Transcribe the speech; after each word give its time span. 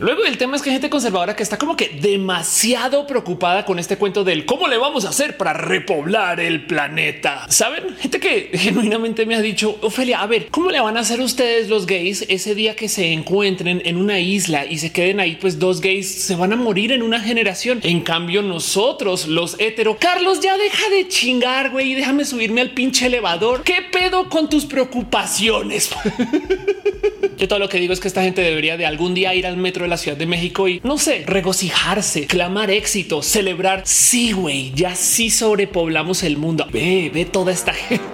Luego 0.00 0.24
el 0.24 0.38
tema 0.38 0.54
es 0.54 0.62
que 0.62 0.70
hay 0.70 0.74
gente 0.74 0.90
conservadora 0.90 1.34
que 1.34 1.42
está 1.42 1.58
como 1.58 1.76
que 1.76 1.88
demasiado 1.88 3.04
preocupada 3.04 3.64
con 3.64 3.80
este 3.80 3.96
cuento 3.96 4.22
del 4.22 4.46
cómo 4.46 4.68
le 4.68 4.76
vamos 4.76 5.04
a 5.04 5.08
hacer 5.08 5.36
para 5.36 5.52
repoblar 5.54 6.38
el 6.38 6.66
planeta. 6.66 7.46
Saben, 7.48 7.96
gente 7.98 8.20
que 8.20 8.50
genuinamente 8.54 9.26
me 9.26 9.34
ha 9.34 9.42
dicho, 9.42 9.76
Ofelia, 9.82 10.22
a 10.22 10.26
ver, 10.28 10.46
¿cómo 10.52 10.70
le 10.70 10.78
van 10.78 10.96
a 10.96 11.00
hacer 11.00 11.20
ustedes 11.20 11.68
los 11.68 11.86
gays 11.86 12.24
ese 12.28 12.54
día 12.54 12.76
que 12.76 12.88
se 12.88 13.12
encuentren 13.12 13.82
en 13.84 13.96
una 13.96 14.20
isla 14.20 14.66
y 14.66 14.78
se 14.78 14.92
queden 14.92 15.18
ahí? 15.18 15.36
Pues 15.40 15.58
dos 15.58 15.80
gays 15.80 16.08
se 16.08 16.36
van 16.36 16.52
a 16.52 16.56
morir 16.56 16.92
en 16.92 17.02
una 17.02 17.18
generación. 17.18 17.80
En 17.82 18.02
cambio, 18.02 18.42
nosotros, 18.42 19.26
los 19.26 19.58
hetero, 19.58 19.96
Carlos, 19.98 20.38
ya 20.38 20.56
deja 20.56 20.88
de 20.90 21.08
chingar, 21.08 21.70
güey, 21.70 21.90
y 21.90 21.94
déjame 21.96 22.24
subirme 22.24 22.60
al 22.60 22.70
pinche 22.70 23.06
elevador. 23.06 23.64
¿Qué 23.64 23.82
pedo 23.90 24.28
con 24.28 24.48
tus 24.48 24.64
preocupaciones? 24.64 25.90
Yo 27.38 27.46
todo 27.46 27.60
lo 27.60 27.68
que 27.68 27.78
digo 27.78 27.92
es 27.92 28.00
que 28.00 28.08
esta 28.08 28.22
gente 28.22 28.42
debería 28.42 28.76
de 28.76 28.84
algún 28.84 29.14
día 29.14 29.32
ir 29.32 29.46
al 29.46 29.56
metro 29.56 29.87
la 29.88 29.96
Ciudad 29.96 30.16
de 30.16 30.26
México 30.26 30.68
y 30.68 30.80
no 30.84 30.98
sé, 30.98 31.24
regocijarse, 31.26 32.26
clamar 32.26 32.70
éxito, 32.70 33.22
celebrar. 33.22 33.82
Sí, 33.84 34.32
güey, 34.32 34.72
ya 34.74 34.94
sí 34.94 35.30
sobrepoblamos 35.30 36.22
el 36.22 36.36
mundo. 36.36 36.66
Ve, 36.70 37.10
ve 37.12 37.24
toda 37.24 37.52
esta 37.52 37.72
gente. 37.88 38.08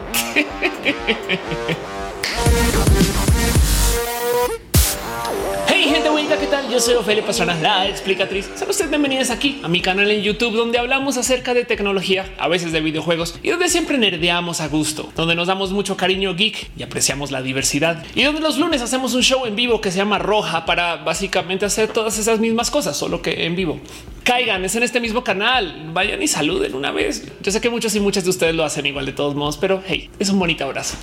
Yo 6.74 6.80
soy 6.80 6.94
Ofelia 6.94 7.24
Pastrana, 7.24 7.54
la 7.60 7.88
explicatriz. 7.88 8.50
Sean 8.56 8.68
ustedes 8.68 8.90
bienvenidos 8.90 9.30
aquí 9.30 9.60
a 9.62 9.68
mi 9.68 9.80
canal 9.80 10.10
en 10.10 10.22
YouTube 10.22 10.56
donde 10.56 10.76
hablamos 10.76 11.16
acerca 11.16 11.54
de 11.54 11.64
tecnología, 11.64 12.34
a 12.36 12.48
veces 12.48 12.72
de 12.72 12.80
videojuegos 12.80 13.38
y 13.44 13.50
donde 13.50 13.68
siempre 13.68 13.96
nerdeamos 13.96 14.60
a 14.60 14.66
gusto, 14.66 15.08
donde 15.14 15.36
nos 15.36 15.46
damos 15.46 15.70
mucho 15.70 15.96
cariño 15.96 16.34
geek 16.34 16.70
y 16.76 16.82
apreciamos 16.82 17.30
la 17.30 17.42
diversidad 17.42 18.04
y 18.16 18.24
donde 18.24 18.40
los 18.40 18.58
lunes 18.58 18.82
hacemos 18.82 19.14
un 19.14 19.22
show 19.22 19.46
en 19.46 19.54
vivo 19.54 19.80
que 19.80 19.92
se 19.92 19.98
llama 19.98 20.18
Roja 20.18 20.66
para 20.66 20.96
básicamente 20.96 21.64
hacer 21.64 21.90
todas 21.90 22.18
esas 22.18 22.40
mismas 22.40 22.72
cosas, 22.72 22.96
solo 22.96 23.22
que 23.22 23.46
en 23.46 23.54
vivo. 23.54 23.78
Caigan, 24.24 24.64
es 24.64 24.74
en 24.74 24.82
este 24.82 24.98
mismo 24.98 25.22
canal, 25.22 25.90
vayan 25.92 26.20
y 26.24 26.26
saluden 26.26 26.74
una 26.74 26.90
vez. 26.90 27.30
Yo 27.40 27.52
sé 27.52 27.60
que 27.60 27.70
muchos 27.70 27.94
y 27.94 28.00
muchas 28.00 28.24
de 28.24 28.30
ustedes 28.30 28.56
lo 28.56 28.64
hacen 28.64 28.84
igual 28.84 29.06
de 29.06 29.12
todos 29.12 29.36
modos, 29.36 29.58
pero 29.58 29.80
hey, 29.86 30.10
es 30.18 30.28
un 30.28 30.40
bonito 30.40 30.64
abrazo. 30.64 30.96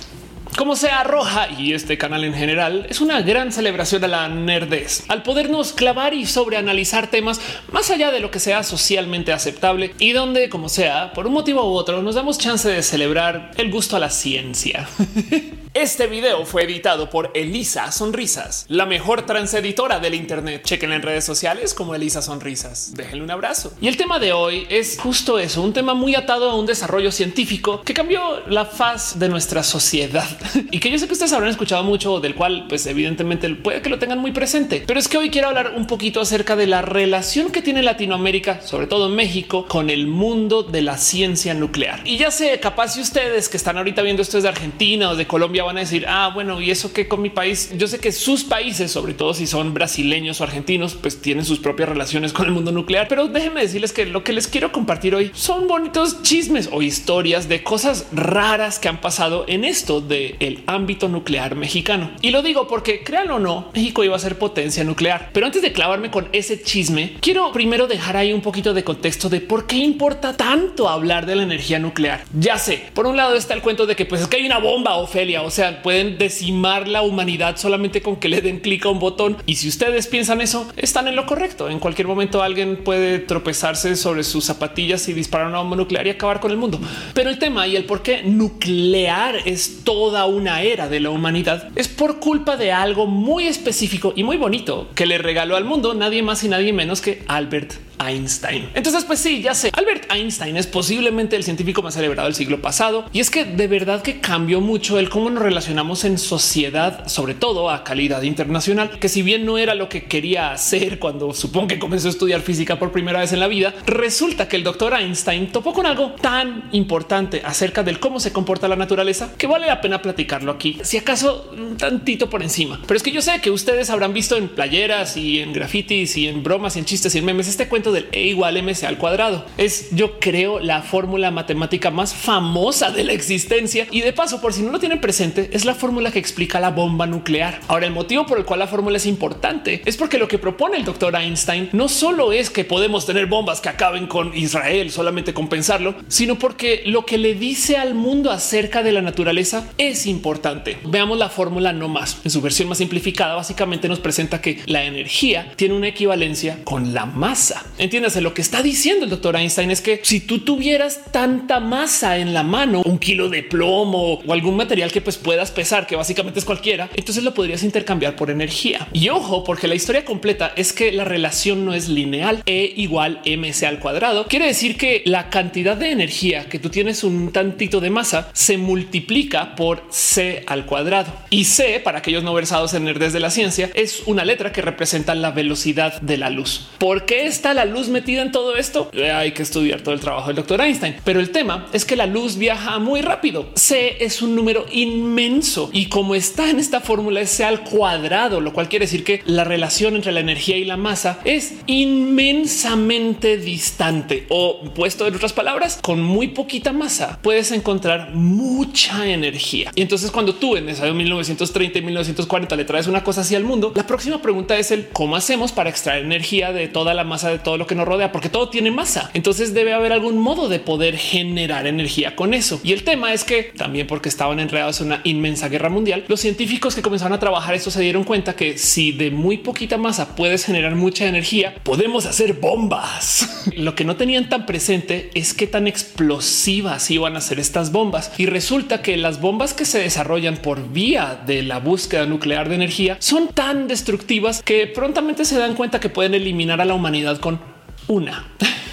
Como 0.56 0.76
sea 0.76 1.02
roja 1.02 1.48
y 1.58 1.72
este 1.72 1.96
canal 1.96 2.24
en 2.24 2.34
general 2.34 2.86
es 2.90 3.00
una 3.00 3.22
gran 3.22 3.52
celebración 3.52 4.04
a 4.04 4.08
la 4.08 4.28
nerdez, 4.28 5.04
al 5.08 5.22
podernos 5.22 5.72
clavar 5.72 6.12
y 6.12 6.26
sobreanalizar 6.26 7.10
temas 7.10 7.40
más 7.72 7.90
allá 7.90 8.10
de 8.10 8.20
lo 8.20 8.30
que 8.30 8.38
sea 8.38 8.62
socialmente 8.62 9.32
aceptable 9.32 9.94
y 9.98 10.12
donde, 10.12 10.50
como 10.50 10.68
sea, 10.68 11.14
por 11.14 11.26
un 11.26 11.32
motivo 11.32 11.64
u 11.64 11.74
otro, 11.74 12.02
nos 12.02 12.16
damos 12.16 12.38
chance 12.38 12.68
de 12.68 12.82
celebrar 12.82 13.52
el 13.56 13.70
gusto 13.70 13.96
a 13.96 14.00
la 14.00 14.10
ciencia. 14.10 14.86
Este 15.74 16.06
video 16.06 16.44
fue 16.44 16.64
editado 16.64 17.08
por 17.08 17.30
Elisa 17.32 17.90
Sonrisas, 17.92 18.66
la 18.68 18.84
mejor 18.84 19.22
transeditora 19.24 20.00
del 20.00 20.14
Internet. 20.14 20.64
Chequen 20.66 20.92
en 20.92 21.00
redes 21.00 21.24
sociales 21.24 21.72
como 21.72 21.94
Elisa 21.94 22.20
Sonrisas. 22.20 22.92
Déjenle 22.94 23.24
un 23.24 23.30
abrazo. 23.30 23.72
Y 23.80 23.88
el 23.88 23.96
tema 23.96 24.18
de 24.18 24.34
hoy 24.34 24.66
es 24.68 24.98
justo 25.00 25.38
eso, 25.38 25.62
un 25.62 25.72
tema 25.72 25.94
muy 25.94 26.14
atado 26.14 26.50
a 26.50 26.56
un 26.56 26.66
desarrollo 26.66 27.10
científico 27.10 27.80
que 27.86 27.94
cambió 27.94 28.46
la 28.48 28.66
faz 28.66 29.18
de 29.18 29.30
nuestra 29.30 29.62
sociedad 29.62 30.28
y 30.70 30.78
que 30.78 30.90
yo 30.90 30.98
sé 30.98 31.06
que 31.06 31.14
ustedes 31.14 31.32
habrán 31.32 31.48
escuchado 31.48 31.82
mucho, 31.84 32.20
del 32.20 32.34
cual 32.34 32.66
pues 32.68 32.84
evidentemente 32.84 33.48
puede 33.54 33.80
que 33.80 33.88
lo 33.88 33.98
tengan 33.98 34.18
muy 34.18 34.32
presente. 34.32 34.84
Pero 34.86 35.00
es 35.00 35.08
que 35.08 35.16
hoy 35.16 35.30
quiero 35.30 35.48
hablar 35.48 35.72
un 35.74 35.86
poquito 35.86 36.20
acerca 36.20 36.54
de 36.54 36.66
la 36.66 36.82
relación 36.82 37.50
que 37.50 37.62
tiene 37.62 37.82
Latinoamérica, 37.82 38.60
sobre 38.60 38.88
todo 38.88 39.08
México, 39.08 39.64
con 39.66 39.88
el 39.88 40.06
mundo 40.06 40.64
de 40.64 40.82
la 40.82 40.98
ciencia 40.98 41.54
nuclear. 41.54 42.02
Y 42.04 42.18
ya 42.18 42.30
sé, 42.30 42.60
capaz 42.60 42.88
si 42.88 43.00
ustedes 43.00 43.48
que 43.48 43.56
están 43.56 43.78
ahorita 43.78 44.02
viendo 44.02 44.20
esto 44.20 44.38
de 44.38 44.48
Argentina 44.50 45.08
o 45.08 45.16
de 45.16 45.26
Colombia 45.26 45.61
van 45.62 45.76
a 45.76 45.80
decir, 45.80 46.04
ah, 46.08 46.30
bueno, 46.34 46.60
y 46.60 46.70
eso 46.70 46.92
que 46.92 47.08
con 47.08 47.22
mi 47.22 47.30
país, 47.30 47.72
yo 47.76 47.86
sé 47.86 47.98
que 47.98 48.12
sus 48.12 48.44
países, 48.44 48.90
sobre 48.90 49.14
todo 49.14 49.34
si 49.34 49.46
son 49.46 49.74
brasileños 49.74 50.40
o 50.40 50.44
argentinos, 50.44 50.94
pues 50.94 51.20
tienen 51.20 51.44
sus 51.44 51.58
propias 51.58 51.88
relaciones 51.88 52.32
con 52.32 52.46
el 52.46 52.52
mundo 52.52 52.72
nuclear. 52.72 53.08
Pero 53.08 53.28
déjenme 53.28 53.62
decirles 53.62 53.92
que 53.92 54.06
lo 54.06 54.24
que 54.24 54.32
les 54.32 54.48
quiero 54.48 54.72
compartir 54.72 55.14
hoy 55.14 55.30
son 55.34 55.68
bonitos 55.68 56.22
chismes 56.22 56.68
o 56.72 56.82
historias 56.82 57.48
de 57.48 57.62
cosas 57.62 58.06
raras 58.12 58.78
que 58.78 58.88
han 58.88 59.00
pasado 59.00 59.44
en 59.48 59.64
esto 59.64 60.00
de 60.00 60.36
el 60.40 60.62
ámbito 60.66 61.08
nuclear 61.08 61.54
mexicano. 61.54 62.10
Y 62.20 62.30
lo 62.30 62.42
digo 62.42 62.68
porque 62.68 63.02
créanlo 63.02 63.36
o 63.36 63.38
no, 63.38 63.70
México 63.74 64.04
iba 64.04 64.16
a 64.16 64.18
ser 64.18 64.38
potencia 64.38 64.84
nuclear. 64.84 65.30
Pero 65.32 65.46
antes 65.46 65.62
de 65.62 65.72
clavarme 65.72 66.10
con 66.10 66.28
ese 66.32 66.62
chisme, 66.62 67.16
quiero 67.20 67.50
primero 67.52 67.86
dejar 67.86 68.16
ahí 68.16 68.32
un 68.32 68.40
poquito 68.40 68.74
de 68.74 68.84
contexto 68.84 69.28
de 69.28 69.40
por 69.40 69.66
qué 69.66 69.76
importa 69.76 70.36
tanto 70.36 70.88
hablar 70.88 71.26
de 71.26 71.36
la 71.36 71.42
energía 71.42 71.78
nuclear. 71.78 72.24
Ya 72.38 72.58
sé, 72.58 72.82
por 72.94 73.06
un 73.06 73.16
lado 73.16 73.34
está 73.34 73.54
el 73.54 73.62
cuento 73.62 73.86
de 73.86 73.96
que 73.96 74.06
pues 74.06 74.22
es 74.22 74.28
que 74.28 74.36
hay 74.36 74.46
una 74.46 74.58
bomba, 74.58 74.96
Ofelia, 74.96 75.42
o 75.42 75.50
sea, 75.52 75.82
pueden 75.82 76.18
decimar 76.18 76.88
la 76.88 77.02
humanidad 77.02 77.56
solamente 77.56 78.02
con 78.02 78.16
que 78.16 78.28
le 78.28 78.40
den 78.40 78.60
clic 78.60 78.86
a 78.86 78.88
un 78.88 78.98
botón. 78.98 79.36
Y 79.46 79.56
si 79.56 79.68
ustedes 79.68 80.06
piensan 80.06 80.40
eso, 80.40 80.70
están 80.76 81.08
en 81.08 81.16
lo 81.16 81.26
correcto. 81.26 81.68
En 81.68 81.78
cualquier 81.78 82.08
momento 82.08 82.42
alguien 82.42 82.76
puede 82.76 83.18
tropezarse 83.18 83.96
sobre 83.96 84.24
sus 84.24 84.44
zapatillas 84.44 85.08
y 85.08 85.12
disparar 85.12 85.48
una 85.48 85.58
bomba 85.58 85.76
nuclear 85.76 86.06
y 86.06 86.10
acabar 86.10 86.40
con 86.40 86.50
el 86.50 86.56
mundo. 86.56 86.80
Pero 87.14 87.30
el 87.30 87.38
tema 87.38 87.66
y 87.66 87.76
el 87.76 87.84
por 87.84 88.02
qué 88.02 88.22
nuclear 88.22 89.36
es 89.44 89.84
toda 89.84 90.26
una 90.26 90.62
era 90.62 90.88
de 90.88 91.00
la 91.00 91.10
humanidad 91.10 91.52
es 91.76 91.88
por 91.88 92.20
culpa 92.20 92.56
de 92.56 92.72
algo 92.72 93.06
muy 93.06 93.46
específico 93.46 94.12
y 94.16 94.24
muy 94.24 94.36
bonito 94.36 94.88
que 94.94 95.06
le 95.06 95.18
regaló 95.18 95.56
al 95.56 95.64
mundo 95.64 95.94
nadie 95.94 96.22
más 96.22 96.44
y 96.44 96.48
nadie 96.48 96.72
menos 96.72 97.00
que 97.00 97.22
Albert 97.26 97.74
Einstein. 98.06 98.68
Entonces, 98.74 99.04
pues 99.04 99.20
sí, 99.20 99.42
ya 99.42 99.54
sé, 99.54 99.70
Albert 99.72 100.10
Einstein 100.12 100.56
es 100.56 100.66
posiblemente 100.66 101.36
el 101.36 101.44
científico 101.44 101.82
más 101.82 101.94
celebrado 101.94 102.28
del 102.28 102.34
siglo 102.34 102.60
pasado 102.60 103.06
y 103.12 103.20
es 103.20 103.30
que 103.30 103.44
de 103.44 103.68
verdad 103.68 104.02
que 104.02 104.20
cambió 104.20 104.60
mucho 104.60 104.98
el 104.98 105.08
cómo 105.08 105.30
nos 105.30 105.42
relacionamos 105.42 106.04
en 106.04 106.18
sociedad, 106.18 107.06
sobre 107.08 107.34
todo 107.34 107.70
a 107.70 107.84
calidad 107.84 108.22
internacional, 108.22 108.98
que 108.98 109.08
si 109.08 109.22
bien 109.22 109.44
no 109.44 109.58
era 109.58 109.74
lo 109.74 109.88
que 109.88 110.04
quería 110.04 110.52
hacer 110.52 110.98
cuando 110.98 111.32
supongo 111.32 111.68
que 111.68 111.78
comenzó 111.78 112.08
a 112.08 112.10
estudiar 112.10 112.40
física 112.40 112.78
por 112.78 112.92
primera 112.92 113.20
vez 113.20 113.32
en 113.32 113.40
la 113.40 113.48
vida, 113.48 113.74
resulta 113.86 114.48
que 114.48 114.56
el 114.56 114.64
doctor 114.64 114.94
Einstein 114.94 115.52
topó 115.52 115.72
con 115.72 115.86
algo 115.86 116.12
tan 116.20 116.68
importante 116.72 117.42
acerca 117.44 117.82
del 117.82 118.00
cómo 118.00 118.20
se 118.20 118.32
comporta 118.32 118.68
la 118.68 118.76
naturaleza 118.76 119.32
que 119.36 119.46
vale 119.46 119.66
la 119.66 119.80
pena 119.80 120.02
platicarlo 120.02 120.52
aquí, 120.52 120.78
si 120.82 120.96
acaso 120.96 121.50
un 121.56 121.76
tantito 121.76 122.28
por 122.28 122.42
encima. 122.42 122.80
Pero 122.86 122.96
es 122.96 123.02
que 123.02 123.12
yo 123.12 123.22
sé 123.22 123.40
que 123.40 123.50
ustedes 123.50 123.90
habrán 123.90 124.12
visto 124.12 124.36
en 124.36 124.48
playeras 124.48 125.16
y 125.16 125.40
en 125.40 125.52
grafitis 125.52 126.16
y 126.16 126.28
en 126.28 126.42
bromas 126.42 126.76
y 126.76 126.80
en 126.80 126.84
chistes 126.84 127.14
y 127.14 127.18
en 127.18 127.24
memes 127.24 127.48
este 127.48 127.68
cuento 127.68 127.91
del 127.92 128.08
E 128.12 128.26
igual 128.26 128.62
MC 128.62 128.84
al 128.84 128.98
cuadrado. 128.98 129.44
Es 129.56 129.90
yo 129.92 130.18
creo 130.18 130.60
la 130.60 130.82
fórmula 130.82 131.30
matemática 131.30 131.90
más 131.90 132.14
famosa 132.14 132.90
de 132.90 133.04
la 133.04 133.12
existencia 133.12 133.86
y 133.90 134.00
de 134.00 134.12
paso, 134.12 134.40
por 134.40 134.52
si 134.52 134.62
no 134.62 134.72
lo 134.72 134.78
tienen 134.78 135.00
presente, 135.00 135.50
es 135.52 135.64
la 135.64 135.74
fórmula 135.74 136.10
que 136.10 136.18
explica 136.18 136.60
la 136.60 136.70
bomba 136.70 137.06
nuclear. 137.06 137.60
Ahora, 137.68 137.86
el 137.86 137.92
motivo 137.92 138.26
por 138.26 138.38
el 138.38 138.44
cual 138.44 138.60
la 138.60 138.66
fórmula 138.66 138.96
es 138.96 139.06
importante 139.06 139.82
es 139.84 139.96
porque 139.96 140.18
lo 140.18 140.28
que 140.28 140.38
propone 140.38 140.76
el 140.76 140.84
doctor 140.84 141.14
Einstein 141.14 141.68
no 141.72 141.88
solo 141.88 142.32
es 142.32 142.50
que 142.50 142.64
podemos 142.64 143.06
tener 143.06 143.26
bombas 143.26 143.60
que 143.60 143.68
acaben 143.68 144.06
con 144.06 144.36
Israel 144.36 144.90
solamente 144.90 145.34
con 145.34 145.48
pensarlo, 145.48 145.94
sino 146.08 146.38
porque 146.38 146.82
lo 146.86 147.04
que 147.04 147.18
le 147.18 147.34
dice 147.34 147.76
al 147.76 147.94
mundo 147.94 148.30
acerca 148.30 148.82
de 148.82 148.92
la 148.92 149.02
naturaleza 149.02 149.68
es 149.78 150.06
importante. 150.06 150.78
Veamos 150.84 151.18
la 151.18 151.28
fórmula 151.28 151.72
no 151.72 151.88
más. 151.88 152.20
En 152.24 152.30
su 152.30 152.40
versión 152.40 152.68
más 152.68 152.78
simplificada, 152.78 153.34
básicamente 153.34 153.88
nos 153.88 154.00
presenta 154.00 154.40
que 154.40 154.60
la 154.66 154.84
energía 154.84 155.52
tiene 155.56 155.74
una 155.74 155.88
equivalencia 155.88 156.58
con 156.64 156.94
la 156.94 157.06
masa. 157.06 157.64
Entiéndase 157.78 158.20
lo 158.20 158.34
que 158.34 158.42
está 158.42 158.62
diciendo 158.62 159.04
el 159.04 159.10
doctor 159.10 159.36
Einstein 159.36 159.70
es 159.70 159.80
que 159.80 160.00
si 160.02 160.20
tú 160.20 160.40
tuvieras 160.40 161.00
tanta 161.10 161.60
masa 161.60 162.18
en 162.18 162.34
la 162.34 162.42
mano, 162.42 162.82
un 162.84 162.98
kilo 162.98 163.28
de 163.28 163.42
plomo 163.42 164.14
o 164.14 164.32
algún 164.32 164.56
material 164.56 164.92
que 164.92 165.00
pues 165.00 165.16
puedas 165.16 165.50
pesar, 165.50 165.86
que 165.86 165.96
básicamente 165.96 166.38
es 166.38 166.44
cualquiera, 166.44 166.90
entonces 166.94 167.24
lo 167.24 167.34
podrías 167.34 167.62
intercambiar 167.62 168.16
por 168.16 168.30
energía. 168.30 168.88
Y 168.92 169.08
ojo, 169.08 169.44
porque 169.44 169.68
la 169.68 169.74
historia 169.74 170.04
completa 170.04 170.52
es 170.56 170.72
que 170.72 170.92
la 170.92 171.04
relación 171.04 171.64
no 171.64 171.74
es 171.74 171.88
lineal. 171.88 172.42
E 172.46 172.72
igual 172.76 173.20
mc 173.24 173.64
al 173.64 173.78
cuadrado 173.78 174.26
quiere 174.26 174.46
decir 174.46 174.76
que 174.76 175.02
la 175.06 175.30
cantidad 175.30 175.76
de 175.76 175.90
energía 175.90 176.48
que 176.48 176.58
tú 176.58 176.70
tienes 176.70 177.04
un 177.04 177.32
tantito 177.32 177.80
de 177.80 177.90
masa 177.90 178.28
se 178.32 178.58
multiplica 178.58 179.54
por 179.56 179.84
c 179.90 180.42
al 180.46 180.66
cuadrado 180.66 181.12
y 181.30 181.44
c 181.44 181.80
para 181.80 181.98
aquellos 181.98 182.22
no 182.22 182.34
versados 182.34 182.74
en 182.74 182.88
el 182.88 182.98
desde 182.98 183.20
la 183.20 183.30
ciencia 183.30 183.70
es 183.74 184.02
una 184.06 184.24
letra 184.24 184.52
que 184.52 184.62
representa 184.62 185.14
la 185.14 185.30
velocidad 185.30 186.00
de 186.00 186.18
la 186.18 186.30
luz. 186.30 186.68
¿Por 186.78 187.06
qué 187.06 187.26
está 187.26 187.54
la 187.54 187.61
luz 187.64 187.88
metida 187.88 188.22
en 188.22 188.32
todo 188.32 188.56
esto? 188.56 188.90
Eh, 188.92 189.10
hay 189.10 189.32
que 189.32 189.42
estudiar 189.42 189.80
todo 189.80 189.94
el 189.94 190.00
trabajo 190.00 190.28
del 190.28 190.36
doctor 190.36 190.60
Einstein, 190.60 190.96
pero 191.04 191.20
el 191.20 191.30
tema 191.30 191.66
es 191.72 191.84
que 191.84 191.96
la 191.96 192.06
luz 192.06 192.36
viaja 192.36 192.78
muy 192.78 193.00
rápido. 193.00 193.50
C 193.54 193.96
es 194.00 194.22
un 194.22 194.34
número 194.34 194.66
inmenso 194.70 195.70
y 195.72 195.86
como 195.86 196.14
está 196.14 196.50
en 196.50 196.58
esta 196.58 196.80
fórmula 196.80 197.20
es 197.20 197.30
C 197.30 197.44
al 197.44 197.64
cuadrado, 197.64 198.40
lo 198.40 198.52
cual 198.52 198.68
quiere 198.68 198.84
decir 198.84 199.04
que 199.04 199.22
la 199.26 199.44
relación 199.44 199.96
entre 199.96 200.12
la 200.12 200.20
energía 200.20 200.56
y 200.56 200.64
la 200.64 200.76
masa 200.76 201.18
es 201.24 201.54
inmensamente 201.66 203.36
distante 203.38 204.26
o 204.28 204.62
puesto 204.74 205.06
en 205.06 205.14
otras 205.14 205.32
palabras, 205.32 205.78
con 205.82 206.00
muy 206.00 206.28
poquita 206.28 206.72
masa 206.72 207.18
puedes 207.22 207.52
encontrar 207.52 208.14
mucha 208.14 209.06
energía. 209.06 209.70
Y 209.74 209.82
entonces 209.82 210.10
cuando 210.10 210.34
tú 210.34 210.56
en 210.56 210.68
esa 210.68 210.86
1930 210.92 211.78
y 211.78 211.82
1940 211.82 212.56
le 212.56 212.64
traes 212.64 212.86
una 212.86 213.04
cosa 213.04 213.22
así 213.22 213.34
al 213.34 213.44
mundo, 213.44 213.72
la 213.74 213.86
próxima 213.86 214.20
pregunta 214.20 214.56
es 214.56 214.70
el 214.70 214.88
cómo 214.88 215.16
hacemos 215.16 215.52
para 215.52 215.70
extraer 215.70 216.04
energía 216.04 216.52
de 216.52 216.68
toda 216.68 216.94
la 216.94 217.04
masa 217.04 217.30
de 217.30 217.38
todo 217.38 217.51
todo 217.52 217.58
lo 217.58 217.66
que 217.66 217.74
nos 217.74 217.86
rodea, 217.86 218.12
porque 218.12 218.30
todo 218.30 218.48
tiene 218.48 218.70
masa. 218.70 219.10
Entonces 219.12 219.52
debe 219.52 219.74
haber 219.74 219.92
algún 219.92 220.16
modo 220.16 220.48
de 220.48 220.58
poder 220.58 220.96
generar 220.96 221.66
energía 221.66 222.16
con 222.16 222.32
eso. 222.32 222.58
Y 222.64 222.72
el 222.72 222.82
tema 222.82 223.12
es 223.12 223.24
que 223.24 223.52
también 223.54 223.86
porque 223.86 224.08
estaban 224.08 224.40
enredados 224.40 224.80
en 224.80 224.86
una 224.86 225.02
inmensa 225.04 225.50
guerra 225.50 225.68
mundial, 225.68 226.06
los 226.08 226.20
científicos 226.20 226.74
que 226.74 226.80
comenzaron 226.80 227.12
a 227.12 227.18
trabajar 227.18 227.54
esto 227.54 227.70
se 227.70 227.82
dieron 227.82 228.04
cuenta 228.04 228.36
que 228.36 228.56
si 228.56 228.92
de 228.92 229.10
muy 229.10 229.36
poquita 229.36 229.76
masa 229.76 230.16
puedes 230.16 230.46
generar 230.46 230.76
mucha 230.76 231.06
energía, 231.06 231.54
podemos 231.62 232.06
hacer 232.06 232.32
bombas. 232.32 233.50
lo 233.54 233.74
que 233.74 233.84
no 233.84 233.96
tenían 233.96 234.30
tan 234.30 234.46
presente 234.46 235.10
es 235.12 235.34
qué 235.34 235.46
tan 235.46 235.66
explosivas 235.66 236.90
iban 236.90 237.16
a 237.18 237.20
ser 237.20 237.38
estas 237.38 237.70
bombas. 237.70 238.12
Y 238.16 238.24
resulta 238.24 238.80
que 238.80 238.96
las 238.96 239.20
bombas 239.20 239.52
que 239.52 239.66
se 239.66 239.78
desarrollan 239.78 240.38
por 240.38 240.72
vía 240.72 241.20
de 241.26 241.42
la 241.42 241.58
búsqueda 241.58 242.06
nuclear 242.06 242.48
de 242.48 242.54
energía 242.54 242.96
son 242.98 243.28
tan 243.28 243.68
destructivas 243.68 244.42
que 244.42 244.66
prontamente 244.68 245.26
se 245.26 245.36
dan 245.36 245.54
cuenta 245.54 245.80
que 245.80 245.90
pueden 245.90 246.14
eliminar 246.14 246.62
a 246.62 246.64
la 246.64 246.72
humanidad 246.72 247.18
con 247.18 247.41
una. 247.88 248.26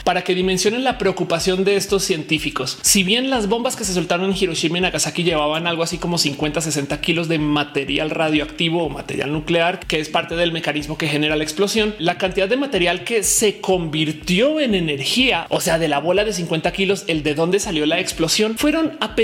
para 0.04 0.24
que 0.24 0.34
dimensionen 0.34 0.84
la 0.84 0.98
preocupación 0.98 1.64
de 1.64 1.76
estos 1.76 2.04
científicos. 2.04 2.80
Si 2.82 3.04
bien 3.04 3.30
las 3.30 3.48
bombas 3.48 3.76
que 3.76 3.84
se 3.84 3.94
soltaron 3.94 4.32
en 4.32 4.36
Hiroshima 4.36 4.80
y 4.80 4.82
Nagasaki 4.82 5.24
llevaban 5.24 5.68
algo 5.68 5.84
así 5.84 6.00
como 6.00 6.18
50, 6.18 6.62
60 6.62 7.00
kilos 7.00 7.28
de 7.28 7.38
material 7.38 8.10
radioactivo 8.10 8.84
o 8.84 8.90
material 8.90 9.32
nuclear, 9.32 9.80
que 9.82 10.00
es 10.00 10.10
parte 10.10 10.36
del 10.36 10.52
mecanismo 10.52 10.98
que 10.98 11.08
genera 11.08 11.36
la 11.36 11.44
explosión, 11.44 11.94
la 12.00 12.18
cantidad 12.18 12.50
de 12.50 12.58
material 12.58 13.04
que 13.04 13.22
se 13.22 13.62
convirtió 13.62 14.60
en 14.60 14.74
energía, 14.74 15.46
o 15.50 15.62
sea, 15.62 15.78
de 15.78 15.88
la 15.88 16.00
bola 16.00 16.26
de 16.26 16.34
50 16.34 16.72
kilos, 16.72 17.04
el 17.06 17.22
de 17.22 17.36
dónde 17.36 17.60
salió 17.60 17.86
la 17.86 18.00
explosión, 18.00 18.58
fueron 18.58 18.98
apenas 19.02 19.20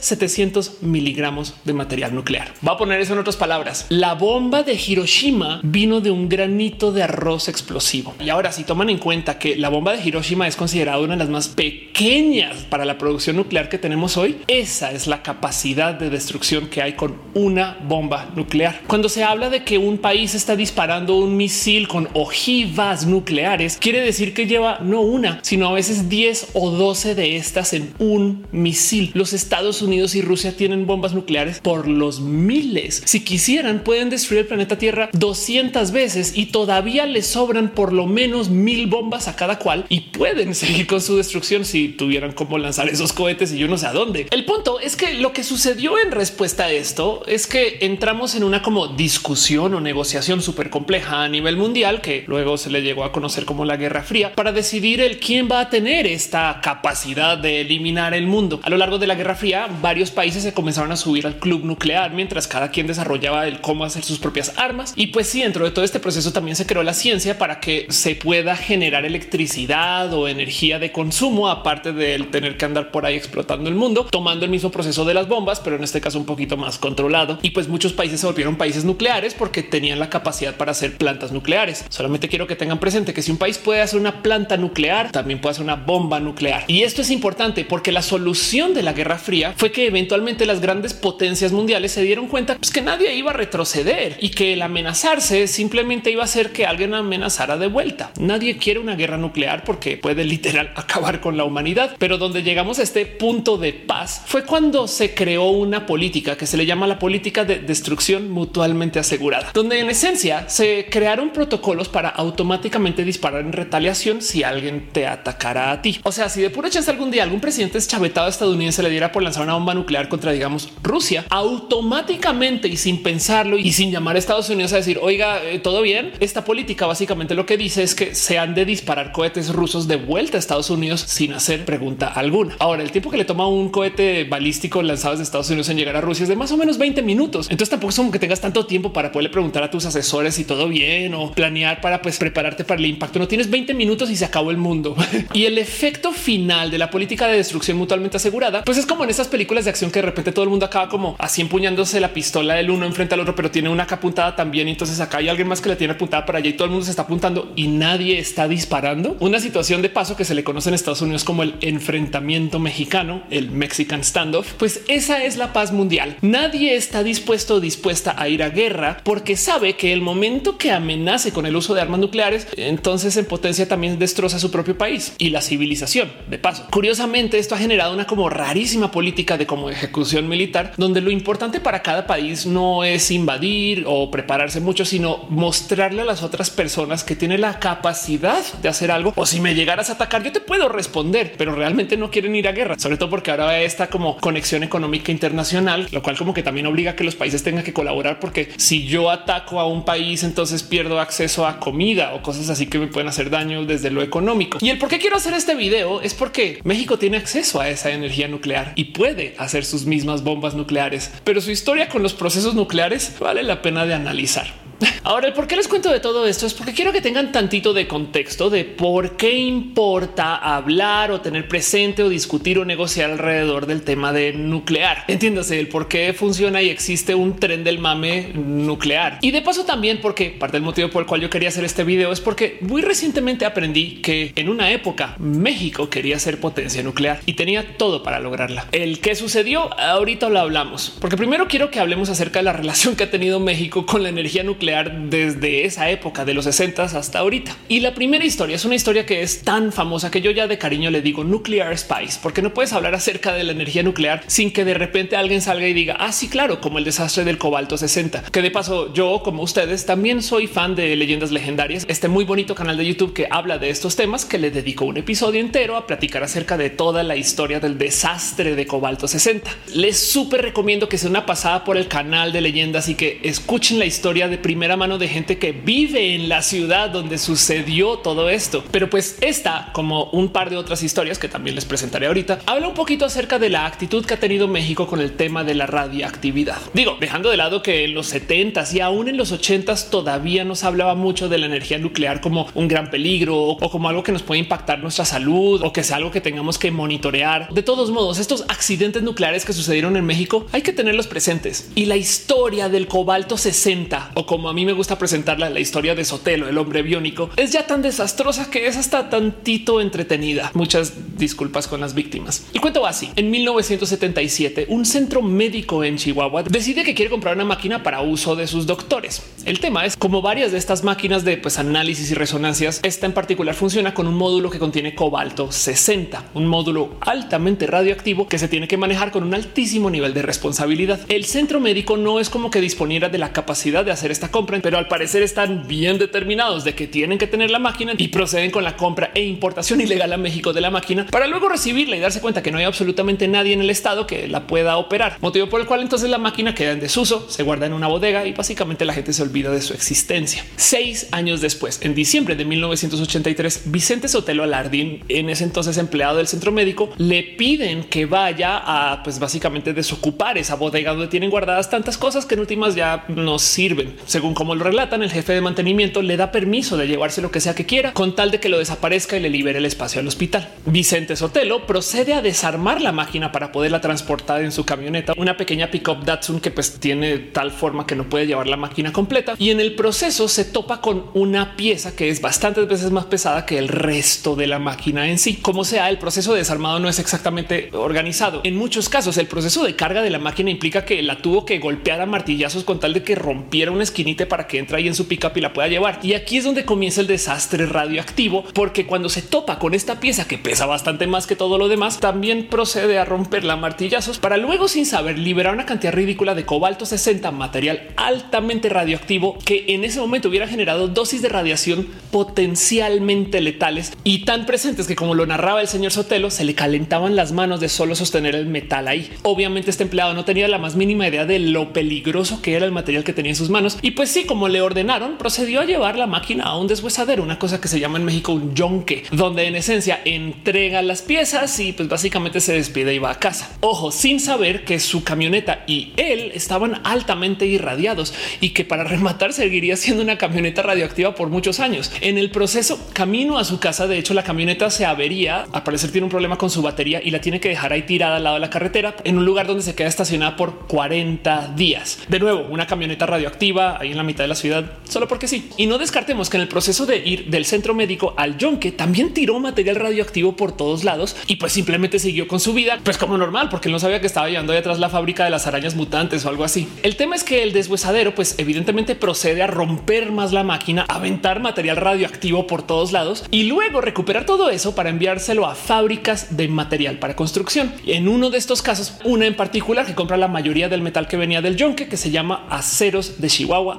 700 0.00 0.82
miligramos 0.82 1.54
de 1.64 1.72
material 1.72 2.14
nuclear. 2.14 2.52
Va 2.66 2.72
a 2.72 2.76
poner 2.76 3.00
eso 3.00 3.12
en 3.12 3.18
otras 3.18 3.36
palabras. 3.36 3.86
La 3.88 4.14
bomba 4.14 4.62
de 4.62 4.74
Hiroshima 4.74 5.60
vino 5.64 6.00
de 6.00 6.12
un 6.12 6.28
granito 6.28 6.92
de 6.92 7.02
arroz 7.02 7.48
explosivo. 7.48 8.14
Y 8.20 8.28
ahora, 8.28 8.52
si 8.52 8.62
toman 8.62 8.88
en 8.88 8.98
cuenta 8.98 9.27
que 9.36 9.56
la 9.56 9.68
bomba 9.68 9.92
de 9.92 10.02
Hiroshima 10.02 10.48
es 10.48 10.56
considerada 10.56 11.00
una 11.00 11.14
de 11.14 11.18
las 11.18 11.28
más 11.28 11.48
pequeñas 11.48 12.64
para 12.70 12.84
la 12.84 12.96
producción 12.96 13.36
nuclear 13.36 13.68
que 13.68 13.76
tenemos 13.76 14.16
hoy. 14.16 14.38
Esa 14.46 14.92
es 14.92 15.06
la 15.06 15.22
capacidad 15.22 15.94
de 15.94 16.08
destrucción 16.08 16.68
que 16.68 16.80
hay 16.80 16.94
con 16.94 17.16
una 17.34 17.76
bomba 17.82 18.30
nuclear. 18.34 18.80
Cuando 18.86 19.08
se 19.08 19.24
habla 19.24 19.50
de 19.50 19.64
que 19.64 19.76
un 19.76 19.98
país 19.98 20.34
está 20.34 20.56
disparando 20.56 21.16
un 21.16 21.36
misil 21.36 21.88
con 21.88 22.08
ojivas 22.14 23.06
nucleares, 23.06 23.76
quiere 23.76 24.00
decir 24.00 24.32
que 24.32 24.46
lleva 24.46 24.78
no 24.80 25.00
una, 25.00 25.40
sino 25.42 25.68
a 25.68 25.72
veces 25.72 26.08
10 26.08 26.50
o 26.54 26.70
12 26.70 27.14
de 27.14 27.36
estas 27.36 27.72
en 27.72 27.92
un 27.98 28.46
misil. 28.52 29.10
Los 29.14 29.32
Estados 29.32 29.82
Unidos 29.82 30.14
y 30.14 30.22
Rusia 30.22 30.56
tienen 30.56 30.86
bombas 30.86 31.12
nucleares 31.12 31.60
por 31.60 31.88
los 31.88 32.20
miles. 32.20 33.02
Si 33.04 33.20
quisieran, 33.20 33.82
pueden 33.82 34.10
destruir 34.10 34.42
el 34.42 34.46
planeta 34.46 34.78
Tierra 34.78 35.10
200 35.12 35.90
veces 35.90 36.32
y 36.36 36.46
todavía 36.46 37.06
les 37.06 37.26
sobran 37.26 37.70
por 37.70 37.92
lo 37.92 38.06
menos 38.06 38.48
mil 38.48 38.86
bombas 38.86 39.17
a 39.26 39.34
cada 39.34 39.58
cual 39.58 39.86
y 39.88 40.00
pueden 40.00 40.54
seguir 40.54 40.86
con 40.86 41.00
su 41.00 41.16
destrucción 41.16 41.64
si 41.64 41.88
tuvieran 41.88 42.32
cómo 42.32 42.58
lanzar 42.58 42.88
esos 42.88 43.12
cohetes 43.12 43.52
y 43.52 43.58
yo 43.58 43.66
no 43.66 43.78
sé 43.78 43.86
a 43.86 43.92
dónde. 43.92 44.28
El 44.30 44.44
punto 44.44 44.78
es 44.78 44.94
que 44.94 45.14
lo 45.14 45.32
que 45.32 45.42
sucedió 45.42 45.98
en 45.98 46.12
respuesta 46.12 46.66
a 46.66 46.70
esto 46.70 47.22
es 47.26 47.46
que 47.46 47.78
entramos 47.80 48.34
en 48.34 48.44
una 48.44 48.62
como 48.62 48.86
discusión 48.88 49.74
o 49.74 49.80
negociación 49.80 50.42
súper 50.42 50.70
compleja 50.70 51.24
a 51.24 51.28
nivel 51.28 51.56
mundial 51.56 52.00
que 52.00 52.24
luego 52.26 52.58
se 52.58 52.70
le 52.70 52.82
llegó 52.82 53.04
a 53.04 53.12
conocer 53.12 53.44
como 53.44 53.64
la 53.64 53.76
Guerra 53.76 54.02
Fría 54.02 54.34
para 54.34 54.52
decidir 54.52 55.00
el 55.00 55.18
quién 55.18 55.48
va 55.50 55.60
a 55.60 55.70
tener 55.70 56.06
esta 56.06 56.60
capacidad 56.62 57.38
de 57.38 57.62
eliminar 57.62 58.14
el 58.14 58.26
mundo. 58.26 58.60
A 58.62 58.70
lo 58.70 58.76
largo 58.76 58.98
de 58.98 59.06
la 59.06 59.14
Guerra 59.14 59.34
Fría, 59.34 59.68
varios 59.80 60.10
países 60.10 60.42
se 60.42 60.52
comenzaron 60.52 60.92
a 60.92 60.96
subir 60.96 61.26
al 61.26 61.38
club 61.38 61.64
nuclear 61.64 62.12
mientras 62.12 62.46
cada 62.46 62.70
quien 62.70 62.86
desarrollaba 62.86 63.46
el 63.46 63.60
cómo 63.60 63.84
hacer 63.84 64.04
sus 64.04 64.18
propias 64.18 64.52
armas. 64.56 64.92
Y 64.96 65.08
pues 65.08 65.28
sí, 65.28 65.42
dentro 65.42 65.64
de 65.64 65.70
todo 65.70 65.84
este 65.84 66.00
proceso 66.00 66.32
también 66.32 66.56
se 66.56 66.66
creó 66.66 66.82
la 66.82 66.94
ciencia 66.94 67.38
para 67.38 67.60
que 67.60 67.86
se 67.88 68.14
pueda 68.14 68.56
generar 68.56 69.04
electricidad 69.08 70.12
o 70.12 70.28
energía 70.28 70.78
de 70.78 70.92
consumo, 70.92 71.48
aparte 71.48 71.92
de 71.92 72.18
tener 72.30 72.56
que 72.56 72.64
andar 72.64 72.90
por 72.90 73.04
ahí 73.04 73.16
explotando 73.16 73.68
el 73.68 73.74
mundo, 73.74 74.06
tomando 74.10 74.44
el 74.44 74.50
mismo 74.50 74.70
proceso 74.70 75.04
de 75.04 75.14
las 75.14 75.28
bombas, 75.28 75.60
pero 75.60 75.76
en 75.76 75.84
este 75.84 76.00
caso 76.00 76.18
un 76.18 76.26
poquito 76.26 76.56
más 76.56 76.78
controlado. 76.78 77.38
Y 77.42 77.50
pues 77.50 77.68
muchos 77.68 77.92
países 77.92 78.20
se 78.20 78.26
volvieron 78.26 78.56
países 78.56 78.84
nucleares 78.84 79.34
porque 79.34 79.62
tenían 79.62 79.98
la 79.98 80.10
capacidad 80.10 80.56
para 80.56 80.72
hacer 80.72 80.96
plantas 80.96 81.32
nucleares. 81.32 81.84
Solamente 81.88 82.28
quiero 82.28 82.46
que 82.46 82.56
tengan 82.56 82.78
presente 82.78 83.14
que 83.14 83.22
si 83.22 83.30
un 83.30 83.38
país 83.38 83.58
puede 83.58 83.80
hacer 83.80 83.98
una 83.98 84.22
planta 84.22 84.56
nuclear, 84.56 85.10
también 85.10 85.40
puede 85.40 85.52
hacer 85.52 85.64
una 85.64 85.76
bomba 85.76 86.20
nuclear. 86.20 86.64
Y 86.68 86.82
esto 86.82 87.02
es 87.02 87.10
importante 87.10 87.64
porque 87.64 87.92
la 87.92 88.02
solución 88.02 88.74
de 88.74 88.82
la 88.82 88.92
Guerra 88.92 89.18
Fría 89.18 89.54
fue 89.56 89.72
que 89.72 89.86
eventualmente 89.86 90.46
las 90.46 90.60
grandes 90.60 90.94
potencias 90.94 91.52
mundiales 91.52 91.92
se 91.92 92.02
dieron 92.02 92.28
cuenta 92.28 92.56
pues, 92.56 92.70
que 92.70 92.82
nadie 92.82 93.14
iba 93.14 93.30
a 93.30 93.34
retroceder 93.34 94.16
y 94.20 94.30
que 94.30 94.52
el 94.52 94.62
amenazarse 94.62 95.46
simplemente 95.46 96.10
iba 96.10 96.22
a 96.22 96.24
hacer 96.24 96.52
que 96.52 96.66
alguien 96.66 96.94
amenazara 96.94 97.56
de 97.56 97.66
vuelta. 97.66 98.12
Nadie 98.18 98.56
quiere 98.58 98.80
una 98.80 98.94
guerra 98.98 99.16
nuclear 99.16 99.64
porque 99.64 99.96
puede 99.96 100.24
literal 100.24 100.72
acabar 100.76 101.20
con 101.20 101.36
la 101.36 101.44
humanidad. 101.44 101.96
Pero 101.98 102.18
donde 102.18 102.42
llegamos 102.42 102.78
a 102.78 102.82
este 102.82 103.06
punto 103.06 103.56
de 103.56 103.72
paz 103.72 104.22
fue 104.26 104.44
cuando 104.44 104.86
se 104.86 105.14
creó 105.14 105.48
una 105.50 105.86
política 105.86 106.36
que 106.36 106.46
se 106.46 106.56
le 106.56 106.66
llama 106.66 106.86
la 106.86 106.98
política 106.98 107.44
de 107.44 107.60
destrucción 107.60 108.30
mutualmente 108.30 108.98
asegurada, 108.98 109.50
donde 109.54 109.80
en 109.80 109.88
esencia 109.88 110.48
se 110.48 110.86
crearon 110.90 111.30
protocolos 111.30 111.88
para 111.88 112.08
automáticamente 112.08 113.04
disparar 113.04 113.40
en 113.40 113.52
retaliación 113.52 114.20
si 114.20 114.42
alguien 114.42 114.88
te 114.92 115.06
atacara 115.06 115.72
a 115.72 115.80
ti. 115.80 116.00
O 116.02 116.12
sea, 116.12 116.28
si 116.28 116.42
de 116.42 116.50
pura 116.50 116.68
chance 116.70 116.90
algún 116.90 117.10
día 117.10 117.22
algún 117.22 117.40
presidente 117.40 117.78
chavetado 117.80 118.28
estadounidense 118.28 118.82
le 118.82 118.90
diera 118.90 119.12
por 119.12 119.22
lanzar 119.22 119.44
una 119.44 119.54
bomba 119.54 119.74
nuclear 119.74 120.08
contra, 120.08 120.32
digamos, 120.32 120.70
Rusia, 120.82 121.24
automáticamente 121.30 122.68
y 122.68 122.76
sin 122.76 123.02
pensarlo 123.02 123.58
y 123.58 123.72
sin 123.72 123.90
llamar 123.90 124.16
a 124.16 124.18
Estados 124.18 124.50
Unidos 124.50 124.72
a 124.72 124.76
decir, 124.76 124.98
oiga, 125.00 125.42
eh, 125.42 125.58
todo 125.58 125.82
bien. 125.82 126.12
Esta 126.20 126.44
política 126.44 126.86
básicamente 126.86 127.34
lo 127.34 127.46
que 127.46 127.56
dice 127.56 127.82
es 127.82 127.94
que 127.94 128.14
se 128.14 128.38
han 128.38 128.54
de 128.54 128.64
disparar 128.64 128.87
cohetes 129.12 129.52
rusos 129.52 129.86
de 129.86 129.96
vuelta 129.96 130.38
a 130.38 130.40
Estados 130.40 130.70
Unidos 130.70 131.04
sin 131.06 131.34
hacer 131.34 131.66
pregunta 131.66 132.08
alguna. 132.08 132.56
Ahora, 132.58 132.82
el 132.82 132.90
tiempo 132.90 133.10
que 133.10 133.18
le 133.18 133.26
toma 133.26 133.46
un 133.46 133.68
cohete 133.68 134.24
balístico 134.24 134.82
lanzado 134.82 135.12
desde 135.12 135.24
Estados 135.24 135.48
Unidos 135.50 135.68
en 135.68 135.76
llegar 135.76 135.94
a 135.94 136.00
Rusia 136.00 136.22
es 136.22 136.28
de 136.30 136.36
más 136.36 136.52
o 136.52 136.56
menos 136.56 136.78
20 136.78 137.02
minutos. 137.02 137.48
Entonces 137.50 137.68
tampoco 137.68 137.90
es 137.90 137.96
como 137.96 138.10
que 138.10 138.18
tengas 138.18 138.40
tanto 138.40 138.64
tiempo 138.64 138.92
para 138.92 139.12
poderle 139.12 139.28
preguntar 139.28 139.62
a 139.62 139.70
tus 139.70 139.84
asesores 139.84 140.36
si 140.36 140.44
todo 140.44 140.68
bien 140.68 141.12
o 141.14 141.32
planear 141.32 141.82
para 141.82 142.00
pues 142.00 142.18
prepararte 142.18 142.64
para 142.64 142.80
el 142.80 142.86
impacto. 142.86 143.18
No 143.18 143.28
tienes 143.28 143.50
20 143.50 143.74
minutos 143.74 144.10
y 144.10 144.16
se 144.16 144.24
acabó 144.24 144.50
el 144.50 144.56
mundo. 144.56 144.96
y 145.34 145.44
el 145.44 145.58
efecto 145.58 146.12
final 146.12 146.70
de 146.70 146.78
la 146.78 146.90
política 146.90 147.26
de 147.26 147.36
destrucción 147.36 147.76
mutuamente 147.76 148.16
asegurada, 148.16 148.64
pues 148.64 148.78
es 148.78 148.86
como 148.86 149.04
en 149.04 149.10
esas 149.10 149.28
películas 149.28 149.64
de 149.64 149.70
acción 149.70 149.90
que 149.90 150.00
de 150.00 150.06
repente 150.06 150.32
todo 150.32 150.44
el 150.44 150.50
mundo 150.50 150.64
acaba 150.64 150.88
como 150.88 151.14
así 151.18 151.42
empuñándose 151.42 152.00
la 152.00 152.14
pistola 152.14 152.54
del 152.54 152.70
uno 152.70 152.86
enfrente 152.86 153.14
al 153.14 153.20
otro, 153.20 153.34
pero 153.34 153.50
tiene 153.50 153.68
una 153.68 153.84
apuntada 153.84 154.34
también. 154.34 154.68
Entonces 154.68 154.98
acá 155.00 155.18
hay 155.18 155.28
alguien 155.28 155.48
más 155.48 155.60
que 155.60 155.68
le 155.68 155.76
tiene 155.76 155.92
apuntada 155.92 156.24
para 156.24 156.38
allá 156.38 156.48
y 156.48 156.54
todo 156.54 156.64
el 156.64 156.70
mundo 156.70 156.84
se 156.84 156.90
está 156.90 157.02
apuntando 157.02 157.52
y 157.54 157.68
nadie 157.68 158.18
está 158.18 158.48
disparando. 158.48 158.77
Una 159.18 159.40
situación 159.40 159.82
de 159.82 159.88
paso 159.88 160.16
que 160.16 160.24
se 160.24 160.34
le 160.34 160.44
conoce 160.44 160.68
en 160.68 160.74
Estados 160.74 161.02
Unidos 161.02 161.24
como 161.24 161.42
el 161.42 161.54
enfrentamiento 161.60 162.60
mexicano, 162.60 163.22
el 163.30 163.50
Mexican 163.50 164.04
standoff, 164.04 164.52
pues 164.52 164.82
esa 164.86 165.24
es 165.24 165.36
la 165.36 165.52
paz 165.52 165.72
mundial. 165.72 166.16
Nadie 166.22 166.76
está 166.76 167.02
dispuesto 167.02 167.56
o 167.56 167.60
dispuesta 167.60 168.14
a 168.16 168.28
ir 168.28 168.42
a 168.42 168.50
guerra 168.50 169.00
porque 169.02 169.36
sabe 169.36 169.74
que 169.74 169.92
el 169.92 170.00
momento 170.00 170.58
que 170.58 170.70
amenace 170.70 171.32
con 171.32 171.46
el 171.46 171.56
uso 171.56 171.74
de 171.74 171.80
armas 171.80 171.98
nucleares, 171.98 172.46
entonces 172.56 173.16
en 173.16 173.24
potencia 173.24 173.66
también 173.66 173.98
destroza 173.98 174.38
su 174.38 174.50
propio 174.50 174.78
país 174.78 175.12
y 175.18 175.30
la 175.30 175.42
civilización. 175.42 176.12
De 176.30 176.38
paso, 176.38 176.66
curiosamente, 176.70 177.38
esto 177.38 177.56
ha 177.56 177.58
generado 177.58 177.94
una 177.94 178.06
como 178.06 178.28
rarísima 178.28 178.92
política 178.92 179.36
de 179.36 179.46
como 179.46 179.70
ejecución 179.70 180.28
militar, 180.28 180.72
donde 180.76 181.00
lo 181.00 181.10
importante 181.10 181.58
para 181.58 181.82
cada 181.82 182.06
país 182.06 182.46
no 182.46 182.84
es 182.84 183.10
invadir 183.10 183.84
o 183.86 184.10
prepararse 184.10 184.60
mucho, 184.60 184.84
sino 184.84 185.26
mostrarle 185.30 186.02
a 186.02 186.04
las 186.04 186.22
otras 186.22 186.50
personas 186.50 187.02
que 187.02 187.16
tiene 187.16 187.38
la 187.38 187.58
capacidad 187.58 188.44
de 188.62 188.67
hacer 188.68 188.90
algo. 188.90 189.12
O 189.16 189.26
si 189.26 189.40
me 189.40 189.54
llegaras 189.54 189.90
a 189.90 189.94
atacar, 189.94 190.22
yo 190.22 190.32
te 190.32 190.40
puedo 190.40 190.68
responder, 190.68 191.34
pero 191.36 191.54
realmente 191.54 191.96
no 191.96 192.10
quieren 192.10 192.34
ir 192.36 192.48
a 192.48 192.52
guerra, 192.52 192.78
sobre 192.78 192.96
todo 192.96 193.10
porque 193.10 193.30
ahora 193.30 193.60
está 193.60 193.88
como 193.88 194.16
conexión 194.18 194.62
económica 194.62 195.12
internacional, 195.12 195.88
lo 195.90 196.02
cual 196.02 196.16
como 196.16 196.34
que 196.34 196.42
también 196.42 196.66
obliga 196.66 196.92
a 196.92 196.96
que 196.96 197.04
los 197.04 197.14
países 197.14 197.42
tengan 197.42 197.64
que 197.64 197.72
colaborar, 197.72 198.20
porque 198.20 198.50
si 198.56 198.86
yo 198.86 199.10
ataco 199.10 199.60
a 199.60 199.66
un 199.66 199.84
país, 199.84 200.22
entonces 200.22 200.62
pierdo 200.62 201.00
acceso 201.00 201.46
a 201.46 201.58
comida 201.58 202.14
o 202.14 202.22
cosas 202.22 202.48
así 202.50 202.66
que 202.66 202.78
me 202.78 202.86
pueden 202.86 203.08
hacer 203.08 203.30
daño 203.30 203.64
desde 203.64 203.90
lo 203.90 204.02
económico. 204.02 204.58
Y 204.60 204.70
el 204.70 204.78
por 204.78 204.88
qué 204.88 204.98
quiero 204.98 205.16
hacer 205.16 205.34
este 205.34 205.54
video 205.54 206.00
es 206.00 206.14
porque 206.14 206.60
México 206.64 206.98
tiene 206.98 207.16
acceso 207.16 207.60
a 207.60 207.68
esa 207.68 207.90
energía 207.90 208.28
nuclear 208.28 208.72
y 208.74 208.84
puede 208.84 209.34
hacer 209.38 209.64
sus 209.64 209.86
mismas 209.86 210.22
bombas 210.22 210.54
nucleares, 210.54 211.10
pero 211.24 211.40
su 211.40 211.50
historia 211.50 211.88
con 211.88 212.02
los 212.02 212.14
procesos 212.14 212.54
nucleares 212.54 213.14
vale 213.20 213.42
la 213.42 213.62
pena 213.62 213.86
de 213.86 213.94
analizar. 213.94 214.67
Ahora, 215.02 215.28
el 215.28 215.32
por 215.32 215.46
qué 215.46 215.56
les 215.56 215.68
cuento 215.68 215.90
de 215.90 216.00
todo 216.00 216.26
esto 216.26 216.46
es 216.46 216.54
porque 216.54 216.72
quiero 216.72 216.92
que 216.92 217.00
tengan 217.00 217.32
tantito 217.32 217.72
de 217.72 217.88
contexto 217.88 218.50
de 218.50 218.64
por 218.64 219.16
qué 219.16 219.32
importa 219.32 220.36
hablar 220.36 221.10
o 221.10 221.20
tener 221.20 221.48
presente 221.48 222.02
o 222.02 222.08
discutir 222.08 222.58
o 222.58 222.64
negociar 222.64 223.10
alrededor 223.10 223.66
del 223.66 223.82
tema 223.82 224.12
de 224.12 224.32
nuclear. 224.32 225.04
Entiéndase 225.08 225.58
el 225.58 225.68
por 225.68 225.88
qué 225.88 226.12
funciona 226.12 226.62
y 226.62 226.68
existe 226.68 227.14
un 227.14 227.36
tren 227.36 227.64
del 227.64 227.78
mame 227.78 228.32
nuclear. 228.34 229.18
Y 229.22 229.30
de 229.30 229.42
paso 229.42 229.64
también 229.64 230.00
porque 230.00 230.30
parte 230.30 230.56
del 230.56 230.62
motivo 230.62 230.90
por 230.90 231.02
el 231.02 231.08
cual 231.08 231.22
yo 231.22 231.30
quería 231.30 231.48
hacer 231.48 231.64
este 231.64 231.84
video 231.84 232.12
es 232.12 232.20
porque 232.20 232.58
muy 232.60 232.82
recientemente 232.82 233.44
aprendí 233.44 234.02
que 234.02 234.32
en 234.36 234.48
una 234.48 234.70
época 234.70 235.16
México 235.18 235.90
quería 235.90 236.18
ser 236.18 236.38
potencia 236.38 236.82
nuclear 236.82 237.20
y 237.26 237.32
tenía 237.32 237.76
todo 237.76 238.02
para 238.02 238.20
lograrla. 238.20 238.66
El 238.72 239.00
que 239.00 239.14
sucedió 239.14 239.72
ahorita 239.80 240.28
lo 240.28 240.38
hablamos, 240.40 240.96
porque 241.00 241.16
primero 241.16 241.48
quiero 241.48 241.70
que 241.70 241.80
hablemos 241.80 242.10
acerca 242.10 242.40
de 242.40 242.44
la 242.44 242.52
relación 242.58 242.94
que 242.94 243.04
ha 243.04 243.10
tenido 243.10 243.40
México 243.40 243.86
con 243.86 244.02
la 244.02 244.10
energía 244.10 244.44
nuclear 244.44 244.67
nuclear 244.68 245.08
desde 245.08 245.64
esa 245.64 245.88
época 245.90 246.24
de 246.24 246.34
los 246.34 246.44
60 246.44 246.82
hasta 246.82 247.18
ahorita. 247.20 247.56
Y 247.68 247.80
la 247.80 247.94
primera 247.94 248.24
historia 248.24 248.56
es 248.56 248.64
una 248.64 248.74
historia 248.74 249.06
que 249.06 249.22
es 249.22 249.42
tan 249.42 249.72
famosa 249.72 250.10
que 250.10 250.20
yo 250.20 250.30
ya 250.30 250.46
de 250.46 250.58
cariño 250.58 250.90
le 250.90 251.00
digo 251.00 251.24
Nuclear 251.24 251.76
Spice, 251.76 252.18
porque 252.22 252.42
no 252.42 252.52
puedes 252.52 252.72
hablar 252.74 252.94
acerca 252.94 253.32
de 253.32 253.44
la 253.44 253.52
energía 253.52 253.82
nuclear 253.82 254.22
sin 254.26 254.52
que 254.52 254.64
de 254.64 254.74
repente 254.74 255.16
alguien 255.16 255.40
salga 255.40 255.66
y 255.66 255.72
diga, 255.72 255.96
ah, 255.98 256.12
sí, 256.12 256.28
claro, 256.28 256.60
como 256.60 256.78
el 256.78 256.84
desastre 256.84 257.24
del 257.24 257.38
cobalto 257.38 257.78
60, 257.78 258.24
que 258.24 258.42
de 258.42 258.50
paso 258.50 258.92
yo, 258.92 259.22
como 259.24 259.42
ustedes, 259.42 259.86
también 259.86 260.22
soy 260.22 260.46
fan 260.46 260.74
de 260.74 260.94
leyendas 260.96 261.30
legendarias, 261.30 261.86
este 261.88 262.08
muy 262.08 262.24
bonito 262.24 262.54
canal 262.54 262.76
de 262.76 262.86
YouTube 262.86 263.14
que 263.14 263.26
habla 263.30 263.56
de 263.58 263.70
estos 263.70 263.96
temas, 263.96 264.26
que 264.26 264.38
le 264.38 264.50
dedico 264.50 264.84
un 264.84 264.98
episodio 264.98 265.40
entero 265.40 265.76
a 265.76 265.86
platicar 265.86 266.22
acerca 266.22 266.58
de 266.58 266.68
toda 266.68 267.02
la 267.02 267.16
historia 267.16 267.58
del 267.58 267.78
desastre 267.78 268.54
de 268.54 268.66
cobalto 268.66 269.08
60. 269.08 269.50
Les 269.74 269.98
súper 269.98 270.42
recomiendo 270.42 270.88
que 270.88 270.98
sea 270.98 271.08
una 271.08 271.24
pasada 271.24 271.64
por 271.64 271.78
el 271.78 271.88
canal 271.88 272.32
de 272.32 272.42
leyendas 272.42 272.88
y 272.88 272.94
que 272.94 273.20
escuchen 273.22 273.78
la 273.78 273.86
historia 273.86 274.28
de 274.28 274.38
primera 274.38 274.57
mano 274.58 274.98
de 274.98 275.08
gente 275.08 275.38
que 275.38 275.52
vive 275.52 276.14
en 276.14 276.28
la 276.28 276.42
ciudad 276.42 276.90
donde 276.90 277.18
sucedió 277.18 277.98
todo 277.98 278.28
esto. 278.28 278.64
Pero 278.70 278.90
pues 278.90 279.18
esta, 279.20 279.70
como 279.72 280.04
un 280.10 280.28
par 280.30 280.50
de 280.50 280.56
otras 280.56 280.82
historias 280.82 281.18
que 281.18 281.28
también 281.28 281.54
les 281.54 281.64
presentaré 281.64 282.06
ahorita, 282.06 282.40
habla 282.46 282.68
un 282.68 282.74
poquito 282.74 283.04
acerca 283.04 283.38
de 283.38 283.50
la 283.50 283.66
actitud 283.66 284.04
que 284.04 284.14
ha 284.14 284.20
tenido 284.20 284.48
México 284.48 284.86
con 284.86 285.00
el 285.00 285.12
tema 285.12 285.44
de 285.44 285.54
la 285.54 285.66
radiactividad. 285.66 286.58
Digo, 286.74 286.96
dejando 287.00 287.30
de 287.30 287.36
lado 287.36 287.62
que 287.62 287.84
en 287.84 287.94
los 287.94 288.12
70s 288.12 288.74
y 288.74 288.80
aún 288.80 289.08
en 289.08 289.16
los 289.16 289.32
80s 289.32 289.90
todavía 289.90 290.44
nos 290.44 290.64
hablaba 290.64 290.94
mucho 290.94 291.28
de 291.28 291.38
la 291.38 291.46
energía 291.46 291.78
nuclear 291.78 292.20
como 292.20 292.48
un 292.54 292.68
gran 292.68 292.90
peligro 292.90 293.36
o 293.36 293.70
como 293.70 293.88
algo 293.88 294.02
que 294.02 294.12
nos 294.12 294.22
puede 294.22 294.40
impactar 294.40 294.80
nuestra 294.80 295.04
salud 295.04 295.62
o 295.62 295.72
que 295.72 295.84
sea 295.84 295.96
algo 295.96 296.10
que 296.10 296.20
tengamos 296.20 296.58
que 296.58 296.70
monitorear. 296.70 297.52
De 297.52 297.62
todos 297.62 297.90
modos, 297.90 298.18
estos 298.18 298.44
accidentes 298.48 299.02
nucleares 299.02 299.44
que 299.44 299.52
sucedieron 299.52 299.96
en 299.96 300.06
México 300.06 300.46
hay 300.52 300.62
que 300.62 300.72
tenerlos 300.72 301.06
presentes. 301.06 301.70
Y 301.74 301.86
la 301.86 301.96
historia 301.96 302.68
del 302.68 302.86
cobalto 302.86 303.36
60 303.36 304.12
o 304.14 304.26
como 304.26 304.47
a 304.48 304.54
mí 304.54 304.64
me 304.64 304.72
gusta 304.72 304.98
presentarla, 304.98 305.50
la 305.50 305.60
historia 305.60 305.94
de 305.94 306.04
Sotelo, 306.04 306.48
el 306.48 306.58
hombre 306.58 306.82
biónico, 306.82 307.30
es 307.36 307.52
ya 307.52 307.66
tan 307.66 307.82
desastrosa 307.82 308.50
que 308.50 308.66
es 308.66 308.76
hasta 308.76 309.10
tantito 309.10 309.80
entretenida. 309.80 310.50
Muchas 310.54 311.18
disculpas 311.18 311.68
con 311.68 311.80
las 311.80 311.94
víctimas. 311.94 312.46
Y 312.52 312.58
cuento 312.58 312.86
así. 312.86 313.10
En 313.16 313.30
1977, 313.30 314.66
un 314.68 314.84
centro 314.84 315.22
médico 315.22 315.84
en 315.84 315.96
Chihuahua 315.96 316.42
decide 316.44 316.84
que 316.84 316.94
quiere 316.94 317.10
comprar 317.10 317.34
una 317.34 317.44
máquina 317.44 317.82
para 317.82 318.00
uso 318.00 318.36
de 318.36 318.46
sus 318.46 318.66
doctores. 318.66 319.22
El 319.44 319.60
tema 319.60 319.84
es 319.84 319.96
como 319.96 320.22
varias 320.22 320.52
de 320.52 320.58
estas 320.58 320.84
máquinas 320.84 321.24
de 321.24 321.36
pues, 321.36 321.58
análisis 321.58 322.10
y 322.10 322.14
resonancias, 322.14 322.80
esta 322.82 323.06
en 323.06 323.12
particular 323.12 323.54
funciona 323.54 323.94
con 323.94 324.06
un 324.06 324.14
módulo 324.14 324.50
que 324.50 324.58
contiene 324.58 324.94
cobalto 324.94 325.50
60, 325.52 326.24
un 326.34 326.46
módulo 326.46 326.96
altamente 327.00 327.66
radioactivo 327.66 328.28
que 328.28 328.38
se 328.38 328.48
tiene 328.48 328.68
que 328.68 328.76
manejar 328.76 329.10
con 329.10 329.24
un 329.24 329.34
altísimo 329.34 329.90
nivel 329.90 330.14
de 330.14 330.22
responsabilidad. 330.22 331.00
El 331.08 331.24
centro 331.24 331.60
médico 331.60 331.96
no 331.96 332.20
es 332.20 332.30
como 332.30 332.50
que 332.50 332.60
disponiera 332.60 333.08
de 333.08 333.18
la 333.18 333.32
capacidad 333.32 333.84
de 333.84 333.92
hacer 333.92 334.10
esta 334.10 334.30
compra, 334.38 334.60
pero 334.62 334.78
al 334.78 334.86
parecer 334.86 335.24
están 335.24 335.66
bien 335.66 335.98
determinados 335.98 336.62
de 336.62 336.76
que 336.76 336.86
tienen 336.86 337.18
que 337.18 337.26
tener 337.26 337.50
la 337.50 337.58
máquina 337.58 337.94
y 337.98 338.06
proceden 338.06 338.52
con 338.52 338.62
la 338.62 338.76
compra 338.76 339.10
e 339.16 339.24
importación 339.24 339.80
ilegal 339.80 340.12
a 340.12 340.16
México 340.16 340.52
de 340.52 340.60
la 340.60 340.70
máquina 340.70 341.06
para 341.10 341.26
luego 341.26 341.48
recibirla 341.48 341.96
y 341.96 342.00
darse 342.00 342.20
cuenta 342.20 342.40
que 342.40 342.52
no 342.52 342.58
hay 342.58 342.64
absolutamente 342.64 343.26
nadie 343.26 343.52
en 343.52 343.60
el 343.60 343.68
estado 343.68 344.06
que 344.06 344.28
la 344.28 344.46
pueda 344.46 344.76
operar, 344.76 345.16
motivo 345.20 345.48
por 345.48 345.60
el 345.60 345.66
cual 345.66 345.82
entonces 345.82 346.08
la 346.08 346.18
máquina 346.18 346.54
queda 346.54 346.70
en 346.70 346.78
desuso, 346.78 347.28
se 347.28 347.42
guarda 347.42 347.66
en 347.66 347.72
una 347.72 347.88
bodega 347.88 348.26
y 348.26 348.32
básicamente 348.32 348.84
la 348.84 348.92
gente 348.92 349.12
se 349.12 349.22
olvida 349.22 349.50
de 349.50 349.60
su 349.60 349.74
existencia. 349.74 350.44
Seis 350.54 351.08
años 351.10 351.40
después, 351.40 351.80
en 351.82 351.96
diciembre 351.96 352.36
de 352.36 352.44
1983, 352.44 353.62
Vicente 353.72 354.06
Sotelo 354.06 354.44
Alardín, 354.44 355.02
en 355.08 355.30
ese 355.30 355.42
entonces 355.42 355.78
empleado 355.78 356.18
del 356.18 356.28
centro 356.28 356.52
médico, 356.52 356.90
le 356.96 357.24
piden 357.24 357.82
que 357.84 358.06
vaya 358.06 358.58
a 358.58 359.02
pues 359.02 359.18
básicamente 359.18 359.72
desocupar 359.72 360.38
esa 360.38 360.54
bodega 360.54 360.92
donde 360.92 361.08
tienen 361.08 361.30
guardadas 361.30 361.70
tantas 361.70 361.98
cosas 361.98 362.24
que 362.24 362.34
en 362.34 362.40
últimas 362.40 362.76
ya 362.76 363.04
no 363.08 363.38
sirven. 363.38 363.96
Según 364.06 364.27
como 364.34 364.54
lo 364.54 364.64
relatan, 364.64 365.02
el 365.02 365.10
jefe 365.10 365.32
de 365.32 365.40
mantenimiento 365.40 366.02
le 366.02 366.16
da 366.16 366.32
permiso 366.32 366.76
de 366.76 366.86
llevarse 366.86 367.22
lo 367.22 367.30
que 367.30 367.40
sea 367.40 367.54
que 367.54 367.66
quiera 367.66 367.92
con 367.92 368.14
tal 368.14 368.30
de 368.30 368.40
que 368.40 368.48
lo 368.48 368.58
desaparezca 368.58 369.16
y 369.16 369.20
le 369.20 369.30
libere 369.30 369.58
el 369.58 369.66
espacio 369.66 370.00
al 370.00 370.08
hospital. 370.08 370.48
Vicente 370.66 371.16
Sotelo 371.16 371.66
procede 371.66 372.14
a 372.14 372.22
desarmar 372.22 372.80
la 372.80 372.92
máquina 372.92 373.32
para 373.32 373.52
poderla 373.52 373.80
transportar 373.80 374.42
en 374.42 374.52
su 374.52 374.64
camioneta, 374.64 375.14
una 375.16 375.36
pequeña 375.36 375.70
pickup 375.70 376.04
Datsun 376.04 376.40
que 376.40 376.50
pues 376.50 376.78
tiene 376.80 377.18
tal 377.18 377.50
forma 377.50 377.86
que 377.86 377.96
no 377.96 378.08
puede 378.08 378.26
llevar 378.26 378.46
la 378.46 378.56
máquina 378.56 378.92
completa 378.92 379.34
y 379.38 379.50
en 379.50 379.60
el 379.60 379.74
proceso 379.74 380.28
se 380.28 380.44
topa 380.44 380.80
con 380.80 381.06
una 381.14 381.56
pieza 381.56 381.94
que 381.94 382.08
es 382.08 382.20
bastantes 382.20 382.66
veces 382.68 382.90
más 382.90 383.06
pesada 383.06 383.46
que 383.46 383.58
el 383.58 383.68
resto 383.68 384.36
de 384.36 384.46
la 384.46 384.58
máquina 384.58 385.08
en 385.08 385.18
sí. 385.18 385.36
Como 385.36 385.64
sea, 385.64 385.88
el 385.88 385.98
proceso 385.98 386.32
de 386.32 386.38
desarmado 386.38 386.78
no 386.78 386.88
es 386.88 386.98
exactamente 386.98 387.70
organizado. 387.72 388.40
En 388.44 388.56
muchos 388.56 388.88
casos, 388.88 389.16
el 389.18 389.26
proceso 389.26 389.64
de 389.64 389.76
carga 389.76 390.02
de 390.02 390.10
la 390.10 390.18
máquina 390.18 390.50
implica 390.50 390.84
que 390.84 391.02
la 391.02 391.22
tuvo 391.22 391.44
que 391.44 391.58
golpear 391.58 392.00
a 392.00 392.06
martillazos 392.06 392.64
con 392.64 392.80
tal 392.80 392.94
de 392.94 393.02
que 393.02 393.14
rompiera 393.14 393.70
una 393.70 393.82
para 394.16 394.46
que 394.46 394.58
entre 394.58 394.76
ahí 394.76 394.88
en 394.88 394.94
su 394.94 395.08
pickup 395.08 395.36
y 395.36 395.40
la 395.40 395.52
pueda 395.52 395.68
llevar. 395.68 396.00
Y 396.02 396.14
aquí 396.14 396.38
es 396.38 396.44
donde 396.44 396.64
comienza 396.64 397.00
el 397.00 397.06
desastre 397.06 397.66
radioactivo, 397.66 398.44
porque 398.54 398.86
cuando 398.86 399.08
se 399.08 399.22
topa 399.22 399.58
con 399.58 399.74
esta 399.74 400.00
pieza 400.00 400.26
que 400.26 400.38
pesa 400.38 400.66
bastante 400.66 401.06
más 401.06 401.26
que 401.26 401.36
todo 401.36 401.58
lo 401.58 401.68
demás, 401.68 402.00
también 402.00 402.46
procede 402.48 402.98
a 402.98 403.04
romperla 403.04 403.54
a 403.54 403.56
martillazos 403.56 404.18
para 404.18 404.36
luego 404.36 404.68
sin 404.68 404.86
saber 404.86 405.18
liberar 405.18 405.54
una 405.54 405.66
cantidad 405.66 405.92
ridícula 405.92 406.34
de 406.34 406.44
cobalto 406.44 406.86
60, 406.86 407.30
material 407.30 407.88
altamente 407.96 408.68
radioactivo 408.68 409.38
que 409.44 409.64
en 409.68 409.84
ese 409.84 410.00
momento 410.00 410.28
hubiera 410.28 410.48
generado 410.48 410.88
dosis 410.88 411.22
de 411.22 411.28
radiación 411.28 411.88
potencialmente 412.10 413.40
letales 413.40 413.92
y 414.04 414.24
tan 414.24 414.46
presentes 414.46 414.86
que 414.86 414.96
como 414.96 415.14
lo 415.14 415.26
narraba 415.26 415.60
el 415.60 415.68
señor 415.68 415.92
Sotelo, 415.92 416.30
se 416.30 416.44
le 416.44 416.54
calentaban 416.54 417.16
las 417.16 417.32
manos 417.32 417.60
de 417.60 417.68
solo 417.68 417.94
sostener 417.94 418.34
el 418.34 418.46
metal 418.46 418.88
ahí. 418.88 419.10
Obviamente 419.22 419.70
este 419.70 419.82
empleado 419.82 420.14
no 420.14 420.24
tenía 420.24 420.48
la 420.48 420.58
más 420.58 420.76
mínima 420.76 421.08
idea 421.08 421.26
de 421.26 421.38
lo 421.38 421.72
peligroso 421.72 422.42
que 422.42 422.54
era 422.54 422.66
el 422.66 422.72
material 422.72 423.04
que 423.04 423.12
tenía 423.12 423.32
en 423.32 423.36
sus 423.36 423.50
manos 423.50 423.78
y 423.82 423.92
pues 423.98 424.12
sí, 424.12 424.26
como 424.26 424.46
le 424.46 424.62
ordenaron, 424.62 425.18
procedió 425.18 425.60
a 425.60 425.64
llevar 425.64 425.98
la 425.98 426.06
máquina 426.06 426.44
a 426.44 426.56
un 426.56 426.68
deshuesadero, 426.68 427.20
una 427.20 427.40
cosa 427.40 427.60
que 427.60 427.66
se 427.66 427.80
llama 427.80 427.98
en 427.98 428.04
México 428.04 428.32
un 428.32 428.54
yonque, 428.54 429.02
donde 429.10 429.48
en 429.48 429.56
esencia 429.56 430.00
entrega 430.04 430.82
las 430.82 431.02
piezas 431.02 431.58
y 431.58 431.72
pues 431.72 431.88
básicamente 431.88 432.38
se 432.40 432.52
despide 432.52 432.94
y 432.94 433.00
va 433.00 433.10
a 433.10 433.18
casa. 433.18 433.50
Ojo, 433.58 433.90
sin 433.90 434.20
saber 434.20 434.64
que 434.64 434.78
su 434.78 435.02
camioneta 435.02 435.64
y 435.66 435.94
él 435.96 436.30
estaban 436.32 436.80
altamente 436.84 437.46
irradiados 437.46 438.14
y 438.40 438.50
que 438.50 438.64
para 438.64 438.84
rematar 438.84 439.32
seguiría 439.32 439.76
siendo 439.76 440.04
una 440.04 440.16
camioneta 440.16 440.62
radioactiva 440.62 441.16
por 441.16 441.28
muchos 441.28 441.58
años. 441.58 441.90
En 442.00 442.18
el 442.18 442.30
proceso, 442.30 442.78
camino 442.92 443.36
a 443.36 443.44
su 443.44 443.58
casa, 443.58 443.88
de 443.88 443.98
hecho 443.98 444.14
la 444.14 444.22
camioneta 444.22 444.70
se 444.70 444.86
avería, 444.86 445.48
al 445.50 445.64
parecer 445.64 445.90
tiene 445.90 446.04
un 446.04 446.10
problema 446.10 446.38
con 446.38 446.50
su 446.50 446.62
batería 446.62 447.00
y 447.02 447.10
la 447.10 447.20
tiene 447.20 447.40
que 447.40 447.48
dejar 447.48 447.72
ahí 447.72 447.82
tirada 447.82 448.18
al 448.18 448.22
lado 448.22 448.36
de 448.36 448.42
la 448.42 448.50
carretera 448.50 448.94
en 449.02 449.18
un 449.18 449.24
lugar 449.24 449.48
donde 449.48 449.64
se 449.64 449.74
queda 449.74 449.88
estacionada 449.88 450.36
por 450.36 450.68
40 450.68 451.54
días. 451.56 451.98
De 452.06 452.20
nuevo, 452.20 452.46
una 452.48 452.68
camioneta 452.68 453.04
radioactiva 453.04 453.80
en 453.90 453.96
la 453.96 454.02
mitad 454.02 454.24
de 454.24 454.28
la 454.28 454.34
ciudad, 454.34 454.72
solo 454.88 455.08
porque 455.08 455.28
sí. 455.28 455.50
Y 455.56 455.66
no 455.66 455.78
descartemos 455.78 456.30
que 456.30 456.36
en 456.36 456.42
el 456.42 456.48
proceso 456.48 456.86
de 456.86 456.98
ir 456.98 457.26
del 457.26 457.44
centro 457.44 457.74
médico 457.74 458.14
al 458.16 458.38
yonque 458.38 458.72
también 458.72 459.14
tiró 459.14 459.38
material 459.40 459.76
radioactivo 459.76 460.36
por 460.36 460.56
todos 460.56 460.84
lados 460.84 461.16
y 461.26 461.36
pues 461.36 461.52
simplemente 461.52 461.98
siguió 461.98 462.28
con 462.28 462.40
su 462.40 462.52
vida, 462.52 462.80
pues 462.82 462.98
como 462.98 463.18
normal, 463.18 463.48
porque 463.48 463.68
él 463.68 463.72
no 463.72 463.78
sabía 463.78 464.00
que 464.00 464.06
estaba 464.06 464.28
llevando 464.28 464.52
detrás 464.52 464.78
la 464.78 464.88
fábrica 464.88 465.24
de 465.24 465.30
las 465.30 465.46
arañas 465.46 465.74
mutantes 465.74 466.24
o 466.24 466.28
algo 466.28 466.44
así. 466.44 466.68
El 466.82 466.96
tema 466.96 467.16
es 467.16 467.24
que 467.24 467.42
el 467.42 467.52
deshuesadero, 467.52 468.14
pues 468.14 468.34
evidentemente 468.38 468.94
procede 468.94 469.42
a 469.42 469.46
romper 469.46 470.12
más 470.12 470.32
la 470.32 470.44
máquina, 470.44 470.84
aventar 470.88 471.40
material 471.40 471.76
radioactivo 471.76 472.46
por 472.46 472.62
todos 472.62 472.92
lados 472.92 473.24
y 473.30 473.44
luego 473.44 473.80
recuperar 473.80 474.26
todo 474.26 474.50
eso 474.50 474.74
para 474.74 474.90
enviárselo 474.90 475.46
a 475.46 475.54
fábricas 475.54 476.36
de 476.36 476.48
material 476.48 476.98
para 476.98 477.16
construcción. 477.16 477.72
En 477.86 478.08
uno 478.08 478.30
de 478.30 478.38
estos 478.38 478.62
casos, 478.62 478.94
una 479.04 479.26
en 479.26 479.34
particular 479.34 479.86
que 479.86 479.94
compra 479.94 480.16
la 480.16 480.28
mayoría 480.28 480.68
del 480.68 480.82
metal 480.82 481.08
que 481.08 481.16
venía 481.16 481.42
del 481.42 481.56
yonque, 481.56 481.88
que 481.88 481.96
se 481.96 482.10
llama 482.10 482.46
Aceros 482.50 483.20
de 483.20 483.28
Chihuahua, 483.28 483.77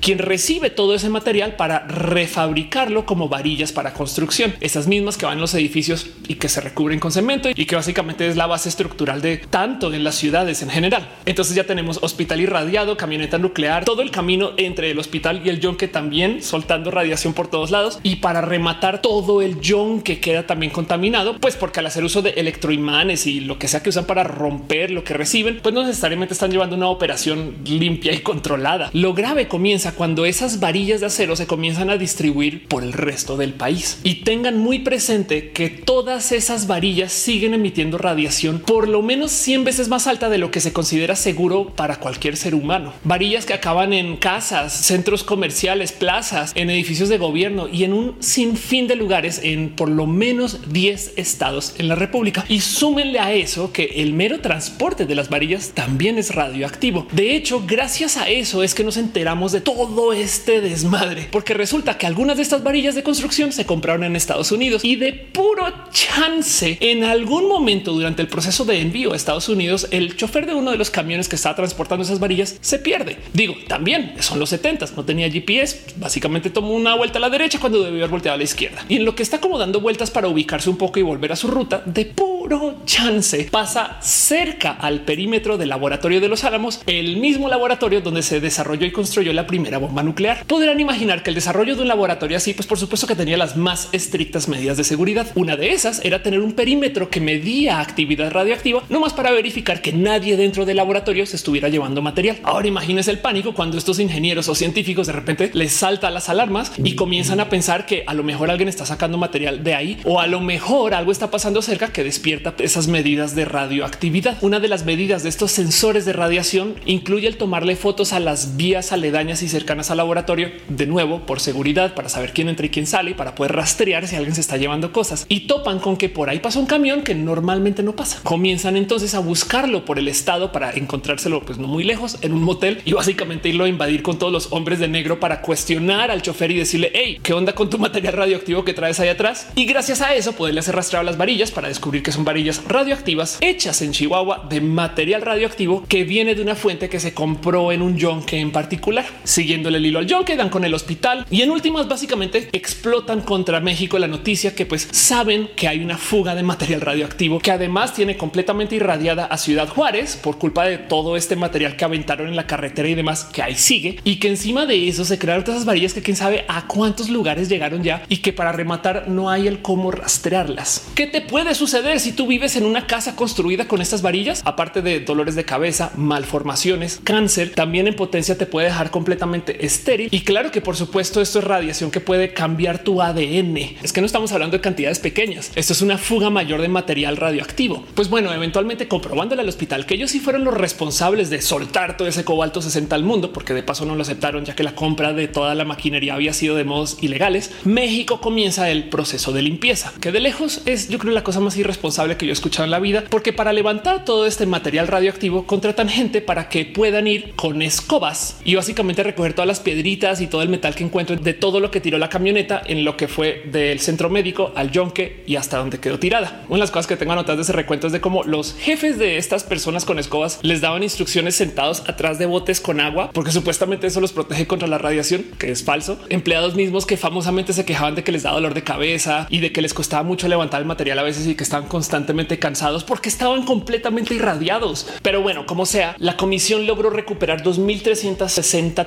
Quien 0.00 0.18
recibe 0.18 0.70
todo 0.70 0.94
ese 0.94 1.08
material 1.08 1.56
para 1.56 1.86
refabricarlo 1.86 3.06
como 3.06 3.28
varillas 3.28 3.72
para 3.72 3.92
construcción. 3.92 4.54
Esas 4.60 4.86
mismas 4.86 5.16
que 5.16 5.26
van 5.26 5.34
en 5.34 5.40
los 5.40 5.54
edificios 5.54 6.06
y 6.28 6.36
que 6.36 6.48
se 6.48 6.60
recubren 6.60 7.00
con 7.00 7.12
cemento 7.12 7.48
y 7.54 7.66
que 7.66 7.76
básicamente 7.76 8.26
es 8.26 8.36
la 8.36 8.46
base 8.46 8.68
estructural 8.68 9.22
de 9.22 9.38
tanto 9.38 9.92
en 9.92 10.04
las 10.04 10.14
ciudades 10.14 10.62
en 10.62 10.70
general. 10.70 11.08
Entonces 11.26 11.54
ya 11.54 11.64
tenemos 11.64 11.98
hospital 12.02 12.40
irradiado, 12.40 12.96
camioneta 12.96 13.38
nuclear, 13.38 13.84
todo 13.84 14.02
el 14.02 14.10
camino 14.10 14.52
entre 14.56 14.90
el 14.90 14.98
hospital 14.98 15.42
y 15.44 15.48
el 15.48 15.60
yonque 15.60 15.88
también 15.88 16.42
soltando 16.42 16.90
radiación 16.90 17.34
por 17.34 17.48
todos 17.48 17.70
lados 17.70 17.98
y 18.02 18.16
para 18.16 18.40
rematar 18.40 19.02
todo 19.02 19.42
el 19.42 19.60
yonque 19.60 20.20
queda 20.20 20.46
también 20.46 20.72
contaminado, 20.72 21.36
pues 21.38 21.56
porque 21.56 21.80
al 21.80 21.86
hacer 21.86 22.04
uso 22.04 22.22
de 22.22 22.30
electroimanes 22.30 23.26
y 23.26 23.40
lo 23.40 23.58
que 23.58 23.68
sea 23.68 23.82
que 23.82 23.90
usan 23.90 24.06
para 24.06 24.24
romper 24.24 24.90
lo 24.90 25.04
que 25.04 25.14
reciben, 25.14 25.60
pues 25.62 25.74
no 25.74 25.84
necesariamente 25.84 26.34
están 26.34 26.50
llevando 26.50 26.76
una 26.76 26.88
operación 26.88 27.56
limpia 27.64 28.12
y 28.12 28.18
controlada. 28.18 28.90
Grave 29.24 29.48
comienza 29.48 29.92
cuando 29.92 30.26
esas 30.26 30.60
varillas 30.60 31.00
de 31.00 31.06
acero 31.06 31.34
se 31.34 31.46
comienzan 31.46 31.88
a 31.88 31.96
distribuir 31.96 32.68
por 32.68 32.82
el 32.82 32.92
resto 32.92 33.38
del 33.38 33.54
país 33.54 33.98
y 34.02 34.16
tengan 34.16 34.58
muy 34.58 34.80
presente 34.80 35.50
que 35.52 35.70
todas 35.70 36.30
esas 36.30 36.66
varillas 36.66 37.10
siguen 37.10 37.54
emitiendo 37.54 37.96
radiación 37.96 38.58
por 38.58 38.86
lo 38.86 39.00
menos 39.00 39.32
100 39.32 39.64
veces 39.64 39.88
más 39.88 40.06
alta 40.06 40.28
de 40.28 40.36
lo 40.36 40.50
que 40.50 40.60
se 40.60 40.74
considera 40.74 41.16
seguro 41.16 41.72
para 41.74 41.96
cualquier 41.96 42.36
ser 42.36 42.54
humano. 42.54 42.92
Varillas 43.02 43.46
que 43.46 43.54
acaban 43.54 43.94
en 43.94 44.18
casas, 44.18 44.74
centros 44.74 45.24
comerciales, 45.24 45.92
plazas, 45.92 46.52
en 46.54 46.68
edificios 46.68 47.08
de 47.08 47.16
gobierno 47.16 47.66
y 47.66 47.84
en 47.84 47.94
un 47.94 48.16
sinfín 48.20 48.88
de 48.88 48.96
lugares 48.96 49.40
en 49.42 49.70
por 49.70 49.88
lo 49.88 50.06
menos 50.06 50.70
10 50.70 51.14
estados 51.16 51.76
en 51.78 51.88
la 51.88 51.94
República. 51.94 52.44
Y 52.50 52.60
súmenle 52.60 53.20
a 53.20 53.32
eso 53.32 53.72
que 53.72 53.84
el 54.02 54.12
mero 54.12 54.40
transporte 54.40 55.06
de 55.06 55.14
las 55.14 55.30
varillas 55.30 55.70
también 55.72 56.18
es 56.18 56.34
radioactivo. 56.34 57.06
De 57.12 57.34
hecho, 57.34 57.64
gracias 57.66 58.18
a 58.18 58.28
eso 58.28 58.62
es 58.62 58.74
que 58.74 58.84
no 58.84 58.92
se 58.92 59.13
de 59.14 59.60
todo 59.60 60.12
este 60.12 60.60
desmadre? 60.60 61.28
Porque 61.30 61.54
resulta 61.54 61.96
que 61.96 62.06
algunas 62.06 62.36
de 62.36 62.42
estas 62.42 62.62
varillas 62.62 62.94
de 62.94 63.02
construcción 63.02 63.52
se 63.52 63.64
compraron 63.64 64.04
en 64.04 64.16
Estados 64.16 64.52
Unidos 64.52 64.84
y 64.84 64.96
de 64.96 65.12
puro 65.12 65.66
chance 65.92 66.76
en 66.80 67.04
algún 67.04 67.48
momento 67.48 67.92
durante 67.92 68.22
el 68.22 68.28
proceso 68.28 68.64
de 68.64 68.80
envío 68.80 69.12
a 69.12 69.16
Estados 69.16 69.48
Unidos, 69.48 69.86
el 69.90 70.16
chofer 70.16 70.46
de 70.46 70.54
uno 70.54 70.72
de 70.72 70.76
los 70.76 70.90
camiones 70.90 71.28
que 71.28 71.36
estaba 71.36 71.54
transportando 71.54 72.04
esas 72.04 72.18
varillas 72.18 72.56
se 72.60 72.78
pierde. 72.78 73.18
Digo, 73.32 73.54
también 73.68 74.14
son 74.20 74.38
los 74.38 74.50
70 74.50 74.74
no 74.96 75.04
tenía 75.04 75.30
GPS. 75.30 75.94
Básicamente 75.96 76.50
tomó 76.50 76.72
una 76.72 76.94
vuelta 76.94 77.18
a 77.18 77.20
la 77.20 77.30
derecha 77.30 77.60
cuando 77.60 77.82
debió 77.82 78.00
haber 78.00 78.10
volteado 78.10 78.34
a 78.34 78.38
la 78.38 78.44
izquierda 78.44 78.84
y 78.88 78.96
en 78.96 79.04
lo 79.04 79.14
que 79.14 79.22
está 79.22 79.40
como 79.40 79.58
dando 79.58 79.80
vueltas 79.80 80.10
para 80.10 80.28
ubicarse 80.28 80.68
un 80.68 80.76
poco 80.76 80.98
y 80.98 81.02
volver 81.02 81.32
a 81.32 81.36
su 81.36 81.48
ruta 81.48 81.82
de 81.86 82.04
puro 82.04 82.80
chance 82.84 83.48
pasa 83.50 83.98
cerca 84.02 84.72
al 84.72 85.00
perímetro 85.02 85.56
del 85.56 85.68
laboratorio 85.68 86.20
de 86.20 86.28
los 86.28 86.44
Álamos, 86.44 86.82
el 86.86 87.16
mismo 87.16 87.48
laboratorio 87.48 88.00
donde 88.00 88.22
se 88.22 88.40
desarrolló 88.40 88.86
y 88.86 88.90
construyó 88.90 89.03
la 89.32 89.46
primera 89.46 89.78
bomba 89.78 90.02
nuclear. 90.02 90.44
Podrán 90.46 90.80
imaginar 90.80 91.22
que 91.22 91.30
el 91.30 91.34
desarrollo 91.34 91.76
de 91.76 91.82
un 91.82 91.88
laboratorio 91.88 92.36
así, 92.36 92.54
pues 92.54 92.66
por 92.66 92.78
supuesto 92.78 93.06
que 93.06 93.16
tenía 93.16 93.36
las 93.36 93.56
más 93.56 93.88
estrictas 93.92 94.48
medidas 94.48 94.76
de 94.76 94.84
seguridad. 94.84 95.26
Una 95.34 95.56
de 95.56 95.72
esas 95.72 96.04
era 96.04 96.22
tener 96.22 96.40
un 96.40 96.52
perímetro 96.52 97.10
que 97.10 97.20
medía 97.20 97.80
actividad 97.80 98.30
radioactiva, 98.30 98.82
no 98.88 99.00
más 99.00 99.12
para 99.12 99.30
verificar 99.30 99.82
que 99.82 99.92
nadie 99.92 100.36
dentro 100.36 100.64
del 100.64 100.76
laboratorio 100.76 101.26
se 101.26 101.36
estuviera 101.36 101.68
llevando 101.68 102.02
material. 102.02 102.38
Ahora 102.42 102.68
imagínense 102.68 103.10
el 103.10 103.18
pánico 103.18 103.54
cuando 103.54 103.78
estos 103.78 103.98
ingenieros 103.98 104.48
o 104.48 104.54
científicos 104.54 105.06
de 105.06 105.12
repente 105.12 105.50
les 105.54 105.72
salta 105.72 106.10
las 106.10 106.28
alarmas 106.28 106.72
y 106.82 106.94
comienzan 106.94 107.40
a 107.40 107.48
pensar 107.48 107.86
que 107.86 108.04
a 108.06 108.14
lo 108.14 108.24
mejor 108.24 108.50
alguien 108.50 108.68
está 108.68 108.86
sacando 108.86 109.18
material 109.18 109.62
de 109.62 109.74
ahí 109.74 109.98
o 110.04 110.20
a 110.20 110.26
lo 110.26 110.40
mejor 110.40 110.94
algo 110.94 111.12
está 111.12 111.30
pasando 111.30 111.62
cerca 111.62 111.92
que 111.92 112.04
despierta 112.04 112.54
esas 112.58 112.88
medidas 112.88 113.34
de 113.34 113.44
radioactividad. 113.44 114.38
Una 114.40 114.60
de 114.60 114.68
las 114.68 114.84
medidas 114.84 115.22
de 115.22 115.28
estos 115.28 115.52
sensores 115.52 116.04
de 116.04 116.12
radiación 116.12 116.74
incluye 116.86 117.28
el 117.28 117.36
tomarle 117.36 117.76
fotos 117.76 118.12
a 118.12 118.20
las 118.20 118.56
vías 118.56 118.92
aledañas 118.94 119.42
y 119.42 119.48
cercanas 119.48 119.90
al 119.90 119.98
laboratorio, 119.98 120.50
de 120.68 120.86
nuevo 120.86 121.26
por 121.26 121.40
seguridad, 121.40 121.94
para 121.94 122.08
saber 122.08 122.32
quién 122.32 122.48
entra 122.48 122.66
y 122.66 122.70
quién 122.70 122.86
sale 122.86 123.14
para 123.14 123.34
poder 123.34 123.52
rastrear 123.52 124.06
si 124.08 124.16
alguien 124.16 124.34
se 124.34 124.40
está 124.40 124.56
llevando 124.56 124.92
cosas 124.92 125.26
y 125.28 125.40
topan 125.40 125.78
con 125.78 125.96
que 125.96 126.08
por 126.08 126.30
ahí 126.30 126.38
pasa 126.40 126.58
un 126.58 126.66
camión 126.66 127.02
que 127.02 127.14
normalmente 127.14 127.82
no 127.82 127.94
pasa. 127.94 128.20
Comienzan 128.22 128.76
entonces 128.76 129.14
a 129.14 129.18
buscarlo 129.18 129.84
por 129.84 129.98
el 129.98 130.08
estado 130.08 130.52
para 130.52 130.72
encontrárselo 130.72 131.42
pues 131.44 131.58
no 131.58 131.68
muy 131.68 131.84
lejos 131.84 132.18
en 132.22 132.32
un 132.32 132.42
motel 132.42 132.80
y 132.84 132.92
básicamente 132.92 133.48
irlo 133.48 133.64
a 133.64 133.68
invadir 133.68 134.02
con 134.02 134.18
todos 134.18 134.32
los 134.32 134.52
hombres 134.52 134.78
de 134.78 134.88
negro 134.88 135.20
para 135.20 135.42
cuestionar 135.42 136.10
al 136.10 136.22
chofer 136.22 136.50
y 136.50 136.58
decirle 136.58 136.90
hey, 136.94 137.18
qué 137.22 137.32
onda 137.32 137.54
con 137.54 137.70
tu 137.70 137.78
material 137.78 138.14
radioactivo 138.14 138.64
que 138.64 138.74
traes 138.74 139.00
ahí 139.00 139.08
atrás 139.08 139.48
y 139.54 139.66
gracias 139.66 140.00
a 140.00 140.14
eso 140.14 140.32
poderle 140.32 140.60
hacer 140.60 140.74
rastrear 140.74 141.04
las 141.04 141.16
varillas 141.16 141.50
para 141.50 141.68
descubrir 141.68 142.02
que 142.02 142.12
son 142.12 142.24
varillas 142.24 142.62
radioactivas 142.66 143.38
hechas 143.40 143.82
en 143.82 143.92
Chihuahua 143.92 144.46
de 144.48 144.60
material 144.60 145.22
radioactivo 145.22 145.84
que 145.88 146.04
viene 146.04 146.34
de 146.34 146.42
una 146.42 146.54
fuente 146.54 146.88
que 146.88 147.00
se 147.00 147.14
compró 147.14 147.72
en 147.72 147.82
un 147.82 147.96
yonque 147.96 148.38
en 148.38 148.50
particular. 148.50 148.83
Siguiéndole 149.24 149.78
el 149.78 149.86
hilo 149.86 149.98
al 149.98 150.06
yonque, 150.06 150.36
dan 150.36 150.50
con 150.50 150.64
el 150.64 150.74
hospital 150.74 151.26
y 151.30 151.42
en 151.42 151.50
últimas 151.50 151.88
básicamente 151.88 152.48
explotan 152.52 153.22
contra 153.22 153.60
México 153.60 153.98
la 153.98 154.08
noticia 154.08 154.54
que 154.54 154.66
pues 154.66 154.88
saben 154.90 155.48
que 155.56 155.68
hay 155.68 155.82
una 155.82 155.96
fuga 155.96 156.34
de 156.34 156.42
material 156.42 156.80
radioactivo 156.80 157.38
que 157.38 157.50
además 157.50 157.94
tiene 157.94 158.16
completamente 158.16 158.76
irradiada 158.76 159.24
a 159.26 159.38
Ciudad 159.38 159.68
Juárez 159.68 160.16
por 160.16 160.38
culpa 160.38 160.64
de 160.64 160.78
todo 160.78 161.16
este 161.16 161.36
material 161.36 161.76
que 161.76 161.84
aventaron 161.84 162.28
en 162.28 162.36
la 162.36 162.46
carretera 162.46 162.88
y 162.88 162.94
demás 162.94 163.24
que 163.24 163.42
ahí 163.42 163.54
sigue 163.54 164.00
y 164.04 164.16
que 164.16 164.28
encima 164.28 164.66
de 164.66 164.88
eso 164.88 165.04
se 165.04 165.18
crearon 165.18 165.44
todas 165.44 165.58
esas 165.58 165.66
varillas 165.66 165.94
que 165.94 166.02
quién 166.02 166.16
sabe 166.16 166.44
a 166.48 166.66
cuántos 166.66 167.08
lugares 167.08 167.48
llegaron 167.48 167.82
ya 167.82 168.02
y 168.08 168.18
que 168.18 168.32
para 168.32 168.52
rematar 168.52 169.08
no 169.08 169.30
hay 169.30 169.46
el 169.46 169.62
cómo 169.62 169.90
rastrearlas. 169.90 170.88
¿Qué 170.94 171.06
te 171.06 171.20
puede 171.20 171.54
suceder 171.54 172.00
si 172.00 172.12
tú 172.12 172.26
vives 172.26 172.56
en 172.56 172.66
una 172.66 172.86
casa 172.86 173.16
construida 173.16 173.66
con 173.66 173.80
estas 173.80 174.02
varillas? 174.02 174.42
Aparte 174.44 174.82
de 174.82 175.00
dolores 175.00 175.34
de 175.34 175.44
cabeza, 175.44 175.92
malformaciones, 175.96 177.00
cáncer, 177.02 177.52
también 177.54 177.86
en 177.86 177.96
potencia 177.96 178.36
te 178.36 178.46
puede 178.46 178.63
dejar 178.66 178.90
completamente 178.90 179.64
estéril. 179.64 180.08
Y 180.10 180.20
claro 180.20 180.50
que 180.50 180.60
por 180.60 180.76
supuesto 180.76 181.20
esto 181.20 181.38
es 181.38 181.44
radiación 181.44 181.90
que 181.90 182.00
puede 182.00 182.32
cambiar 182.32 182.82
tu 182.82 183.02
ADN. 183.02 183.56
Es 183.82 183.92
que 183.92 184.00
no 184.00 184.06
estamos 184.06 184.32
hablando 184.32 184.56
de 184.56 184.60
cantidades 184.60 184.98
pequeñas. 184.98 185.52
Esto 185.54 185.72
es 185.72 185.82
una 185.82 185.98
fuga 185.98 186.30
mayor 186.30 186.60
de 186.60 186.68
material 186.68 187.16
radioactivo. 187.16 187.84
Pues 187.94 188.08
bueno, 188.08 188.32
eventualmente 188.32 188.88
comprobándole 188.88 189.42
al 189.42 189.48
hospital 189.48 189.86
que 189.86 189.94
ellos 189.94 190.10
sí 190.10 190.20
fueron 190.20 190.44
los 190.44 190.54
responsables 190.54 191.30
de 191.30 191.42
soltar 191.42 191.96
todo 191.96 192.08
ese 192.08 192.24
cobalto 192.24 192.62
60 192.62 192.94
al 192.94 193.04
mundo, 193.04 193.32
porque 193.32 193.54
de 193.54 193.62
paso 193.62 193.84
no 193.84 193.94
lo 193.94 194.02
aceptaron 194.02 194.44
ya 194.44 194.54
que 194.54 194.62
la 194.62 194.74
compra 194.74 195.12
de 195.12 195.28
toda 195.28 195.54
la 195.54 195.64
maquinaria 195.64 196.14
había 196.14 196.32
sido 196.32 196.56
de 196.56 196.64
modos 196.64 196.98
ilegales. 197.00 197.52
México 197.64 198.20
comienza 198.20 198.70
el 198.70 198.88
proceso 198.88 199.32
de 199.32 199.42
limpieza, 199.42 199.92
que 200.00 200.12
de 200.12 200.20
lejos 200.20 200.62
es 200.66 200.88
yo 200.88 200.98
creo 200.98 201.12
la 201.12 201.24
cosa 201.24 201.40
más 201.40 201.56
irresponsable 201.56 202.16
que 202.16 202.26
yo 202.26 202.30
he 202.30 202.32
escuchado 202.32 202.64
en 202.64 202.70
la 202.70 202.80
vida, 202.80 203.04
porque 203.08 203.32
para 203.32 203.52
levantar 203.52 204.04
todo 204.04 204.26
este 204.26 204.46
material 204.46 204.88
radioactivo 204.88 205.46
contratan 205.46 205.88
gente 205.88 206.20
para 206.20 206.48
que 206.48 206.64
puedan 206.64 207.06
ir 207.06 207.32
con 207.34 207.62
escobas 207.62 208.38
y 208.44 208.53
básicamente 208.56 209.02
recoger 209.02 209.34
todas 209.34 209.46
las 209.46 209.60
piedritas 209.60 210.20
y 210.20 210.26
todo 210.26 210.42
el 210.42 210.48
metal 210.48 210.74
que 210.74 210.84
encuentren 210.84 211.22
de 211.22 211.34
todo 211.34 211.60
lo 211.60 211.70
que 211.70 211.80
tiró 211.80 211.98
la 211.98 212.08
camioneta 212.08 212.62
en 212.64 212.84
lo 212.84 212.96
que 212.96 213.08
fue 213.08 213.42
del 213.50 213.80
centro 213.80 214.10
médico 214.10 214.52
al 214.54 214.70
yonque 214.70 215.22
y 215.26 215.36
hasta 215.36 215.58
donde 215.58 215.78
quedó 215.78 215.98
tirada. 215.98 216.42
Una 216.48 216.56
de 216.56 216.60
las 216.60 216.70
cosas 216.70 216.86
que 216.86 216.96
tengo 216.96 217.12
anotadas 217.12 217.38
de 217.38 217.42
ese 217.42 217.52
recuento 217.52 217.86
es 217.86 217.92
de 217.92 218.00
cómo 218.00 218.24
los 218.24 218.54
jefes 218.54 218.98
de 218.98 219.16
estas 219.16 219.44
personas 219.44 219.84
con 219.84 219.98
escobas 219.98 220.38
les 220.42 220.60
daban 220.60 220.82
instrucciones 220.82 221.34
sentados 221.34 221.82
atrás 221.86 222.18
de 222.18 222.26
botes 222.26 222.60
con 222.60 222.80
agua, 222.80 223.10
porque 223.12 223.32
supuestamente 223.32 223.86
eso 223.86 224.00
los 224.00 224.12
protege 224.12 224.46
contra 224.46 224.68
la 224.68 224.78
radiación, 224.78 225.24
que 225.38 225.50
es 225.50 225.64
falso. 225.64 225.98
Empleados 226.08 226.54
mismos 226.54 226.86
que 226.86 226.96
famosamente 226.96 227.52
se 227.52 227.64
quejaban 227.64 227.94
de 227.94 228.04
que 228.04 228.12
les 228.12 228.22
daba 228.22 228.36
dolor 228.36 228.54
de 228.54 228.64
cabeza 228.64 229.26
y 229.30 229.40
de 229.40 229.52
que 229.52 229.62
les 229.62 229.74
costaba 229.74 230.02
mucho 230.02 230.28
levantar 230.28 230.60
el 230.60 230.66
material 230.66 230.98
a 230.98 231.02
veces 231.02 231.26
y 231.26 231.34
que 231.34 231.44
estaban 231.44 231.68
constantemente 231.68 232.38
cansados 232.38 232.84
porque 232.84 233.08
estaban 233.08 233.44
completamente 233.44 234.14
irradiados. 234.14 234.86
Pero 235.02 235.22
bueno, 235.22 235.46
como 235.46 235.66
sea, 235.66 235.96
la 235.98 236.16
comisión 236.16 236.66
logró 236.66 236.90
recuperar 236.90 237.42
2.360 237.42 238.28